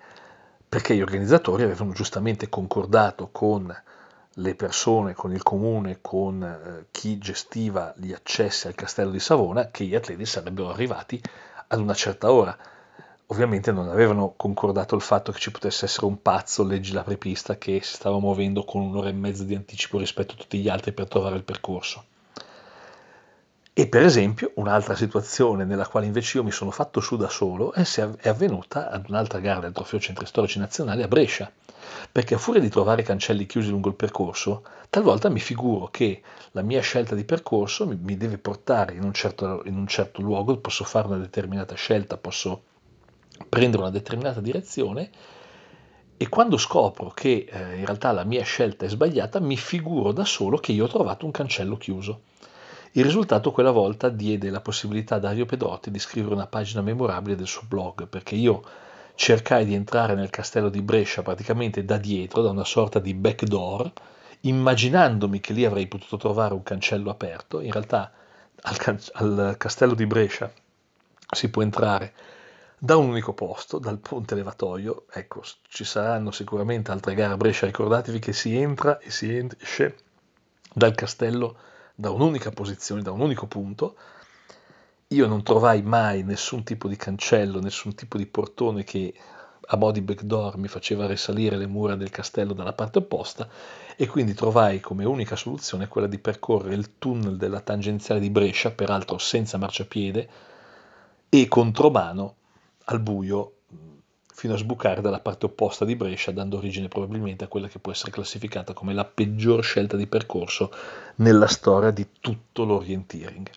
perché 0.67 0.95
gli 0.95 1.01
organizzatori 1.01 1.63
avevano 1.63 1.93
giustamente 1.93 2.49
concordato 2.49 3.29
con 3.31 3.75
le 4.39 4.55
persone, 4.55 5.13
con 5.13 5.33
il 5.33 5.41
comune, 5.41 5.99
con 6.01 6.43
eh, 6.43 6.85
chi 6.91 7.17
gestiva 7.17 7.93
gli 7.97 8.13
accessi 8.13 8.67
al 8.67 8.75
castello 8.75 9.09
di 9.09 9.19
Savona, 9.19 9.71
che 9.71 9.85
gli 9.85 9.95
atleti 9.95 10.25
sarebbero 10.25 10.69
arrivati 10.69 11.21
ad 11.67 11.79
una 11.79 11.93
certa 11.93 12.31
ora 12.31 12.55
ovviamente 13.27 13.71
non 13.71 13.89
avevano 13.89 14.33
concordato 14.37 14.95
il 14.95 15.01
fatto 15.01 15.31
che 15.31 15.39
ci 15.39 15.51
potesse 15.51 15.85
essere 15.85 16.05
un 16.05 16.21
pazzo, 16.21 16.63
leggi 16.63 16.93
la 16.93 17.03
prepista, 17.03 17.57
che 17.57 17.81
si 17.81 17.95
stava 17.95 18.19
muovendo 18.19 18.63
con 18.63 18.81
un'ora 18.81 19.09
e 19.09 19.13
mezza 19.13 19.43
di 19.43 19.55
anticipo 19.55 19.97
rispetto 19.97 20.33
a 20.33 20.37
tutti 20.37 20.59
gli 20.59 20.69
altri 20.69 20.93
per 20.93 21.07
trovare 21.07 21.35
il 21.35 21.43
percorso. 21.43 22.05
E 23.79 23.85
per 23.85 24.01
esempio 24.01 24.53
un'altra 24.55 24.95
situazione 24.95 25.63
nella 25.63 25.85
quale 25.85 26.07
invece 26.07 26.37
io 26.37 26.43
mi 26.43 26.49
sono 26.49 26.71
fatto 26.71 26.99
su 26.99 27.15
da 27.15 27.29
solo 27.29 27.73
è, 27.73 27.83
è 27.83 28.27
avvenuta 28.27 28.89
ad 28.89 29.07
un'altra 29.07 29.37
gara 29.37 29.59
del 29.59 29.71
Trofeo 29.71 29.99
Centri 29.99 30.25
Storici 30.25 30.57
Nazionali 30.57 31.03
a 31.03 31.07
Brescia, 31.07 31.51
perché 32.11 32.33
a 32.33 32.37
furia 32.39 32.59
di 32.59 32.69
trovare 32.69 33.03
cancelli 33.03 33.45
chiusi 33.45 33.69
lungo 33.69 33.89
il 33.89 33.93
percorso, 33.93 34.63
talvolta 34.89 35.29
mi 35.29 35.39
figuro 35.39 35.89
che 35.91 36.23
la 36.53 36.63
mia 36.63 36.81
scelta 36.81 37.13
di 37.13 37.23
percorso 37.23 37.85
mi, 37.85 37.99
mi 38.01 38.17
deve 38.17 38.39
portare 38.39 38.95
in 38.95 39.03
un, 39.03 39.13
certo, 39.13 39.61
in 39.65 39.77
un 39.77 39.85
certo 39.85 40.23
luogo, 40.23 40.57
posso 40.57 40.83
fare 40.83 41.05
una 41.05 41.19
determinata 41.19 41.75
scelta, 41.75 42.17
posso 42.17 42.63
prendere 43.47 43.83
una 43.83 43.91
determinata 43.91 44.41
direzione 44.41 45.11
e 46.17 46.29
quando 46.29 46.57
scopro 46.57 47.11
che 47.11 47.45
eh, 47.47 47.77
in 47.77 47.85
realtà 47.85 48.11
la 48.11 48.23
mia 48.23 48.41
scelta 48.41 48.87
è 48.87 48.89
sbagliata, 48.89 49.39
mi 49.39 49.55
figuro 49.55 50.13
da 50.13 50.25
solo 50.25 50.57
che 50.57 50.71
io 50.71 50.85
ho 50.85 50.89
trovato 50.89 51.25
un 51.25 51.31
cancello 51.31 51.77
chiuso. 51.77 52.21
Il 52.97 53.03
risultato 53.03 53.51
quella 53.51 53.69
volta 53.69 54.09
diede 54.09 54.49
la 54.49 54.59
possibilità 54.59 55.15
a 55.15 55.19
Dario 55.19 55.45
Pedrotti 55.45 55.91
di 55.91 55.99
scrivere 55.99 56.33
una 56.33 56.47
pagina 56.47 56.81
memorabile 56.81 57.35
del 57.35 57.45
suo 57.45 57.61
blog, 57.67 58.07
perché 58.07 58.33
io 58.33 58.63
cercai 59.13 59.65
di 59.65 59.75
entrare 59.75 60.15
nel 60.15 60.31
castello 60.31 60.69
di 60.69 60.81
Brescia 60.81 61.21
praticamente 61.21 61.85
da 61.85 61.97
dietro, 61.97 62.41
da 62.41 62.49
una 62.49 62.63
sorta 62.63 62.97
di 62.97 63.13
backdoor, 63.13 63.91
immaginandomi 64.41 65.39
che 65.39 65.53
lì 65.53 65.63
avrei 65.63 65.85
potuto 65.85 66.17
trovare 66.17 66.55
un 66.55 66.63
cancello 66.63 67.11
aperto. 67.11 67.61
In 67.61 67.71
realtà 67.71 68.11
al, 68.61 68.77
can- 68.77 68.99
al 69.13 69.53
castello 69.59 69.93
di 69.93 70.07
Brescia 70.07 70.51
si 71.31 71.51
può 71.51 71.61
entrare 71.61 72.13
da 72.79 72.97
un 72.97 73.09
unico 73.09 73.33
posto, 73.33 73.77
dal 73.77 73.99
ponte 73.99 74.33
levatoio. 74.33 75.05
Ecco, 75.11 75.43
ci 75.67 75.83
saranno 75.83 76.31
sicuramente 76.31 76.89
altre 76.89 77.13
gare 77.13 77.33
a 77.33 77.37
Brescia, 77.37 77.67
ricordatevi 77.67 78.17
che 78.17 78.33
si 78.33 78.57
entra 78.57 78.97
e 78.97 79.11
si 79.11 79.47
esce 79.59 79.97
dal 80.73 80.95
castello 80.95 81.57
da 81.99 82.11
un'unica 82.11 82.51
posizione, 82.51 83.01
da 83.01 83.09
un 83.09 83.21
unico 83.21 83.47
punto. 83.47 83.95
Io 85.07 85.25
non 85.25 85.41
trovai 85.41 85.81
mai 85.81 86.21
nessun 86.21 86.63
tipo 86.63 86.87
di 86.87 86.95
cancello, 86.95 87.59
nessun 87.59 87.95
tipo 87.95 88.17
di 88.17 88.27
portone 88.27 88.83
che 88.83 89.11
a 89.69 89.77
mo' 89.77 89.91
di 89.91 90.01
backdoor 90.01 90.57
mi 90.57 90.67
faceva 90.67 91.07
risalire 91.07 91.57
le 91.57 91.65
mura 91.65 91.95
del 91.95 92.11
castello 92.11 92.53
dalla 92.53 92.73
parte 92.73 92.99
opposta 92.99 93.49
e 93.95 94.05
quindi 94.05 94.35
trovai 94.35 94.79
come 94.79 95.05
unica 95.05 95.35
soluzione 95.35 95.87
quella 95.87 96.05
di 96.05 96.19
percorrere 96.19 96.75
il 96.75 96.99
tunnel 96.99 97.35
della 97.35 97.61
tangenziale 97.61 98.19
di 98.19 98.29
Brescia, 98.29 98.69
peraltro 98.69 99.17
senza 99.17 99.57
marciapiede 99.57 100.29
e 101.29 101.47
contromano 101.47 102.35
al 102.85 102.99
buio 102.99 103.53
fino 104.37 104.53
a 104.53 104.57
sbucare 104.57 105.01
dalla 105.01 105.19
parte 105.19 105.47
opposta 105.47 105.83
di 105.83 105.95
Brescia, 105.95 106.29
dando 106.29 106.57
origine 106.57 106.89
probabilmente 106.89 107.43
a 107.43 107.47
quella 107.47 107.67
che 107.67 107.79
può 107.79 107.91
essere 107.91 108.11
classificata 108.11 108.73
come 108.73 108.93
la 108.93 109.03
peggior 109.03 109.63
scelta 109.63 109.97
di 109.97 110.05
percorso 110.05 110.71
nella 111.15 111.47
storia 111.47 111.89
di 111.89 112.05
tutto 112.19 112.63
l'orienteering. 112.63 113.49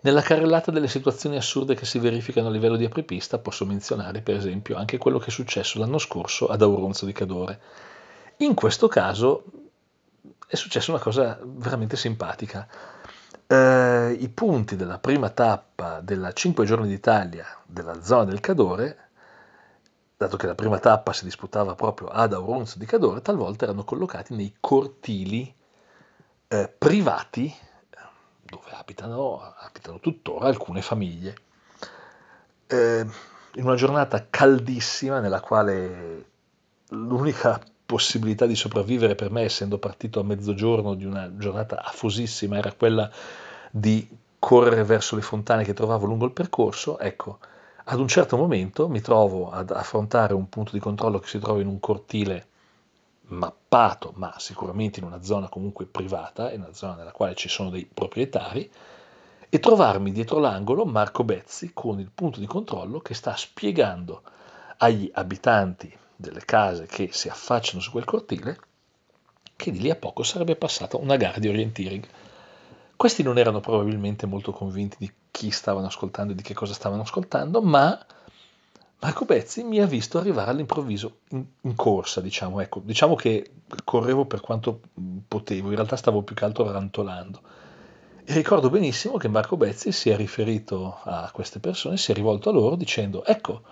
Nella 0.00 0.20
carrellata 0.20 0.70
delle 0.70 0.86
situazioni 0.86 1.36
assurde 1.36 1.74
che 1.74 1.86
si 1.86 1.98
verificano 1.98 2.48
a 2.48 2.50
livello 2.50 2.76
di 2.76 2.84
apripista 2.84 3.38
posso 3.38 3.64
menzionare 3.64 4.20
per 4.20 4.36
esempio 4.36 4.76
anche 4.76 4.98
quello 4.98 5.18
che 5.18 5.28
è 5.28 5.30
successo 5.30 5.78
l'anno 5.78 5.96
scorso 5.96 6.48
ad 6.48 6.60
Auronzo 6.60 7.06
di 7.06 7.12
Cadore. 7.12 7.58
In 8.40 8.52
questo 8.52 8.86
caso 8.86 9.44
è 10.46 10.56
successa 10.56 10.90
una 10.90 11.00
cosa 11.00 11.40
veramente 11.42 11.96
simpatica 11.96 12.68
eh, 13.46 14.16
i 14.18 14.28
punti 14.28 14.76
della 14.76 14.98
prima 14.98 15.30
tappa 15.30 16.00
della 16.00 16.32
5 16.32 16.64
giorni 16.64 16.88
d'Italia 16.88 17.46
della 17.64 18.02
zona 18.02 18.24
del 18.24 18.40
Cadore, 18.40 19.05
dato 20.16 20.36
che 20.36 20.46
la 20.46 20.54
prima 20.54 20.78
tappa 20.78 21.12
si 21.12 21.24
disputava 21.24 21.74
proprio 21.74 22.08
ad 22.08 22.32
Auronzo 22.32 22.78
di 22.78 22.86
Cadore, 22.86 23.20
talvolta 23.20 23.64
erano 23.64 23.84
collocati 23.84 24.34
nei 24.34 24.54
cortili 24.58 25.54
eh, 26.48 26.68
privati 26.68 27.54
dove 28.46 28.70
abitano, 28.70 29.40
abitano, 29.40 29.98
tuttora 29.98 30.46
alcune 30.46 30.80
famiglie. 30.80 31.34
Eh, 32.66 33.06
in 33.54 33.64
una 33.64 33.74
giornata 33.74 34.26
caldissima 34.28 35.20
nella 35.20 35.40
quale 35.40 36.24
l'unica 36.90 37.60
possibilità 37.84 38.46
di 38.46 38.56
sopravvivere 38.56 39.14
per 39.14 39.30
me, 39.30 39.42
essendo 39.42 39.78
partito 39.78 40.20
a 40.20 40.24
mezzogiorno 40.24 40.94
di 40.94 41.04
una 41.04 41.36
giornata 41.36 41.82
affosissima, 41.82 42.56
era 42.56 42.72
quella 42.72 43.10
di 43.70 44.08
correre 44.38 44.84
verso 44.84 45.16
le 45.16 45.22
fontane 45.22 45.64
che 45.64 45.74
trovavo 45.74 46.06
lungo 46.06 46.26
il 46.26 46.32
percorso, 46.32 46.98
ecco, 46.98 47.38
ad 47.88 48.00
un 48.00 48.08
certo 48.08 48.36
momento 48.36 48.88
mi 48.88 49.00
trovo 49.00 49.50
ad 49.50 49.70
affrontare 49.70 50.34
un 50.34 50.48
punto 50.48 50.72
di 50.72 50.80
controllo 50.80 51.20
che 51.20 51.28
si 51.28 51.38
trova 51.38 51.60
in 51.60 51.68
un 51.68 51.78
cortile 51.78 52.48
mappato, 53.28 54.12
ma 54.16 54.34
sicuramente 54.38 54.98
in 54.98 55.06
una 55.06 55.22
zona 55.22 55.48
comunque 55.48 55.86
privata, 55.86 56.50
in 56.52 56.62
una 56.62 56.72
zona 56.72 56.96
nella 56.96 57.12
quale 57.12 57.34
ci 57.36 57.48
sono 57.48 57.70
dei 57.70 57.84
proprietari, 57.84 58.68
e 59.48 59.60
trovarmi 59.60 60.10
dietro 60.10 60.40
l'angolo 60.40 60.84
Marco 60.84 61.22
Bezzi 61.22 61.70
con 61.72 62.00
il 62.00 62.10
punto 62.12 62.40
di 62.40 62.46
controllo 62.46 62.98
che 62.98 63.14
sta 63.14 63.36
spiegando 63.36 64.22
agli 64.78 65.08
abitanti 65.14 65.96
delle 66.16 66.44
case 66.44 66.86
che 66.86 67.10
si 67.12 67.28
affacciano 67.28 67.80
su 67.80 67.92
quel 67.92 68.04
cortile, 68.04 68.58
che 69.54 69.70
di 69.70 69.80
lì 69.80 69.90
a 69.90 69.96
poco 69.96 70.24
sarebbe 70.24 70.56
passata 70.56 70.96
una 70.96 71.16
gara 71.16 71.38
di 71.38 71.48
orienteering. 71.48 72.06
Questi 72.96 73.22
non 73.22 73.36
erano 73.36 73.60
probabilmente 73.60 74.26
molto 74.26 74.52
convinti 74.52 74.96
di 74.98 75.12
chi 75.30 75.50
stavano 75.50 75.86
ascoltando 75.86 76.32
e 76.32 76.34
di 76.34 76.42
che 76.42 76.54
cosa 76.54 76.72
stavano 76.72 77.02
ascoltando, 77.02 77.60
ma 77.60 77.98
Marco 79.00 79.26
Bezzi 79.26 79.62
mi 79.62 79.80
ha 79.80 79.86
visto 79.86 80.16
arrivare 80.16 80.50
all'improvviso 80.50 81.18
in, 81.30 81.44
in 81.60 81.74
corsa, 81.74 82.22
diciamo, 82.22 82.60
ecco, 82.60 82.80
diciamo 82.82 83.14
che 83.14 83.50
correvo 83.84 84.24
per 84.24 84.40
quanto 84.40 84.80
potevo, 85.28 85.68
in 85.68 85.74
realtà 85.74 85.96
stavo 85.96 86.22
più 86.22 86.34
che 86.34 86.44
altro 86.46 86.70
rantolando. 86.70 87.40
E 88.24 88.32
ricordo 88.32 88.70
benissimo 88.70 89.18
che 89.18 89.28
Marco 89.28 89.58
Bezzi 89.58 89.92
si 89.92 90.08
è 90.08 90.16
riferito 90.16 90.98
a 91.04 91.30
queste 91.32 91.60
persone, 91.60 91.98
si 91.98 92.10
è 92.10 92.14
rivolto 92.14 92.48
a 92.48 92.52
loro 92.52 92.74
dicendo, 92.74 93.24
ecco, 93.24 93.62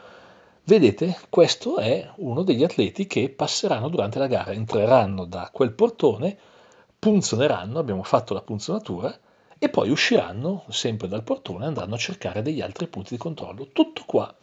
vedete, 0.65 1.19
questo 1.31 1.79
è 1.79 2.09
uno 2.17 2.43
degli 2.43 2.63
atleti 2.63 3.07
che 3.07 3.31
passeranno 3.31 3.89
durante 3.89 4.19
la 4.19 4.27
gara, 4.27 4.53
entreranno 4.53 5.25
da 5.25 5.49
quel 5.51 5.73
portone, 5.73 6.39
punzoneranno, 7.05 7.79
abbiamo 7.79 8.03
fatto 8.03 8.33
la 8.33 8.41
punzonatura, 8.41 9.15
e 9.59 9.69
poi 9.69 9.91
usciranno 9.91 10.65
sempre 10.71 11.07
dal 11.07 11.23
portone 11.23 11.65
e 11.65 11.67
andranno 11.67 11.97
a 11.97 11.99
cercare 11.99 12.41
degli 12.41 12.63
altri 12.63 12.87
punti 12.87 13.11
di 13.11 13.21
controllo. 13.21 13.69
Tutto 13.75 14.05
qua. 14.07 14.35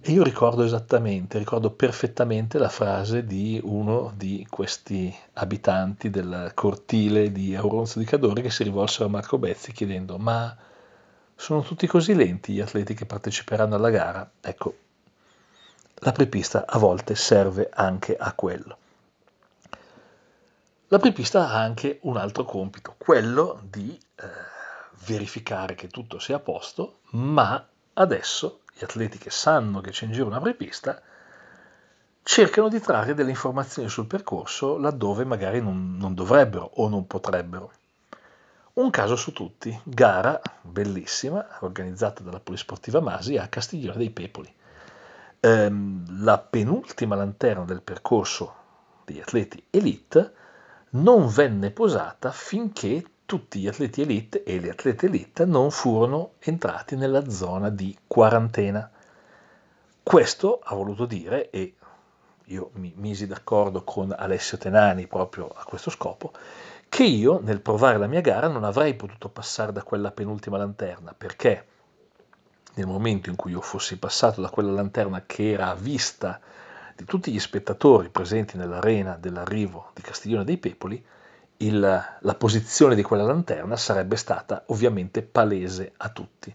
E 0.00 0.10
io 0.10 0.24
ricordo 0.24 0.64
esattamente, 0.64 1.38
ricordo 1.38 1.70
perfettamente 1.70 2.58
la 2.58 2.68
frase 2.68 3.24
di 3.24 3.60
uno 3.62 4.12
di 4.16 4.44
questi 4.50 5.14
abitanti 5.34 6.10
del 6.10 6.50
cortile 6.54 7.30
di 7.30 7.54
Auronzo 7.54 8.00
di 8.00 8.04
Cadore 8.04 8.42
che 8.42 8.50
si 8.50 8.64
rivolsero 8.64 9.04
a 9.04 9.08
Marco 9.08 9.38
Bezzi 9.38 9.70
chiedendo 9.70 10.18
ma 10.18 10.56
sono 11.36 11.62
tutti 11.62 11.86
così 11.86 12.16
lenti 12.16 12.54
gli 12.54 12.60
atleti 12.60 12.94
che 12.94 13.06
parteciperanno 13.06 13.76
alla 13.76 13.90
gara? 13.90 14.28
Ecco, 14.40 14.74
la 15.94 16.10
prepista 16.10 16.66
a 16.66 16.78
volte 16.78 17.14
serve 17.14 17.70
anche 17.72 18.16
a 18.16 18.32
quello. 18.32 18.78
La 20.92 20.98
prepista 20.98 21.48
ha 21.48 21.58
anche 21.58 22.00
un 22.02 22.18
altro 22.18 22.44
compito, 22.44 22.96
quello 22.98 23.62
di 23.62 23.98
eh, 24.14 24.24
verificare 25.06 25.74
che 25.74 25.88
tutto 25.88 26.18
sia 26.18 26.36
a 26.36 26.38
posto, 26.38 26.98
ma 27.12 27.66
adesso 27.94 28.60
gli 28.74 28.84
atleti 28.84 29.16
che 29.16 29.30
sanno 29.30 29.80
che 29.80 29.90
c'è 29.90 30.04
in 30.04 30.12
giro 30.12 30.26
una 30.26 30.38
prepista 30.38 31.00
cercano 32.22 32.68
di 32.68 32.78
trarre 32.78 33.14
delle 33.14 33.30
informazioni 33.30 33.88
sul 33.88 34.06
percorso 34.06 34.76
laddove 34.76 35.24
magari 35.24 35.62
non, 35.62 35.96
non 35.96 36.12
dovrebbero 36.12 36.72
o 36.74 36.90
non 36.90 37.06
potrebbero. 37.06 37.72
Un 38.74 38.90
caso 38.90 39.16
su 39.16 39.32
tutti, 39.32 39.74
gara 39.84 40.42
bellissima, 40.60 41.56
organizzata 41.60 42.22
dalla 42.22 42.40
Polisportiva 42.40 43.00
Masi 43.00 43.38
a 43.38 43.48
Castiglione 43.48 43.96
dei 43.96 44.10
Pepoli. 44.10 44.54
Ehm, 45.40 46.22
la 46.22 46.36
penultima 46.36 47.16
lanterna 47.16 47.64
del 47.64 47.80
percorso 47.80 48.54
degli 49.06 49.20
atleti 49.20 49.64
elite 49.70 50.40
non 50.94 51.26
venne 51.28 51.70
posata 51.70 52.30
finché 52.30 53.04
tutti 53.24 53.60
gli 53.60 53.68
atleti 53.68 54.02
elite 54.02 54.42
e 54.42 54.60
le 54.60 54.70
atlete 54.70 55.06
elite 55.06 55.44
non 55.44 55.70
furono 55.70 56.32
entrati 56.38 56.96
nella 56.96 57.30
zona 57.30 57.70
di 57.70 57.96
quarantena. 58.06 58.90
Questo 60.02 60.60
ha 60.62 60.74
voluto 60.74 61.06
dire, 61.06 61.48
e 61.50 61.74
io 62.46 62.70
mi 62.74 62.92
misi 62.96 63.26
d'accordo 63.26 63.84
con 63.84 64.14
Alessio 64.16 64.58
Tenani 64.58 65.06
proprio 65.06 65.48
a 65.48 65.64
questo 65.64 65.88
scopo, 65.90 66.32
che 66.88 67.04
io 67.04 67.40
nel 67.42 67.60
provare 67.60 67.96
la 67.96 68.06
mia 68.06 68.20
gara 68.20 68.48
non 68.48 68.64
avrei 68.64 68.94
potuto 68.94 69.30
passare 69.30 69.72
da 69.72 69.82
quella 69.82 70.10
penultima 70.10 70.58
lanterna, 70.58 71.14
perché 71.16 71.66
nel 72.74 72.86
momento 72.86 73.30
in 73.30 73.36
cui 73.36 73.52
io 73.52 73.62
fossi 73.62 73.98
passato 73.98 74.42
da 74.42 74.50
quella 74.50 74.72
lanterna 74.72 75.22
che 75.24 75.52
era 75.52 75.70
a 75.70 75.74
vista 75.74 76.38
di 77.02 77.08
tutti 77.08 77.32
gli 77.32 77.40
spettatori 77.40 78.10
presenti 78.10 78.56
nell'arena 78.56 79.16
dell'arrivo 79.16 79.90
di 79.92 80.02
Castiglione 80.02 80.44
dei 80.44 80.56
Pepoli, 80.56 81.04
il, 81.58 81.80
la 81.80 82.34
posizione 82.34 82.94
di 82.94 83.02
quella 83.02 83.24
lanterna 83.24 83.76
sarebbe 83.76 84.14
stata 84.14 84.62
ovviamente 84.66 85.22
palese 85.22 85.92
a 85.96 86.08
tutti. 86.10 86.54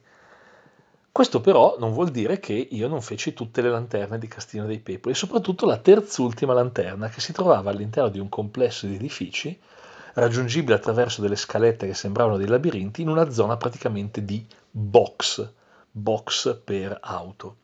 Questo 1.11 1.41
però 1.41 1.75
non 1.79 1.91
vuol 1.91 2.11
dire 2.11 2.39
che 2.39 2.53
io 2.53 2.87
non 2.87 3.01
feci 3.01 3.33
tutte 3.33 3.61
le 3.61 3.69
lanterne 3.69 4.17
di 4.17 4.27
Castiglione 4.27 4.69
dei 4.69 4.79
Pepoli 4.79 5.15
soprattutto 5.15 5.65
la 5.65 5.77
terzultima 5.77 6.53
lanterna 6.53 7.09
che 7.09 7.19
si 7.19 7.33
trovava 7.33 7.71
all'interno 7.71 8.09
di 8.09 8.19
un 8.19 8.29
complesso 8.29 8.85
di 8.85 8.95
edifici 8.95 9.59
raggiungibile 10.13 10.75
attraverso 10.75 11.21
delle 11.21 11.35
scalette 11.35 11.87
che 11.87 11.93
sembravano 11.93 12.37
dei 12.37 12.47
labirinti 12.47 13.01
in 13.01 13.09
una 13.09 13.29
zona 13.31 13.57
praticamente 13.57 14.23
di 14.23 14.45
box, 14.69 15.45
box 15.91 16.57
per 16.63 16.97
auto 17.01 17.57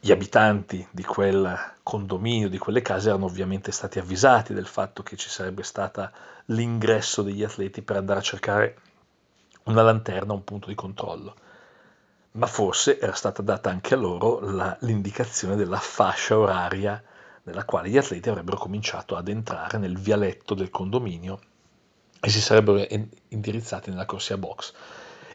gli 0.00 0.12
abitanti 0.12 0.86
di 0.90 1.02
quel 1.02 1.74
condominio, 1.82 2.48
di 2.48 2.58
quelle 2.58 2.82
case, 2.82 3.08
erano 3.08 3.24
ovviamente 3.24 3.72
stati 3.72 3.98
avvisati 3.98 4.54
del 4.54 4.66
fatto 4.66 5.02
che 5.02 5.16
ci 5.16 5.28
sarebbe 5.28 5.62
stato 5.64 6.08
l'ingresso 6.46 7.22
degli 7.22 7.42
atleti 7.42 7.82
per 7.82 7.96
andare 7.96 8.20
a 8.20 8.22
cercare 8.22 8.78
una 9.64 9.82
lanterna, 9.82 10.32
un 10.32 10.44
punto 10.44 10.68
di 10.68 10.74
controllo. 10.74 11.34
Ma 12.32 12.46
forse 12.46 13.00
era 13.00 13.14
stata 13.14 13.42
data 13.42 13.70
anche 13.70 13.94
a 13.94 13.96
loro 13.96 14.38
la, 14.40 14.76
l'indicazione 14.80 15.56
della 15.56 15.78
fascia 15.78 16.38
oraria 16.38 17.02
nella 17.42 17.64
quale 17.64 17.88
gli 17.88 17.96
atleti 17.96 18.28
avrebbero 18.28 18.58
cominciato 18.58 19.16
ad 19.16 19.28
entrare 19.28 19.78
nel 19.78 19.98
vialetto 19.98 20.54
del 20.54 20.70
condominio 20.70 21.40
e 22.20 22.28
si 22.28 22.40
sarebbero 22.40 22.86
indirizzati 23.28 23.90
nella 23.90 24.04
corsia 24.04 24.36
box. 24.36 24.72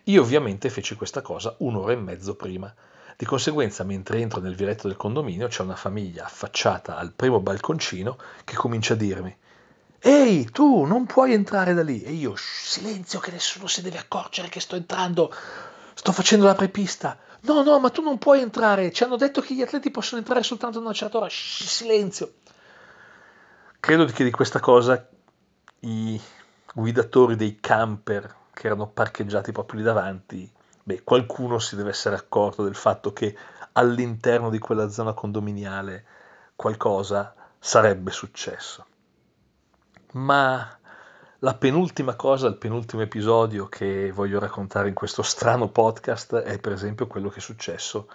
Io 0.06 0.22
ovviamente 0.22 0.70
feci 0.70 0.96
questa 0.96 1.22
cosa 1.22 1.56
un'ora 1.60 1.94
e 1.94 1.98
mezzo 1.98 2.36
prima 2.36 2.74
di 3.16 3.26
conseguenza, 3.26 3.84
mentre 3.84 4.20
entro 4.20 4.42
nel 4.42 4.56
vialetto 4.56 4.88
del 4.88 4.98
condominio, 4.98 5.48
c'è 5.48 5.62
una 5.62 5.76
famiglia 5.76 6.26
affacciata 6.26 6.98
al 6.98 7.14
primo 7.14 7.40
balconcino 7.40 8.18
che 8.44 8.56
comincia 8.56 8.94
a 8.94 8.98
dirmi 8.98 9.36
Ehi, 10.06 10.50
tu 10.52 10.84
non 10.84 11.06
puoi 11.06 11.32
entrare 11.32 11.74
da 11.74 11.82
lì. 11.82 12.04
E 12.04 12.12
io, 12.12 12.34
silenzio, 12.36 13.20
che 13.20 13.32
nessuno 13.32 13.68
si 13.68 13.82
deve 13.82 14.00
accorgere 14.00 14.50
che 14.50 14.60
sto 14.60 14.76
entrando. 14.76 15.34
Sto 15.94 16.12
facendo 16.12 16.46
la 16.46 16.56
prepista. 16.56 17.18
No, 17.42 17.64
no, 17.64 17.80
ma 17.80 17.90
tu 17.90 18.02
non 18.02 18.18
puoi 18.18 18.42
entrare. 18.42 18.92
Ci 18.92 19.06
hanno 19.06 19.16
detto 19.16 19.40
che 19.40 19.54
gli 19.54 19.62
atleti 19.62 19.92
possono 19.92 20.20
entrare 20.20 20.44
soltanto 20.44 20.80
ad 20.80 20.84
una 20.84 20.94
certa 20.94 21.20
ora. 21.20 21.30
Shh, 21.30 21.64
silenzio. 21.64 22.34
Credo 23.80 24.04
che 24.06 24.26
di 24.26 24.32
questa 24.32 24.60
cosa 24.60 25.08
i 25.80 26.20
guidatori 26.74 27.38
dei 27.38 27.60
camper 27.62 28.36
che 28.54 28.68
erano 28.68 28.88
parcheggiati 28.88 29.54
proprio 29.54 29.80
lì 29.80 29.86
davanti 29.86 30.52
beh, 30.84 31.04
qualcuno 31.04 31.60
si 31.60 31.76
deve 31.76 31.90
essere 31.90 32.16
accorto 32.16 32.64
del 32.64 32.76
fatto 32.76 33.14
che 33.14 33.36
all'interno 33.74 34.50
di 34.50 34.60
quella 34.60 34.90
zona 34.90 35.14
condominiale 35.14 36.06
qualcosa 36.56 37.34
sarebbe 37.58 38.12
successo. 38.12 38.86
Ma 40.14 40.78
la 41.40 41.54
penultima 41.56 42.16
cosa, 42.16 42.48
il 42.48 42.58
penultimo 42.58 43.02
episodio 43.02 43.68
che 43.68 44.12
voglio 44.12 44.40
raccontare 44.40 44.90
in 44.90 44.94
questo 44.94 45.24
strano 45.24 45.70
podcast 45.70 46.36
è 46.36 46.60
per 46.60 46.74
esempio 46.74 47.08
quello 47.08 47.30
che 47.30 47.38
è 47.38 47.42
successo 47.42 48.08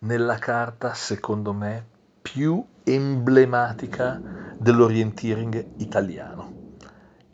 nella 0.00 0.36
carta, 0.38 0.94
secondo 0.94 1.52
me, 1.52 1.86
più 2.20 2.64
emblematica 2.84 4.20
dell'orienteering 4.56 5.74
italiano 5.78 6.61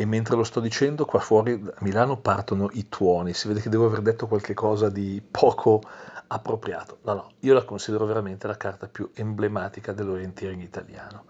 e 0.00 0.04
mentre 0.04 0.36
lo 0.36 0.44
sto 0.44 0.60
dicendo 0.60 1.04
qua 1.04 1.18
fuori 1.18 1.54
a 1.54 1.80
Milano 1.80 2.18
partono 2.18 2.68
i 2.74 2.88
tuoni, 2.88 3.34
si 3.34 3.48
vede 3.48 3.60
che 3.60 3.68
devo 3.68 3.86
aver 3.86 4.00
detto 4.00 4.28
qualcosa 4.28 4.88
di 4.90 5.20
poco 5.28 5.82
appropriato. 6.28 6.98
No, 7.02 7.14
no, 7.14 7.30
io 7.40 7.52
la 7.52 7.64
considero 7.64 8.06
veramente 8.06 8.46
la 8.46 8.56
carta 8.56 8.86
più 8.86 9.10
emblematica 9.12 9.92
dell'orienteering 9.92 10.62
italiano. 10.62 11.24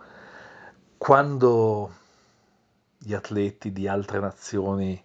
Quando 0.98 1.92
gli 2.98 3.14
atleti 3.14 3.72
di 3.72 3.88
altre 3.88 4.20
nazioni 4.20 5.02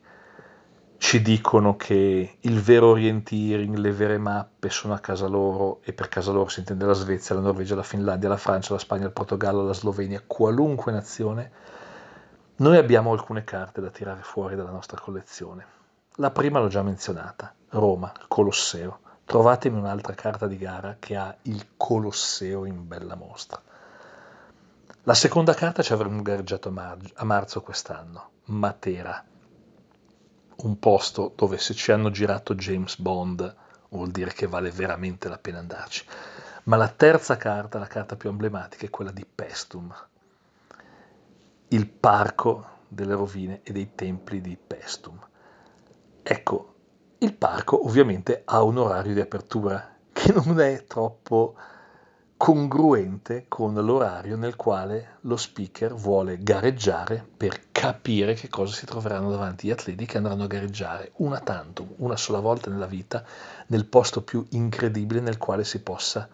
ci 0.98 1.22
dicono 1.22 1.78
che 1.78 2.38
il 2.42 2.60
vero 2.60 2.88
orienteering, 2.88 3.78
le 3.78 3.92
vere 3.94 4.18
mappe 4.18 4.70
sono 4.72 4.94
a 4.94 5.00
casa 5.00 5.28
loro 5.28 5.80
e 5.84 5.94
per 5.94 6.10
casa 6.10 6.34
loro 6.34 6.50
si 6.50 6.60
intende 6.60 6.86
la 6.86 6.92
Svezia, 6.92 7.36
la 7.36 7.40
Norvegia, 7.40 7.76
la 7.76 7.84
Finlandia, 7.84 8.28
la 8.28 8.36
Francia, 8.36 8.74
la 8.74 8.80
Spagna, 8.80 9.06
il 9.06 9.14
Portogallo, 9.14 9.64
la 9.64 9.74
Slovenia, 9.74 10.22
qualunque 10.28 10.92
nazione, 10.92 11.52
noi 12.56 12.78
abbiamo 12.78 13.12
alcune 13.12 13.44
carte 13.44 13.82
da 13.82 13.90
tirare 13.90 14.22
fuori 14.22 14.56
dalla 14.56 14.70
nostra 14.70 15.00
collezione. 15.00 15.66
La 16.18 16.30
prima 16.30 16.60
l'ho 16.60 16.68
già 16.68 16.84
menzionata, 16.84 17.54
Roma, 17.70 18.12
Colosseo. 18.28 19.00
Trovatemi 19.26 19.80
un'altra 19.80 20.14
carta 20.14 20.46
di 20.46 20.58
gara 20.58 20.98
che 21.00 21.16
ha 21.16 21.36
il 21.44 21.70
Colosseo 21.76 22.66
in 22.66 22.88
bella 22.88 23.16
mostra. 23.16 23.60
La 25.04 25.14
seconda 25.16 25.54
carta 25.54 25.82
ci 25.82 25.94
avremmo 25.94 26.22
gareggiato 26.22 26.70
a, 26.70 26.72
mar- 26.72 27.12
a 27.16 27.24
marzo 27.24 27.62
quest'anno, 27.62 28.30
Matera, 28.46 29.24
un 30.58 30.80
posto 30.80 31.34
dove 31.36 31.58
se 31.58 31.74
ci 31.74 31.92
hanno 31.92 32.12
girato 32.12 32.54
James 32.54 32.98
Bond 33.00 33.56
vuol 33.90 34.12
dire 34.12 34.32
che 34.32 34.48
vale 34.48 34.70
veramente 34.70 35.28
la 35.28 35.38
pena 35.38 35.60
andarci. 35.60 36.06
Ma 36.66 36.76
la 36.76 36.88
terza 36.88 37.36
carta, 37.36 37.80
la 37.80 37.88
carta 37.88 38.16
più 38.16 38.30
emblematica, 38.30 38.86
è 38.86 38.90
quella 38.90 39.12
di 39.12 39.26
Pestum, 39.26 39.94
il 41.74 41.88
parco 41.88 42.82
delle 42.88 43.16
rovine 43.16 43.62
e 43.64 43.72
dei 43.72 43.96
templi 43.96 44.42
di 44.42 44.56
Pestum. 44.56 45.18
Ecco, 46.22 46.76
il 47.18 47.34
parco 47.34 47.84
ovviamente 47.88 48.44
ha 48.46 48.62
un 48.62 48.78
orario 48.78 49.16
di 49.16 49.20
apertura 49.20 49.96
che 50.14 50.32
non 50.34 50.60
è 50.62 50.84
troppo 50.86 51.56
congruente 52.38 53.46
con 53.48 53.74
l'orario 53.74 54.38
nel 54.38 54.56
quale 54.56 55.18
lo 55.22 55.36
speaker 55.36 55.96
vuole 55.96 56.38
gareggiare 56.38 57.26
per 57.36 57.72
capire 57.72 58.36
che 58.36 58.50
cosa 58.50 58.76
si 58.76 58.86
troveranno 58.86 59.32
davanti 59.32 59.66
gli 59.68 59.72
atleti 59.72 60.06
che 60.06 60.18
andranno 60.18 60.44
a 60.44 60.48
gareggiare 60.48 61.14
una 61.16 61.40
tanto, 61.40 61.96
una 61.98 62.18
sola 62.18 62.40
volta 62.40 62.70
nella 62.70 62.86
vita, 62.86 63.26
nel 63.68 63.88
posto 63.88 64.22
più 64.22 64.46
incredibile 64.52 65.22
nel 65.22 65.40
quale 65.40 65.64
si 65.64 65.82
possa 65.82 66.30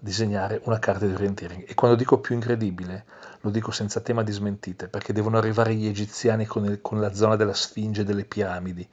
disegnare 0.00 0.60
una 0.64 0.78
carta 0.78 1.06
di 1.06 1.12
orienteering. 1.12 1.64
E 1.68 1.74
quando 1.74 1.96
dico 1.96 2.18
più 2.18 2.34
incredibile, 2.34 3.04
lo 3.42 3.50
dico 3.50 3.70
senza 3.70 4.00
tema 4.00 4.22
di 4.22 4.32
smentite, 4.32 4.88
perché 4.88 5.12
devono 5.12 5.38
arrivare 5.38 5.74
gli 5.74 5.86
egiziani 5.86 6.46
con, 6.46 6.64
il, 6.64 6.80
con 6.80 7.00
la 7.00 7.14
zona 7.14 7.36
della 7.36 7.54
Sfinge 7.54 8.00
e 8.00 8.04
delle 8.04 8.24
piramidi 8.24 8.88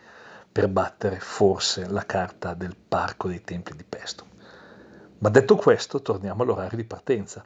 per 0.52 0.68
battere 0.68 1.20
forse 1.20 1.88
la 1.88 2.06
carta 2.06 2.54
del 2.54 2.76
parco 2.76 3.28
dei 3.28 3.42
templi 3.42 3.76
di 3.76 3.86
Pesto. 3.88 4.26
Ma 5.20 5.30
detto 5.30 5.56
questo, 5.56 6.02
torniamo 6.02 6.44
all'orario 6.44 6.78
di 6.78 6.84
partenza. 6.84 7.44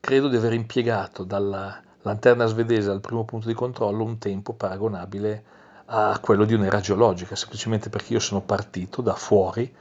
Credo 0.00 0.28
di 0.28 0.36
aver 0.36 0.52
impiegato 0.52 1.24
dalla 1.24 1.80
lanterna 2.02 2.46
svedese 2.46 2.90
al 2.90 3.00
primo 3.00 3.24
punto 3.24 3.46
di 3.46 3.54
controllo 3.54 4.04
un 4.04 4.18
tempo 4.18 4.52
paragonabile 4.52 5.44
a 5.86 6.18
quello 6.20 6.44
di 6.44 6.54
un'era 6.54 6.80
geologica, 6.80 7.36
semplicemente 7.36 7.88
perché 7.88 8.14
io 8.14 8.20
sono 8.20 8.40
partito 8.40 9.02
da 9.02 9.14
fuori, 9.14 9.72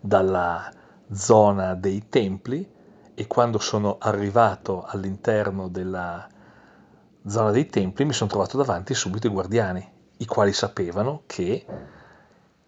dalla 0.00 0.70
zona 1.12 1.74
dei 1.74 2.08
templi 2.08 2.68
e 3.14 3.26
quando 3.26 3.58
sono 3.58 3.96
arrivato 3.98 4.84
all'interno 4.84 5.68
della 5.68 6.26
zona 7.26 7.50
dei 7.50 7.66
templi 7.66 8.04
mi 8.04 8.12
sono 8.12 8.30
trovato 8.30 8.56
davanti 8.56 8.94
subito 8.94 9.26
i 9.26 9.30
guardiani, 9.30 9.88
i 10.18 10.26
quali 10.26 10.52
sapevano 10.52 11.22
che 11.26 11.64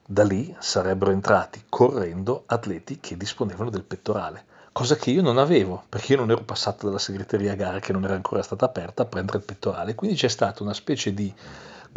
da 0.04 0.24
lì 0.24 0.54
sarebbero 0.58 1.10
entrati 1.10 1.64
correndo 1.68 2.44
atleti 2.46 2.98
che 2.98 3.16
disponevano 3.16 3.68
del 3.68 3.84
pettorale, 3.84 4.44
cosa 4.72 4.96
che 4.96 5.10
io 5.10 5.20
non 5.20 5.36
avevo, 5.36 5.84
perché 5.88 6.12
io 6.12 6.20
non 6.20 6.30
ero 6.30 6.42
passato 6.44 6.86
dalla 6.86 6.98
segreteria 6.98 7.52
a 7.52 7.56
gara 7.56 7.78
che 7.78 7.92
non 7.92 8.04
era 8.04 8.14
ancora 8.14 8.42
stata 8.42 8.64
aperta 8.64 9.02
a 9.02 9.06
prendere 9.06 9.38
il 9.38 9.44
pettorale, 9.44 9.94
quindi 9.94 10.16
c'è 10.16 10.28
stata 10.28 10.62
una 10.62 10.72
specie 10.72 11.12
di 11.12 11.32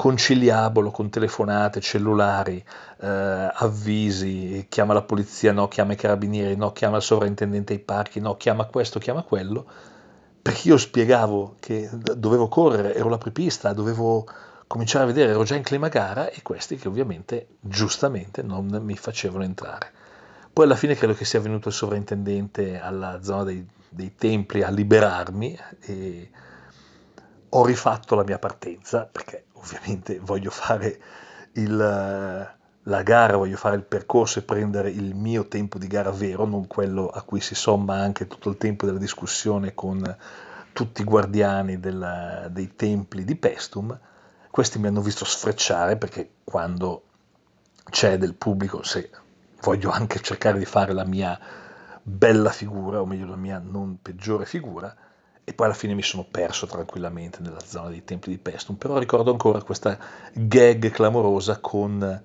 conciliabolo 0.01 0.89
con 0.89 1.11
telefonate, 1.11 1.79
cellulari, 1.79 2.57
eh, 3.01 3.07
avvisi, 3.53 4.65
chiama 4.67 4.93
la 4.93 5.03
polizia, 5.03 5.51
no, 5.51 5.67
chiama 5.67 5.93
i 5.93 5.95
carabinieri, 5.95 6.55
no, 6.55 6.71
chiama 6.71 6.97
il 6.97 7.03
sovrintendente 7.03 7.73
ai 7.73 7.79
parchi, 7.79 8.19
no, 8.19 8.35
chiama 8.35 8.65
questo, 8.65 8.97
chiama 8.97 9.21
quello, 9.21 9.63
perché 10.41 10.69
io 10.69 10.77
spiegavo 10.77 11.57
che 11.59 11.87
dovevo 12.17 12.47
correre, 12.47 12.95
ero 12.95 13.09
la 13.09 13.19
prepista, 13.19 13.73
dovevo 13.73 14.25
cominciare 14.65 15.03
a 15.03 15.07
vedere, 15.07 15.33
ero 15.33 15.43
già 15.43 15.53
in 15.53 15.61
clima 15.61 15.87
gara 15.87 16.31
e 16.31 16.41
questi 16.41 16.77
che 16.77 16.87
ovviamente 16.87 17.49
giustamente 17.59 18.41
non 18.41 18.65
mi 18.81 18.95
facevano 18.95 19.43
entrare. 19.43 19.91
Poi 20.51 20.65
alla 20.65 20.75
fine 20.75 20.95
credo 20.95 21.13
che 21.13 21.25
sia 21.25 21.39
venuto 21.39 21.67
il 21.67 21.75
sovrintendente 21.75 22.79
alla 22.79 23.21
zona 23.21 23.43
dei, 23.43 23.63
dei 23.87 24.15
templi 24.15 24.63
a 24.63 24.71
liberarmi 24.71 25.59
e 25.81 26.31
ho 27.53 27.65
rifatto 27.65 28.15
la 28.15 28.23
mia 28.23 28.39
partenza 28.39 29.07
perché 29.11 29.45
ovviamente 29.53 30.19
voglio 30.19 30.51
fare 30.51 30.99
il, 31.53 31.75
la 31.75 33.03
gara, 33.03 33.35
voglio 33.35 33.57
fare 33.57 33.75
il 33.75 33.83
percorso 33.83 34.39
e 34.39 34.43
prendere 34.43 34.89
il 34.89 35.15
mio 35.15 35.47
tempo 35.47 35.77
di 35.77 35.87
gara 35.87 36.11
vero, 36.11 36.45
non 36.45 36.67
quello 36.67 37.07
a 37.07 37.21
cui 37.23 37.41
si 37.41 37.55
somma 37.55 37.95
anche 37.95 38.27
tutto 38.27 38.49
il 38.49 38.57
tempo 38.57 38.85
della 38.85 38.97
discussione 38.97 39.73
con 39.73 40.17
tutti 40.73 41.01
i 41.01 41.05
guardiani 41.05 41.79
della, 41.79 42.47
dei 42.49 42.75
templi 42.75 43.25
di 43.25 43.35
Pestum. 43.35 43.97
Questi 44.49 44.79
mi 44.79 44.87
hanno 44.87 45.01
visto 45.01 45.25
sfrecciare 45.25 45.97
perché 45.97 46.29
quando 46.43 47.03
c'è 47.89 48.17
del 48.17 48.33
pubblico, 48.33 48.81
se 48.83 49.09
voglio 49.61 49.91
anche 49.91 50.19
cercare 50.21 50.57
di 50.57 50.65
fare 50.65 50.93
la 50.93 51.05
mia 51.05 51.37
bella 52.01 52.49
figura, 52.51 53.01
o 53.01 53.05
meglio 53.05 53.27
la 53.27 53.35
mia 53.35 53.61
non 53.63 53.97
peggiore 54.01 54.45
figura, 54.45 54.95
e 55.43 55.53
poi 55.53 55.65
alla 55.65 55.75
fine 55.75 55.93
mi 55.93 56.03
sono 56.03 56.25
perso 56.29 56.67
tranquillamente 56.67 57.39
nella 57.41 57.59
zona 57.59 57.89
dei 57.89 58.03
templi 58.03 58.31
di 58.31 58.37
Pestum, 58.37 58.75
però 58.75 58.97
ricordo 58.97 59.31
ancora 59.31 59.61
questa 59.63 59.97
gag 60.33 60.89
clamorosa 60.91 61.59
con 61.59 62.21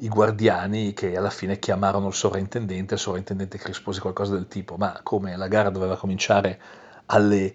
i 0.00 0.08
guardiani 0.08 0.92
che 0.92 1.16
alla 1.16 1.30
fine 1.30 1.58
chiamarono 1.58 2.08
il 2.08 2.14
sovrintendente, 2.14 2.94
il 2.94 3.00
sovrintendente 3.00 3.58
rispose 3.64 4.00
qualcosa 4.00 4.34
del 4.34 4.48
tipo, 4.48 4.76
ma 4.76 5.00
come 5.02 5.36
la 5.36 5.48
gara 5.48 5.70
doveva 5.70 5.96
cominciare 5.96 6.60
alle 7.06 7.54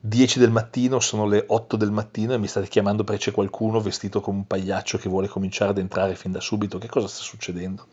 10 0.00 0.38
del 0.38 0.50
mattino, 0.50 1.00
sono 1.00 1.26
le 1.26 1.44
8 1.46 1.76
del 1.76 1.90
mattino 1.90 2.32
e 2.32 2.38
mi 2.38 2.46
state 2.46 2.68
chiamando 2.68 3.04
perché 3.04 3.24
c'è 3.24 3.32
qualcuno 3.32 3.80
vestito 3.80 4.20
come 4.20 4.38
un 4.38 4.46
pagliaccio 4.46 4.98
che 4.98 5.08
vuole 5.08 5.28
cominciare 5.28 5.70
ad 5.70 5.78
entrare 5.78 6.14
fin 6.14 6.32
da 6.32 6.40
subito, 6.40 6.78
che 6.78 6.88
cosa 6.88 7.08
sta 7.08 7.22
succedendo? 7.22 7.86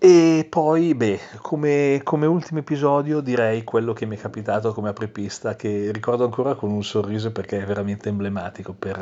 E 0.00 0.46
poi, 0.48 0.94
beh, 0.94 1.18
come, 1.42 2.02
come 2.04 2.26
ultimo 2.26 2.60
episodio 2.60 3.20
direi 3.20 3.64
quello 3.64 3.92
che 3.92 4.06
mi 4.06 4.16
è 4.16 4.20
capitato 4.20 4.72
come 4.72 4.90
apripista, 4.90 5.56
che 5.56 5.90
ricordo 5.90 6.22
ancora 6.22 6.54
con 6.54 6.70
un 6.70 6.84
sorriso 6.84 7.32
perché 7.32 7.60
è 7.60 7.66
veramente 7.66 8.08
emblematico 8.08 8.74
per 8.74 8.96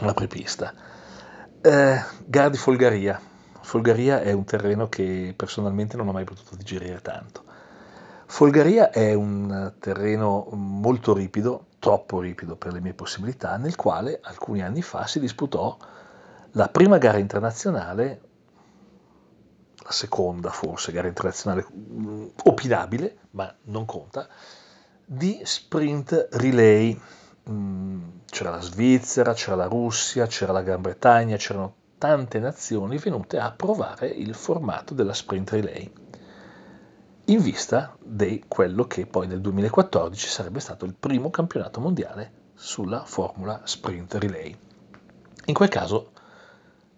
una 0.00 0.10
apripista. 0.10 0.72
Eh, 1.60 2.02
gara 2.24 2.48
di 2.48 2.56
Folgaria. 2.56 3.20
Folgaria 3.60 4.22
è 4.22 4.32
un 4.32 4.44
terreno 4.44 4.88
che 4.88 5.34
personalmente 5.36 5.98
non 5.98 6.08
ho 6.08 6.12
mai 6.12 6.24
potuto 6.24 6.56
digerire 6.56 7.02
tanto. 7.02 7.44
Folgaria 8.24 8.90
è 8.90 9.12
un 9.12 9.74
terreno 9.78 10.48
molto 10.52 11.12
ripido, 11.12 11.66
troppo 11.78 12.20
ripido 12.20 12.56
per 12.56 12.72
le 12.72 12.80
mie 12.80 12.94
possibilità, 12.94 13.58
nel 13.58 13.76
quale 13.76 14.20
alcuni 14.22 14.62
anni 14.62 14.80
fa 14.80 15.06
si 15.06 15.20
disputò 15.20 15.76
la 16.52 16.68
prima 16.68 16.96
gara 16.96 17.18
internazionale 17.18 18.20
la 19.86 19.92
seconda 19.92 20.50
forse 20.50 20.90
gara 20.90 21.06
internazionale 21.06 21.64
mm, 21.72 22.26
opinabile, 22.44 23.18
ma 23.30 23.54
non 23.64 23.84
conta, 23.84 24.28
di 25.04 25.40
sprint 25.44 26.28
relay. 26.32 27.00
Mm, 27.48 28.02
c'era 28.26 28.50
la 28.50 28.60
Svizzera, 28.60 29.32
c'era 29.32 29.54
la 29.54 29.66
Russia, 29.66 30.26
c'era 30.26 30.52
la 30.52 30.62
Gran 30.62 30.80
Bretagna, 30.80 31.36
c'erano 31.36 31.74
tante 31.98 32.40
nazioni 32.40 32.98
venute 32.98 33.38
a 33.38 33.52
provare 33.52 34.08
il 34.08 34.34
formato 34.34 34.92
della 34.92 35.14
sprint 35.14 35.50
relay 35.52 35.90
in 37.28 37.40
vista 37.40 37.96
di 38.00 38.44
quello 38.46 38.86
che 38.86 39.06
poi 39.06 39.26
nel 39.26 39.40
2014 39.40 40.28
sarebbe 40.28 40.60
stato 40.60 40.84
il 40.84 40.94
primo 40.94 41.30
campionato 41.30 41.80
mondiale 41.80 42.44
sulla 42.54 43.04
formula 43.04 43.62
sprint 43.64 44.14
relay. 44.14 44.56
In 45.46 45.54
quel 45.54 45.68
caso 45.68 46.12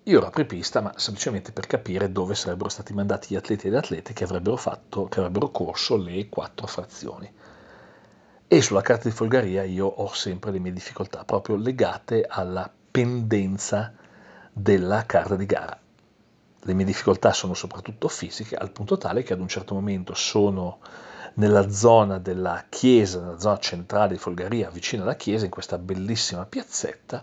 io 0.08 0.18
ero 0.18 0.28
apripista, 0.28 0.80
ma 0.80 0.94
semplicemente 0.96 1.52
per 1.52 1.66
capire 1.66 2.10
dove 2.10 2.34
sarebbero 2.34 2.70
stati 2.70 2.94
mandati 2.94 3.28
gli 3.28 3.36
atleti 3.36 3.66
e 3.66 3.70
le 3.70 3.76
atlete 3.76 4.14
che 4.14 4.24
avrebbero, 4.24 4.56
fatto, 4.56 5.04
che 5.04 5.18
avrebbero 5.18 5.50
corso 5.50 5.98
le 5.98 6.30
quattro 6.30 6.66
frazioni. 6.66 7.30
E 8.48 8.62
sulla 8.62 8.80
carta 8.80 9.06
di 9.06 9.14
folgaria 9.14 9.64
io 9.64 9.86
ho 9.86 10.10
sempre 10.14 10.50
le 10.50 10.60
mie 10.60 10.72
difficoltà, 10.72 11.24
proprio 11.24 11.56
legate 11.56 12.24
alla 12.26 12.70
pendenza 12.90 13.92
della 14.50 15.04
carta 15.04 15.36
di 15.36 15.44
gara. 15.44 15.78
Le 16.60 16.72
mie 16.72 16.86
difficoltà 16.86 17.34
sono 17.34 17.52
soprattutto 17.52 18.08
fisiche, 18.08 18.56
al 18.56 18.70
punto 18.70 18.96
tale 18.96 19.22
che 19.22 19.34
ad 19.34 19.40
un 19.40 19.48
certo 19.48 19.74
momento 19.74 20.14
sono 20.14 20.78
nella 21.34 21.68
zona 21.68 22.18
della 22.18 22.64
chiesa, 22.70 23.20
nella 23.20 23.38
zona 23.38 23.58
centrale 23.58 24.14
di 24.14 24.18
Folgaria, 24.18 24.70
vicino 24.70 25.02
alla 25.02 25.16
chiesa, 25.16 25.44
in 25.44 25.50
questa 25.50 25.76
bellissima 25.76 26.46
piazzetta, 26.46 27.22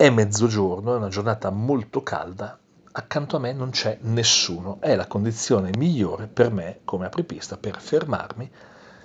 è 0.00 0.08
mezzogiorno, 0.08 0.94
è 0.94 0.96
una 0.96 1.10
giornata 1.10 1.50
molto 1.50 2.02
calda, 2.02 2.58
accanto 2.92 3.36
a 3.36 3.38
me 3.38 3.52
non 3.52 3.68
c'è 3.68 3.98
nessuno, 4.00 4.78
è 4.80 4.96
la 4.96 5.06
condizione 5.06 5.72
migliore 5.76 6.26
per 6.26 6.50
me 6.50 6.80
come 6.84 7.04
apripista 7.04 7.58
per 7.58 7.78
fermarmi, 7.78 8.50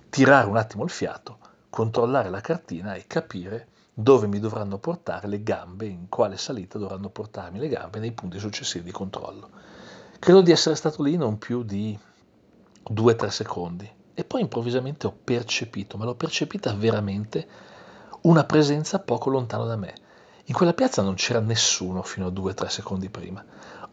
tirare 0.08 0.48
un 0.48 0.56
attimo 0.56 0.86
il 0.86 0.90
fiato, 0.90 1.40
controllare 1.70 2.30
la 2.30 2.40
cartina 2.40 2.94
e 2.94 3.08
capire 3.08 3.68
dove 3.94 4.28
mi 4.28 4.40
dovranno 4.40 4.78
portare 4.78 5.28
le 5.28 5.44
gambe, 5.44 5.86
in 5.86 6.08
quale 6.08 6.38
salita 6.38 6.78
dovranno 6.78 7.10
portarmi 7.10 7.60
le 7.60 7.68
gambe 7.68 8.00
nei 8.00 8.14
punti 8.14 8.40
successivi 8.40 8.86
di 8.86 8.92
controllo. 8.92 9.50
Credo 10.18 10.40
di 10.40 10.52
essere 10.52 10.76
stato 10.76 11.04
lì 11.04 11.18
non 11.18 11.38
più 11.38 11.64
di 11.64 12.00
2-3 12.90 13.28
secondi. 13.28 13.92
E 14.14 14.24
poi 14.24 14.40
improvvisamente 14.40 15.08
ho 15.08 15.18
percepito, 15.22 15.98
ma 15.98 16.06
l'ho 16.06 16.16
percepita 16.16 16.74
veramente, 16.74 17.46
una 18.22 18.46
presenza 18.46 19.00
poco 19.00 19.30
lontano 19.30 19.66
da 19.66 19.76
me 19.76 20.04
in 20.48 20.54
quella 20.54 20.74
piazza 20.74 21.02
non 21.02 21.16
c'era 21.16 21.40
nessuno 21.40 22.04
fino 22.04 22.28
a 22.28 22.30
due 22.30 22.52
o 22.52 22.54
tre 22.54 22.70
secondi 22.70 23.10
prima. 23.10 23.44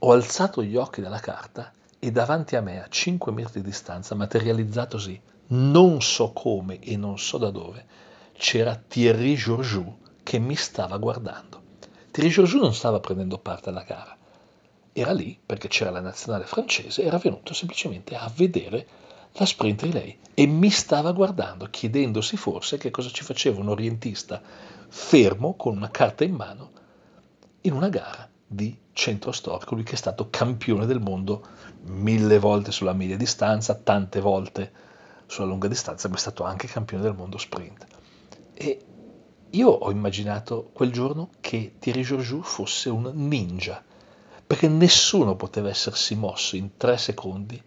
Ho 0.01 0.13
alzato 0.13 0.63
gli 0.63 0.77
occhi 0.77 1.01
dalla 1.01 1.19
carta 1.19 1.73
e 1.99 2.11
davanti 2.11 2.57
a 2.57 2.61
me, 2.61 2.83
a 2.83 2.89
5 2.89 3.33
metri 3.33 3.61
di 3.61 3.69
distanza, 3.69 4.15
materializzatosi 4.15 5.21
non 5.49 6.03
so 6.03 6.33
come 6.33 6.79
e 6.81 6.97
non 6.97 7.19
so 7.19 7.39
da 7.39 7.51
dove, 7.51 7.87
c'era 8.33 8.77
Thierry 8.77 9.35
Georgiou 9.35 9.99
che 10.23 10.39
mi 10.39 10.57
stava 10.57 10.99
guardando. 10.99 11.63
Thierry 12.11 12.31
Georgiou 12.31 12.63
non 12.63 12.75
stava 12.75 13.01
prendendo 13.01 13.39
parte 13.39 13.71
alla 13.71 13.83
gara, 13.83 14.17
era 14.93 15.13
lì 15.13 15.39
perché 15.45 15.69
c'era 15.69 15.91
la 15.91 16.01
nazionale 16.01 16.45
francese, 16.45 17.03
era 17.03 17.17
venuto 17.17 17.55
semplicemente 17.55 18.15
a 18.15 18.31
vedere 18.35 18.87
la 19.35 19.47
sprint 19.47 19.83
relay 19.83 20.19
e 20.35 20.47
mi 20.47 20.71
stava 20.71 21.13
guardando, 21.13 21.69
chiedendosi 21.71 22.37
forse 22.37 22.79
che 22.79 22.91
cosa 22.91 23.11
ci 23.11 23.23
faceva 23.23 23.61
un 23.61 23.69
orientista 23.69 24.41
fermo 24.89 25.55
con 25.55 25.77
una 25.77 25.91
carta 25.91 26.25
in 26.25 26.35
mano 26.35 26.71
in 27.63 27.73
una 27.73 27.89
gara 27.89 28.29
di 28.47 28.77
centro 28.93 29.33
storico, 29.33 29.75
lui 29.75 29.85
che 29.85 29.93
è 29.93 29.97
stato 29.97 30.29
campione 30.29 30.87
del 30.87 31.01
mondo 31.01 31.47
mille 31.85 32.39
volte 32.39 32.71
sulla 32.71 32.93
media 32.93 33.17
distanza, 33.17 33.75
tante 33.75 34.21
volte 34.21 34.73
sulla 35.27 35.47
lunga 35.47 35.69
distanza, 35.69 36.09
ma 36.09 36.17
è 36.17 36.19
stato 36.19 36.45
anche 36.45 36.67
campione 36.67 37.03
del 37.03 37.15
mondo 37.15 37.39
sprint. 37.39 37.87
E 38.55 38.85
io 39.51 39.69
ho 39.69 39.91
immaginato 39.91 40.71
quel 40.73 40.93
giorno 40.93 41.31
che 41.41 41.75
Thierry 41.79 42.03
Georgiou 42.03 42.43
fosse 42.43 42.91
un 42.91 43.11
ninja, 43.15 43.83
perché 44.47 44.69
nessuno 44.69 45.37
poteva 45.37 45.71
essersi 45.71 46.15
mosso 46.15 46.57
in 46.57 46.77
tre 46.77 46.99
secondi 46.99 47.61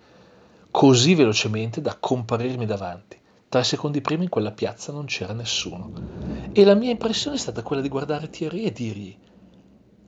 così 0.76 1.16
velocemente 1.16 1.80
da 1.80 1.96
comparirmi 1.98 2.66
davanti. 2.66 3.18
Tre 3.48 3.64
secondi 3.64 4.02
prima 4.02 4.24
in 4.24 4.30
quella 4.30 4.52
piazza 4.52 4.92
non 4.92 5.06
c'era 5.06 5.32
nessuno. 5.32 5.94
E 6.52 6.66
la 6.66 6.74
mia 6.74 6.92
impressione 6.92 7.38
è 7.38 7.40
stata 7.40 7.64
quella 7.64 7.82
di 7.82 7.88
guardare 7.88 8.30
Thierry 8.30 8.64
e 8.64 8.74
dirgli, 8.74 9.18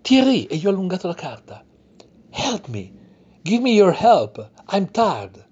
Thierry, 0.02 0.44
e 0.44 0.58
io 0.58 0.68
ho 0.68 0.74
allungato 0.74 1.08
la 1.08 1.14
carta, 1.14 1.64
help 2.32 2.68
me, 2.68 2.92
give 3.44 3.62
me 3.62 3.70
your 3.70 3.96
help, 3.98 4.46
I'm 4.74 4.92
tired. 4.92 5.46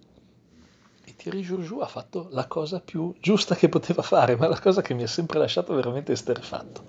Thierry 1.16 1.43
Joujou 1.43 1.80
ha 1.80 1.88
fatto 1.88 2.28
la 2.32 2.45
cosa 2.47 2.82
più 2.82 3.16
giusta 3.22 3.55
che 3.55 3.70
poteva 3.70 4.01
fare, 4.01 4.36
ma 4.36 4.49
la 4.49 4.59
cosa 4.59 4.82
che 4.82 4.93
mi 4.93 5.03
ha 5.03 5.07
sempre 5.07 5.39
lasciato 5.39 5.74
veramente 5.74 6.11
esterrefatto. 6.11 6.84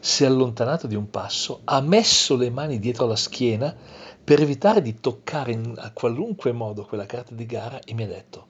Si 0.00 0.24
è 0.24 0.26
allontanato 0.26 0.88
di 0.88 0.96
un 0.96 1.10
passo, 1.10 1.60
ha 1.62 1.80
messo 1.80 2.34
le 2.34 2.50
mani 2.50 2.80
dietro 2.80 3.06
la 3.06 3.14
schiena 3.14 3.72
per 4.28 4.42
evitare 4.42 4.82
di 4.82 5.00
toccare 5.00 5.52
in 5.52 5.72
a 5.78 5.90
qualunque 5.90 6.52
modo 6.52 6.84
quella 6.84 7.06
carta 7.06 7.34
di 7.34 7.46
gara 7.46 7.80
e 7.80 7.94
mi 7.94 8.02
ha 8.02 8.06
detto, 8.06 8.46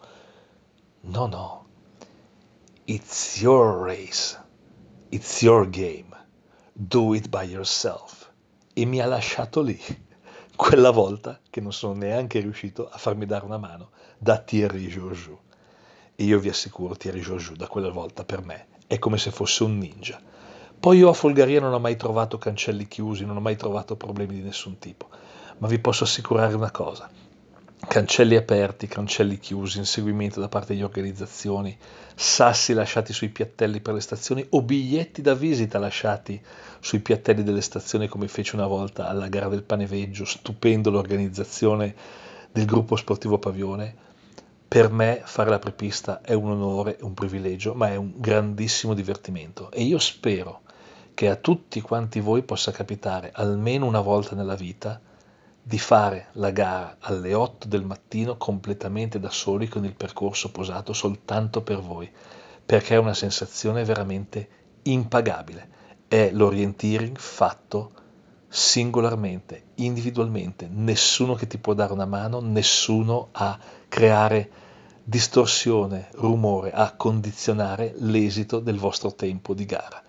no, 1.02 1.26
no, 1.26 1.66
it's 2.86 3.40
your 3.40 3.84
race, 3.84 4.36
it's 5.10 5.40
your 5.40 5.70
game, 5.70 6.08
do 6.72 7.14
it 7.14 7.28
by 7.28 7.44
yourself. 7.44 8.28
E 8.72 8.84
mi 8.86 9.00
ha 9.00 9.06
lasciato 9.06 9.62
lì 9.62 9.78
quella 10.56 10.90
volta 10.90 11.38
che 11.48 11.60
non 11.60 11.72
sono 11.72 11.92
neanche 11.92 12.40
riuscito 12.40 12.88
a 12.88 12.98
farmi 12.98 13.24
dare 13.24 13.44
una 13.44 13.58
mano 13.58 13.90
da 14.18 14.36
Thierry 14.38 14.88
Georgiou. 14.88 15.38
E 16.16 16.24
io 16.24 16.40
vi 16.40 16.48
assicuro, 16.48 16.96
Thierry 16.96 17.20
Georgiou 17.20 17.54
da 17.54 17.68
quella 17.68 17.90
volta 17.90 18.24
per 18.24 18.44
me 18.44 18.66
è 18.88 18.98
come 18.98 19.16
se 19.16 19.30
fosse 19.30 19.62
un 19.62 19.78
ninja. 19.78 20.20
Poi 20.80 20.98
io 20.98 21.08
a 21.08 21.12
Folgaria 21.12 21.60
non 21.60 21.72
ho 21.72 21.78
mai 21.78 21.96
trovato 21.96 22.36
cancelli 22.36 22.88
chiusi, 22.88 23.24
non 23.24 23.36
ho 23.36 23.40
mai 23.40 23.56
trovato 23.56 23.96
problemi 23.96 24.34
di 24.34 24.42
nessun 24.42 24.78
tipo, 24.78 25.08
ma 25.58 25.68
vi 25.68 25.78
posso 25.78 26.04
assicurare 26.04 26.54
una 26.54 26.70
cosa, 26.70 27.08
cancelli 27.86 28.36
aperti, 28.36 28.86
cancelli 28.86 29.38
chiusi, 29.38 29.78
inseguimento 29.78 30.40
da 30.40 30.48
parte 30.48 30.74
di 30.74 30.82
organizzazioni, 30.82 31.76
sassi 32.14 32.72
lasciati 32.72 33.12
sui 33.12 33.28
piattelli 33.28 33.80
per 33.80 33.94
le 33.94 34.00
stazioni 34.00 34.44
o 34.50 34.62
biglietti 34.62 35.22
da 35.22 35.34
visita 35.34 35.78
lasciati 35.78 36.40
sui 36.80 37.00
piattelli 37.00 37.42
delle 37.42 37.60
stazioni 37.60 38.08
come 38.08 38.28
fece 38.28 38.56
una 38.56 38.66
volta 38.66 39.08
alla 39.08 39.28
gara 39.28 39.48
del 39.48 39.62
Paneveggio, 39.62 40.24
stupendo 40.24 40.90
l'organizzazione 40.90 41.94
del 42.52 42.64
gruppo 42.66 42.96
sportivo 42.96 43.38
Pavione. 43.38 44.06
Per 44.68 44.90
me 44.90 45.22
fare 45.24 45.48
la 45.48 45.58
prepista 45.58 46.20
è 46.20 46.34
un 46.34 46.50
onore, 46.50 46.98
un 47.00 47.14
privilegio, 47.14 47.74
ma 47.74 47.88
è 47.88 47.96
un 47.96 48.12
grandissimo 48.16 48.92
divertimento 48.92 49.70
e 49.70 49.82
io 49.82 49.98
spero 49.98 50.60
che 51.14 51.30
a 51.30 51.36
tutti 51.36 51.80
quanti 51.80 52.20
voi 52.20 52.42
possa 52.42 52.70
capitare 52.70 53.30
almeno 53.32 53.86
una 53.86 54.00
volta 54.00 54.36
nella 54.36 54.54
vita 54.54 55.00
di 55.68 55.78
fare 55.78 56.28
la 56.32 56.50
gara 56.50 56.96
alle 56.98 57.34
8 57.34 57.68
del 57.68 57.84
mattino 57.84 58.38
completamente 58.38 59.20
da 59.20 59.28
soli 59.28 59.68
con 59.68 59.84
il 59.84 59.92
percorso 59.92 60.50
posato 60.50 60.94
soltanto 60.94 61.60
per 61.60 61.80
voi, 61.80 62.10
perché 62.64 62.94
è 62.94 62.98
una 62.98 63.12
sensazione 63.12 63.84
veramente 63.84 64.48
impagabile. 64.84 65.68
È 66.08 66.30
l'orienteering 66.32 67.18
fatto 67.18 67.90
singolarmente, 68.48 69.64
individualmente, 69.74 70.70
nessuno 70.72 71.34
che 71.34 71.46
ti 71.46 71.58
può 71.58 71.74
dare 71.74 71.92
una 71.92 72.06
mano, 72.06 72.40
nessuno 72.40 73.28
a 73.32 73.58
creare 73.88 74.50
distorsione, 75.04 76.08
rumore, 76.12 76.70
a 76.72 76.94
condizionare 76.96 77.92
l'esito 77.98 78.58
del 78.58 78.78
vostro 78.78 79.14
tempo 79.14 79.52
di 79.52 79.66
gara. 79.66 80.02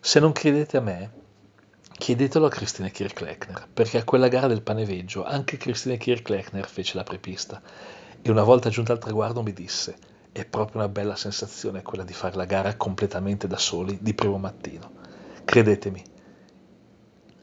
Se 0.00 0.18
non 0.18 0.32
credete 0.32 0.76
a 0.76 0.80
me, 0.80 1.10
Chiedetelo 1.96 2.46
a 2.46 2.50
Christine 2.50 2.90
Kirchleckner, 2.90 3.68
perché 3.72 3.98
a 3.98 4.04
quella 4.04 4.28
gara 4.28 4.46
del 4.46 4.62
paneveggio 4.62 5.24
anche 5.24 5.56
Christine 5.56 5.96
Kirchleckner 5.96 6.68
fece 6.68 6.96
la 6.96 7.04
prepista 7.04 7.62
e 8.20 8.30
una 8.30 8.42
volta 8.42 8.68
giunta 8.68 8.92
al 8.92 8.98
traguardo 8.98 9.42
mi 9.42 9.52
disse 9.52 9.96
è 10.32 10.44
proprio 10.44 10.80
una 10.80 10.88
bella 10.88 11.14
sensazione 11.14 11.82
quella 11.82 12.02
di 12.02 12.12
fare 12.12 12.36
la 12.36 12.44
gara 12.44 12.76
completamente 12.76 13.46
da 13.46 13.56
soli 13.56 13.98
di 14.02 14.12
primo 14.12 14.36
mattino. 14.36 14.90
Credetemi, 15.44 16.02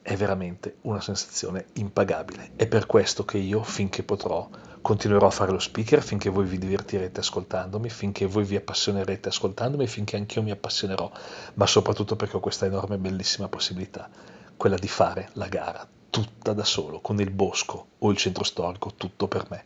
è 0.02 0.16
veramente 0.16 0.76
una 0.82 1.00
sensazione 1.00 1.68
impagabile. 1.76 2.52
È 2.58 2.68
per 2.68 2.86
questo 2.86 3.24
che 3.24 3.38
io, 3.38 3.64
finché 3.64 4.04
potrò, 4.04 4.48
continuerò 4.82 5.28
a 5.28 5.32
fare 5.32 5.54
lo 5.54 5.60
speaker, 5.60 6.04
finché 6.04 6.30
voi 6.30 6.46
vi 6.46 6.58
divertirete 6.58 7.22
ascoltandomi, 7.22 7.90
finché 7.90 8.26
voi 8.26 8.44
vi 8.44 8.58
appassionerete 8.58 9.30
ascoltandomi, 9.30 9.88
finché 9.88 10.18
anch'io 10.18 10.44
mi 10.44 10.52
appassionerò, 10.52 11.10
ma 11.54 11.66
soprattutto 11.66 12.18
perché 12.18 12.36
ho 12.36 12.42
questa 12.42 12.66
enorme 12.66 12.96
e 12.96 13.00
bellissima 13.00 13.48
possibilità 13.48 14.10
quella 14.62 14.78
di 14.78 14.88
fare 14.88 15.30
la 15.34 15.48
gara 15.48 15.90
tutta 16.12 16.54
da 16.54 16.64
solo, 16.64 17.00
con 17.00 17.20
il 17.20 17.32
bosco 17.32 17.88
o 17.98 18.12
il 18.12 18.18
centro 18.18 18.44
storico 18.44 18.94
tutto 18.94 19.28
per 19.28 19.48
me. 19.50 19.64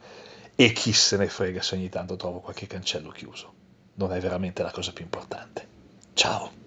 E 0.55 0.71
chi 0.71 0.93
se 0.93 1.17
ne 1.17 1.27
frega 1.27 1.61
se 1.61 1.75
ogni 1.75 1.89
tanto 1.89 2.15
trovo 2.15 2.39
qualche 2.39 2.65
cancello 2.65 3.09
chiuso. 3.09 3.53
Non 3.95 4.13
è 4.13 4.21
veramente 4.21 4.63
la 4.63 4.71
cosa 4.71 4.93
più 4.93 5.03
importante. 5.03 5.67
Ciao! 6.13 6.64